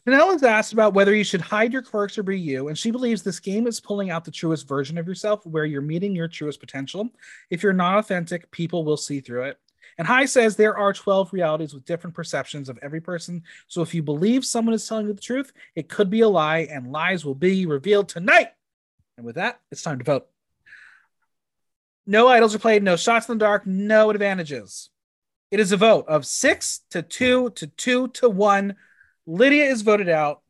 [0.06, 2.92] Chanel is asked about whether you should hide your quirks or be you, and she
[2.92, 6.28] believes this game is pulling out the truest version of yourself, where you're meeting your
[6.28, 7.10] truest potential.
[7.50, 9.58] If you're not authentic, people will see through it.
[9.98, 13.44] And Hai says there are 12 realities with different perceptions of every person.
[13.68, 16.68] So if you believe someone is telling you the truth, it could be a lie,
[16.70, 18.50] and lies will be revealed tonight.
[19.18, 20.28] And with that, it's time to vote.
[22.06, 24.92] No idols are played, no shots in the dark, no advantages.
[25.52, 28.76] It is a vote of six to two to two to one.
[29.26, 30.42] Lydia is voted out.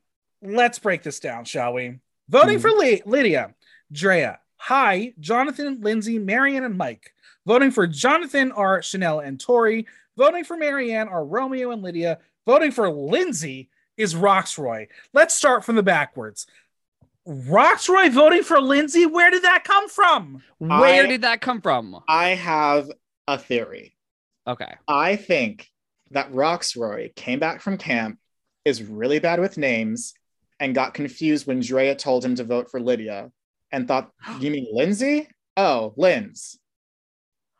[0.41, 1.99] Let's break this down, shall we?
[2.29, 2.61] Voting mm-hmm.
[2.61, 3.55] for Ly- Lydia,
[3.91, 7.13] Drea, Hai, Jonathan, Lindsay, Maryanne, and Mike.
[7.45, 9.85] Voting for Jonathan are Chanel and Tori.
[10.17, 12.19] Voting for Maryanne are Romeo and Lydia.
[12.45, 14.87] Voting for Lindsay is Rocksroy.
[15.13, 16.47] Let's start from the backwards.
[17.27, 19.05] Rocksroy voting for Lindsay?
[19.05, 20.43] Where did that come from?
[20.59, 22.03] Where I, did that come from?
[22.07, 22.91] I have
[23.27, 23.94] a theory.
[24.47, 24.75] Okay.
[24.87, 25.67] I think
[26.11, 28.19] that Rocksroy came back from camp,
[28.63, 30.13] is really bad with names,
[30.59, 33.31] and got confused when Drea told him to vote for Lydia
[33.71, 35.27] and thought, You mean Lindsay?
[35.57, 36.59] Oh, Linz.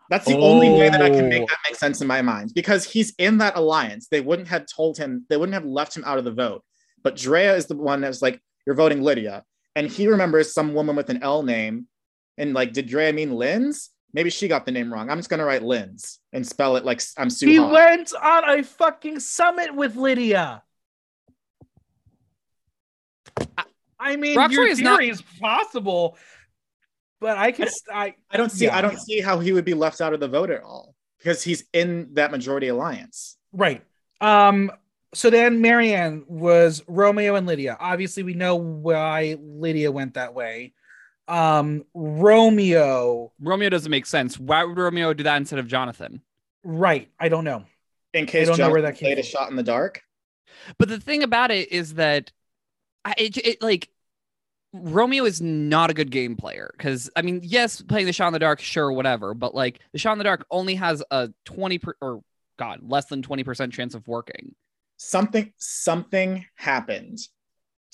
[0.10, 0.42] That's the oh.
[0.42, 3.40] only way that I can make that make sense in my mind because he's in
[3.40, 4.08] that alliance.
[4.08, 6.64] They wouldn't have told him, they wouldn't have left him out of the vote.
[7.04, 9.44] But Drea is the one that's like, You're voting Lydia.
[9.76, 11.88] And he remembers some woman with an L name.
[12.38, 13.90] And like, did Drea mean Linz?
[14.16, 15.10] Maybe she got the name wrong.
[15.10, 17.48] I'm just gonna write Linz and spell it like I'm Sue.
[17.48, 20.64] He went on a fucking summit with Lydia.
[24.00, 25.16] I mean, Rocksroy your is theory not...
[25.16, 26.18] is possible,
[27.20, 27.68] but I can.
[27.94, 28.66] I I don't see.
[28.66, 28.78] Yeah.
[28.78, 31.44] I don't see how he would be left out of the vote at all because
[31.44, 33.36] he's in that majority alliance.
[33.52, 33.84] Right.
[34.22, 34.72] Um.
[35.14, 37.76] So then Maryanne was Romeo and Lydia.
[37.82, 40.74] Obviously, we know why Lydia went that way
[41.28, 43.32] um Romeo.
[43.40, 44.40] Romeo doesn't make sense.
[44.40, 46.22] Why would Romeo do that instead of Jonathan?
[46.64, 47.10] Right.
[47.20, 47.66] I don't know.
[48.14, 49.08] In case I don't Jonathan know where that came.
[49.08, 50.02] played a shot in the dark.
[50.78, 52.32] But the thing about it is that
[53.04, 53.90] I it, it like
[54.74, 58.34] Romeo is not a good game player because I mean, yes, playing the shot in
[58.34, 61.80] the dark, sure, whatever, but like the shot in the dark only has a 20
[61.80, 62.22] per, or
[62.58, 64.56] god, less than 20% chance of working.
[64.98, 67.20] Something something happened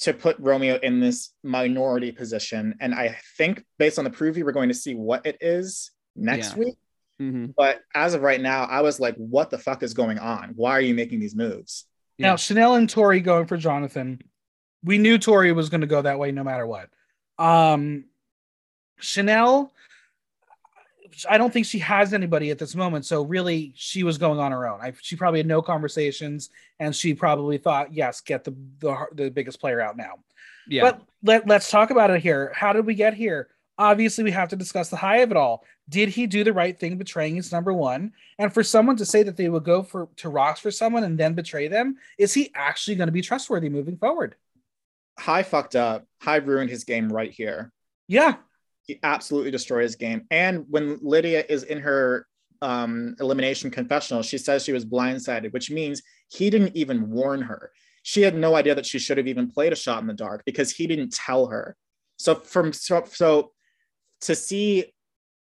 [0.01, 2.75] to put Romeo in this minority position.
[2.79, 6.53] And I think based on the preview, we're going to see what it is next
[6.53, 6.59] yeah.
[6.59, 6.75] week.
[7.21, 7.51] Mm-hmm.
[7.55, 10.53] But as of right now, I was like, what the fuck is going on?
[10.55, 11.85] Why are you making these moves?
[12.17, 14.19] Now, Chanel and Tori going for Jonathan.
[14.83, 16.89] We knew Tori was going to go that way no matter what.
[17.37, 18.05] Um,
[18.99, 19.71] Chanel
[21.29, 23.05] I don't think she has anybody at this moment.
[23.05, 24.79] So really, she was going on her own.
[24.81, 29.29] I, she probably had no conversations, and she probably thought, "Yes, get the the, the
[29.29, 30.15] biggest player out now."
[30.67, 30.83] Yeah.
[30.83, 32.51] But let, let's talk about it here.
[32.55, 33.49] How did we get here?
[33.77, 35.65] Obviously, we have to discuss the high of it all.
[35.89, 38.13] Did he do the right thing betraying his number one?
[38.37, 41.17] And for someone to say that they would go for to rocks for someone and
[41.17, 44.35] then betray them, is he actually going to be trustworthy moving forward?
[45.17, 46.05] Hai fucked up.
[46.21, 47.71] Hai ruined his game right here.
[48.07, 48.35] Yeah,
[48.83, 50.25] he absolutely destroyed his game.
[50.31, 52.27] And when Lydia is in her
[52.61, 57.71] um, elimination confessional, she says she was blindsided, which means he didn't even warn her.
[58.03, 60.43] She had no idea that she should have even played a shot in the dark
[60.45, 61.75] because he didn't tell her.
[62.17, 63.51] So from so, so
[64.21, 64.85] to see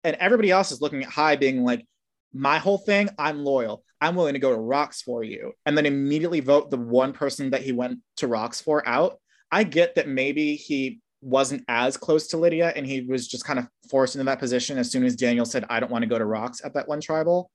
[0.03, 1.85] and everybody else is looking at Hai being like,
[2.33, 3.83] my whole thing, I'm loyal.
[4.01, 5.53] I'm willing to go to rocks for you.
[5.65, 9.19] And then immediately vote the one person that he went to rocks for out.
[9.51, 13.59] I get that maybe he wasn't as close to Lydia and he was just kind
[13.59, 16.19] of forced into that position as soon as Daniel said, I don't want to go
[16.19, 17.49] to rocks at that one tribal,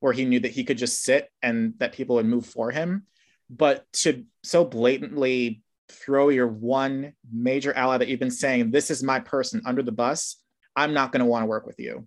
[0.00, 3.06] where he knew that he could just sit and that people would move for him.
[3.48, 9.02] But to so blatantly throw your one major ally that you've been saying, this is
[9.02, 10.36] my person under the bus,
[10.74, 12.06] I'm not going to want to work with you.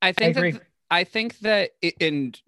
[0.00, 0.50] I think I agree.
[0.52, 2.38] that I think that it, and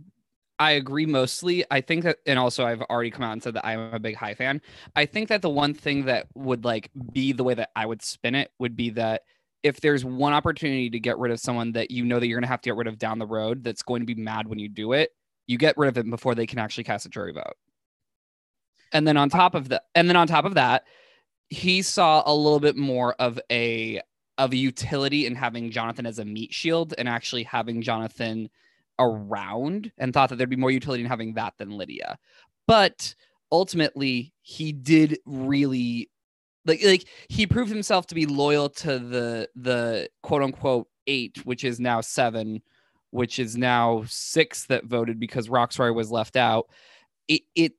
[0.59, 1.65] I agree mostly.
[1.70, 4.16] I think that and also I've already come out and said that I'm a big
[4.16, 4.62] Hai fan.
[4.95, 8.03] I think that the one thing that would like be the way that I would
[8.03, 9.23] spin it would be that
[9.62, 12.47] if there's one opportunity to get rid of someone that you know that you're going
[12.47, 14.59] to have to get rid of down the road that's going to be mad when
[14.59, 15.11] you do it,
[15.47, 17.57] you get rid of them before they can actually cast a jury vote.
[18.93, 20.85] And then on top of that, and then on top of that,
[21.51, 24.01] he saw a little bit more of a
[24.39, 28.49] of a utility in having Jonathan as a meat shield and actually having Jonathan
[28.98, 32.18] around and thought that there'd be more utility in having that than Lydia.
[32.66, 33.14] But
[33.52, 36.10] ultimately, he did really
[36.64, 41.64] like like he proved himself to be loyal to the the quote unquote eight, which
[41.64, 42.62] is now seven,
[43.10, 46.68] which is now six that voted because Rocksroy was left out.
[47.28, 47.73] It it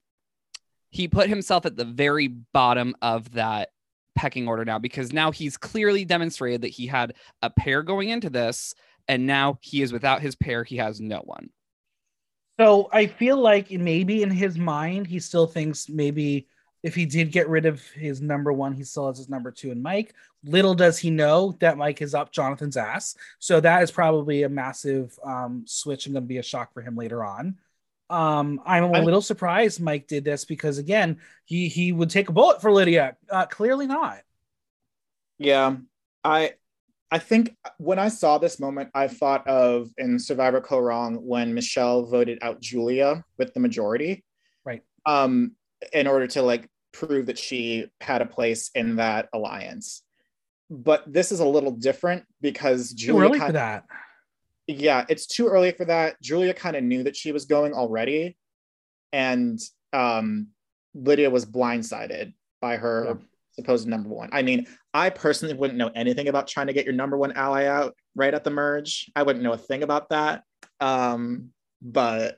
[0.89, 3.69] he put himself at the very bottom of that
[4.15, 7.13] pecking order now because now he's clearly demonstrated that he had
[7.43, 8.73] a pair going into this
[9.07, 11.49] and now he is without his pair he has no one
[12.59, 16.47] So I feel like maybe in his mind, he still thinks maybe
[16.83, 19.71] if he did get rid of his number one, he still has his number two
[19.71, 20.13] and Mike.
[20.43, 23.15] Little does he know that Mike is up Jonathan's ass.
[23.39, 26.81] So that is probably a massive um, switch and going to be a shock for
[26.81, 27.57] him later on.
[28.09, 32.29] Um, I'm a I'm- little surprised Mike did this because again, he he would take
[32.29, 33.17] a bullet for Lydia.
[33.29, 34.19] Uh, clearly not.
[35.39, 35.77] Yeah,
[36.23, 36.53] I
[37.11, 41.53] I think when I saw this moment, I thought of in Survivor Kaôh Rōng when
[41.53, 44.25] Michelle voted out Julia with the majority.
[44.65, 44.81] Right.
[45.05, 45.53] Um,
[45.93, 50.03] in order to like prove that she had a place in that alliance.
[50.69, 53.85] But this is a little different because Too Julia early kind- for that.
[54.67, 56.21] yeah, it's too early for that.
[56.21, 58.35] Julia kind of knew that she was going already,
[59.13, 59.59] and
[59.93, 60.47] um,
[60.93, 63.13] Lydia was blindsided by her Yeah.
[63.57, 64.29] Supposed number one.
[64.31, 67.65] I mean, I personally wouldn't know anything about trying to get your number one ally
[67.65, 69.09] out right at the merge.
[69.15, 70.43] I wouldn't know a thing about that.
[70.79, 71.49] Um,
[71.81, 72.37] but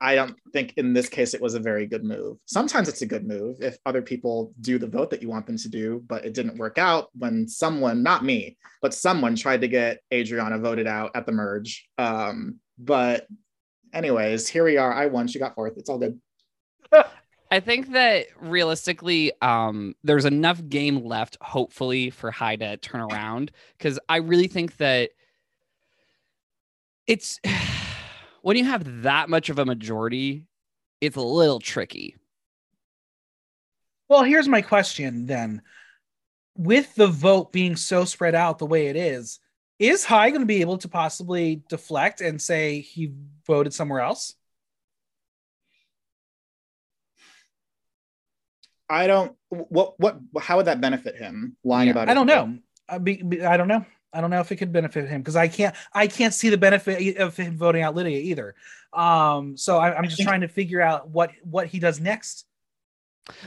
[0.00, 2.38] I don't think in this case it was a very good move.
[2.46, 5.58] Sometimes it's a good move if other people do the vote that you want them
[5.58, 9.68] to do, but it didn't work out when someone, not me, but someone tried to
[9.68, 11.86] get Adriana voted out at the merge.
[11.98, 13.26] Um, but
[13.92, 14.92] anyways, here we are.
[14.92, 15.28] I won.
[15.28, 15.74] She got fourth.
[15.76, 16.18] It's all good.
[17.50, 23.50] I think that realistically, um, there's enough game left, hopefully, for Hai to turn around.
[23.76, 25.10] Because I really think that
[27.06, 27.40] it's
[28.42, 30.44] when you have that much of a majority,
[31.00, 32.16] it's a little tricky.
[34.08, 35.62] Well, here's my question then.
[36.56, 39.40] With the vote being so spread out the way it is,
[39.78, 43.12] is Hai going to be able to possibly deflect and say he
[43.46, 44.34] voted somewhere else?
[48.90, 49.34] I don't.
[49.48, 49.98] What?
[49.98, 50.18] What?
[50.40, 51.56] How would that benefit him?
[51.64, 52.08] Lying Yeah, about.
[52.08, 52.10] It.
[52.10, 52.58] I don't know.
[52.88, 53.84] I, be, be- I don't know.
[54.12, 55.74] I don't know if it could benefit him because I can't.
[55.94, 58.54] I can't see the benefit of him voting out Lydia either.
[58.92, 62.46] Um, so I, I'm just trying to figure out what what he does next.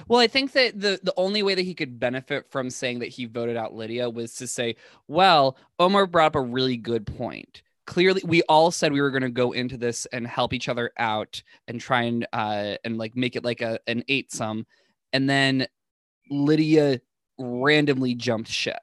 [0.08, 3.10] Well, I think that the the only way that he could benefit from saying that
[3.10, 7.62] he voted out Lydia was to say, well, Omar brought up a really good point.
[7.86, 10.92] Clearly, we all said we were going to go into this and help each other
[10.98, 14.66] out and try and uh and like make it like a an eight sum,
[15.14, 15.68] and then
[16.30, 17.00] Lydia
[17.40, 18.82] randomly jumped ship.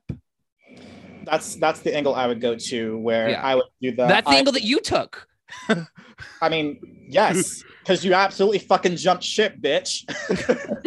[1.24, 3.42] That's that's the angle I would go to, where Yeah.
[3.42, 4.06] I would do the.
[4.06, 5.26] That's the I- angle that you took.
[6.40, 10.04] I mean, yes, because you absolutely fucking jumped ship, bitch.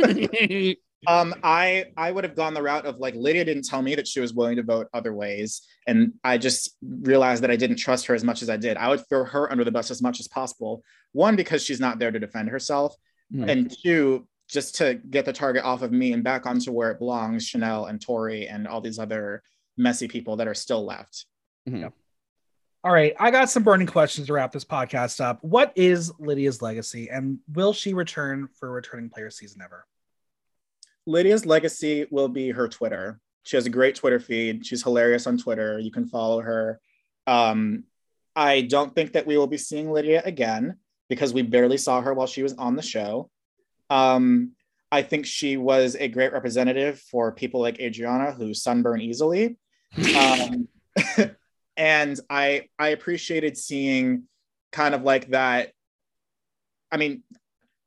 [1.07, 4.07] um, I I would have gone the route of like Lydia didn't tell me that
[4.07, 8.05] she was willing to vote other ways, and I just realized that I didn't trust
[8.05, 8.77] her as much as I did.
[8.77, 10.83] I would throw her under the bus as much as possible.
[11.11, 12.95] One, because she's not there to defend herself,
[13.35, 13.49] Mhm.
[13.51, 16.99] and two, just to get the target off of me and back onto where it
[16.99, 19.41] belongs, Chanel and Tori and all these other
[19.75, 21.25] messy people that are still left.
[22.83, 25.39] All right, I got some burning questions to wrap this podcast up.
[25.41, 29.85] What is Lydia's legacy, and will she return for returning player season ever?
[31.05, 33.19] Lydia's legacy will be her Twitter.
[33.43, 34.65] She has a great Twitter feed.
[34.65, 35.79] She's hilarious on Twitter.
[35.79, 36.79] You can follow her.
[37.25, 37.85] Um,
[38.35, 40.77] I don't think that we will be seeing Lydia again
[41.09, 43.29] because we barely saw her while she was on the show.
[43.93, 44.51] Um,
[44.91, 49.57] I think she was a great representative for people like Adriana who sunburn easily.
[50.17, 50.67] Um,
[51.77, 54.23] and I I appreciated seeing
[54.71, 55.71] kind of like that.
[56.91, 57.21] I mean,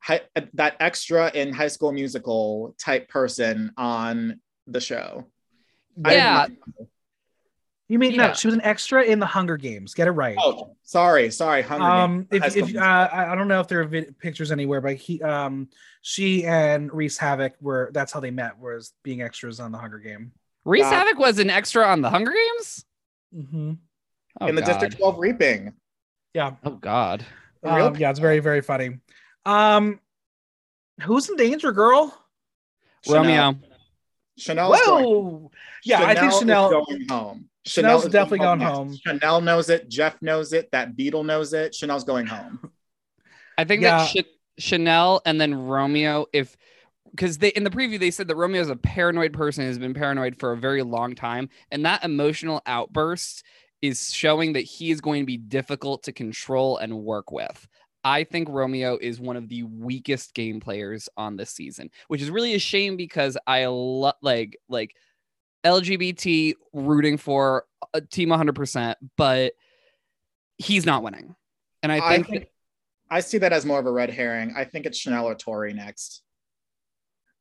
[0.01, 0.21] hi,
[0.55, 5.27] that extra in High School Musical type person on the show.
[6.07, 6.47] Yeah.
[6.47, 6.59] mind-
[7.89, 8.29] You mean Yeah.
[8.29, 8.33] no?
[8.35, 9.95] She was an extra in the Hunger Games.
[9.95, 10.37] Get it right.
[10.41, 11.63] Oh, sorry, sorry.
[11.63, 14.51] Hunger um, Games, if, if uh, I I don't know if there are vid- pictures
[14.51, 15.69] anywhere, but he, um,
[16.03, 17.91] she and Reese Havoc were.
[17.93, 18.59] That's how they met.
[18.59, 20.33] Was being extras on the Hunger Game.
[20.65, 20.95] Reese God.
[20.95, 22.85] Havoc was an extra on the Hunger Games.
[23.35, 23.73] Mm-hmm.
[24.41, 24.67] Oh, in the God.
[24.67, 25.73] District 12 reaping.
[26.35, 27.25] Yeah, Oh God.
[27.63, 28.99] Um, yeah, it's very very funny.
[29.45, 30.01] Um,
[31.03, 32.17] who's in danger, girl?
[33.09, 33.55] Romeo.
[34.39, 34.75] Chanel.
[34.75, 35.51] is going- Whoa!
[35.85, 36.85] Yeah, I think Chanel is Chanel.
[36.85, 37.49] going home.
[37.67, 38.73] Chanel's is definitely going next.
[38.77, 38.97] home.
[39.07, 39.89] Chanel knows it.
[39.89, 40.71] Jeff knows it.
[40.73, 41.75] That Beetle knows it.
[41.75, 42.71] Chanel's going home.
[43.59, 43.99] I think Yeah.
[43.99, 44.27] that Ch-
[44.63, 46.57] Chanel and then Romeo, if
[47.11, 49.95] because they in the preview they said that Romeo is a paranoid person has been
[49.95, 53.43] paranoid for a very long time, and that emotional outburst
[53.83, 57.67] is showing that he is going to be difficult to control and work with.
[58.05, 62.31] I think Romeo is one of the weakest game players on this season, which is
[62.31, 64.95] really a shame because I love like like
[65.67, 69.53] LGBT rooting for a team 100%, but
[70.59, 71.35] he's not winning.
[71.83, 72.47] And I I think, think
[73.11, 74.55] I see that as more of a red herring.
[74.57, 76.23] I think it's Chanel or Tori next.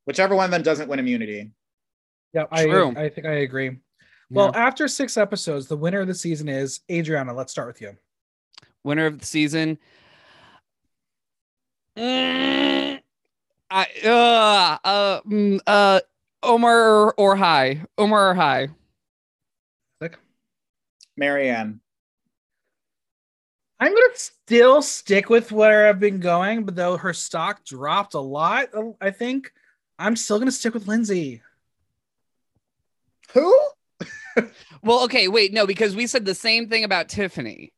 [0.06, 1.52] Whichever one of them doesn't win immunity.
[2.34, 2.94] Yeah, I, True.
[2.96, 3.78] I think I agree.
[4.30, 7.34] Well, after six episodes, the winner of the season is Adriana.
[7.34, 7.96] Let's start with you.
[8.84, 9.78] winner of the season.
[11.98, 13.00] Mm,
[13.72, 16.02] I uh uh mm, uh
[16.46, 17.82] Omar or, or Hai.
[17.98, 18.70] Omar or Hai.
[21.20, 21.80] Maryanne.
[23.80, 28.20] I'm gonna still stick with where I've been going, but though her stock dropped a
[28.20, 29.52] lot, uh, I think
[30.00, 31.42] I'm still gonna stick with Lindsay.
[33.34, 33.58] Who?
[34.84, 37.74] Well, okay, wait, no, because we said the same thing about Tiffany.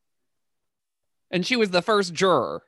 [1.31, 2.63] And she was the first juror.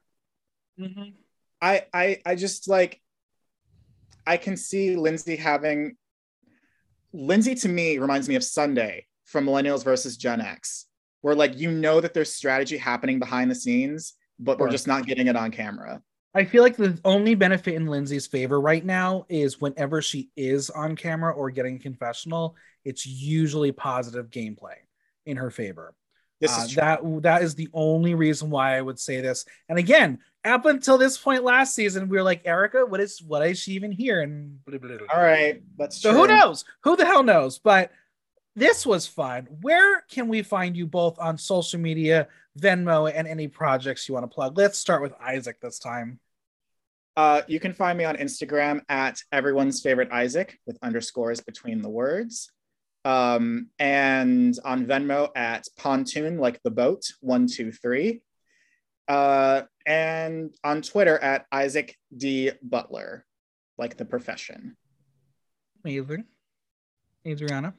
[1.61, 3.01] I I I just like
[4.29, 5.95] I can see Lindsay having
[7.13, 10.85] Lindsay to me reminds me of Sunday from Millennials versus Gen X,
[11.21, 15.07] where like you know that there's strategy happening behind the scenes, but we're just not
[15.07, 15.99] getting it on camera.
[16.35, 20.69] I feel like the only benefit in Lindsay's favor right now is whenever she is
[20.69, 24.75] on camera or getting a confessional, it's usually positive gameplay
[25.25, 25.95] in her favor.
[26.39, 26.81] This Uh, is true.
[26.81, 29.45] that that is the only reason why I would say this.
[29.67, 33.45] And again, up until this point last season, we were like, Erika, what is what
[33.47, 34.21] is she even here?
[34.21, 35.07] And blah, blah, blah.
[35.13, 35.61] all right.
[35.77, 36.21] That's So true.
[36.21, 36.63] who knows?
[36.83, 37.59] Who the hell knows?
[37.59, 37.91] But
[38.55, 39.47] this was fun.
[39.61, 42.27] Where can we find you both on social media,
[42.59, 44.57] Venmo, and any projects you want to plug?
[44.57, 46.19] Let's start with Isaac this time.
[47.17, 51.89] Uh, you can find me on Instagram at everyone's favorite Isaac with underscores between the
[51.89, 52.49] words.
[53.09, 58.21] Um, and on Venmo at pontoon like the boat, one, two, three.
[59.07, 62.51] Uh, and on Twitter at Isaac D.
[62.61, 63.25] Butler,
[63.79, 64.77] like the profession.
[65.83, 66.25] Amazing.
[67.25, 67.73] Adriana.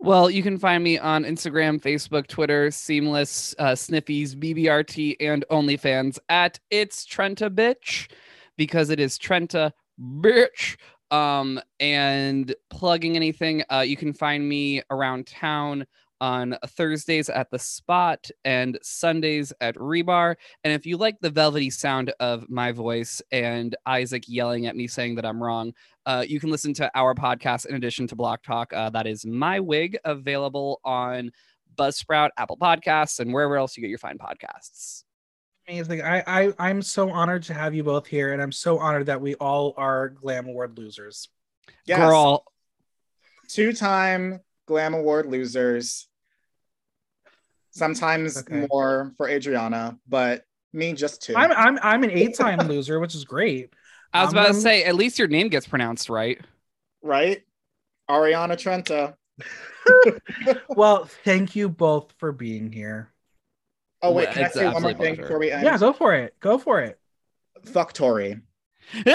[0.00, 6.18] Well, you can find me on Instagram, Facebook, Twitter, Seamless, uh, Sniffies, BBRT, and OnlyFans
[6.28, 8.10] at It's Trenta Bitch
[8.56, 10.76] because it is Trenta Bitch.
[11.14, 15.86] Um, and plugging anything, uh, you can find me around town
[16.20, 20.34] on Thursdays at the Spot and Sundays at Rebar.
[20.64, 24.88] And if you like the velvety sound of my voice and Isaac yelling at me
[24.88, 25.72] saying that I'm wrong,
[26.04, 28.72] uh, you can listen to our podcast in addition to Block Talk.
[28.72, 31.30] Uh, that is My Wig, available on
[31.76, 35.04] Buzzsprout, Apple Podcasts, and wherever else you get your fine podcasts.
[35.68, 36.02] Amazing.
[36.02, 39.20] I, I I'm so honored to have you both here, and I'm so honored that
[39.20, 41.28] we all are Glam Award losers.
[41.86, 42.44] Yes, Girl,
[43.48, 46.06] two-time Glam Award losers.
[47.70, 48.66] Sometimes Okay.
[48.70, 51.34] more for Adriana, but me just two.
[51.34, 53.72] I'm I'm I'm an eight-time loser, which is great.
[54.12, 56.40] I was I'm about to gonna- say, at least your name gets pronounced right.
[57.02, 57.42] right?
[58.10, 59.16] Ariana Trenta.
[60.68, 63.10] Well, thank you both for being here.
[64.04, 65.22] Oh wait, Well, can I say one more thing pleasure.
[65.22, 65.64] before we end?
[65.64, 66.34] Yeah, go for it.
[66.40, 66.98] Go for it.
[67.64, 68.40] Fuck Tori.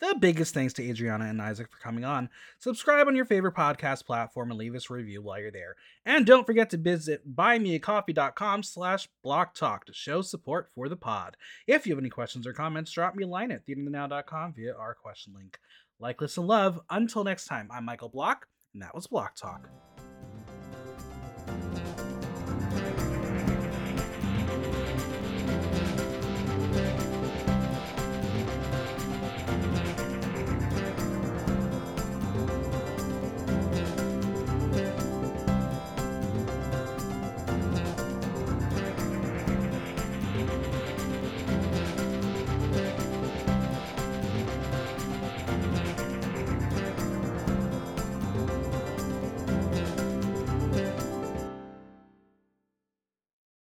[0.00, 2.28] The biggest thanks to Adriana and Isaac for coming on.
[2.58, 5.76] Subscribe on your favorite podcast platform and leave us a review while you're there.
[6.04, 11.38] And don't forget to visit buymeacoffee.com slash blocktalk to show support for the pod.
[11.66, 14.94] If you have any questions or comments, drop me a line at theaterthenow.com via our
[14.94, 15.58] question link.
[15.98, 16.80] Like, listen, love.
[16.90, 19.70] Until next time, I'm Michael Block, and that was Block Talk.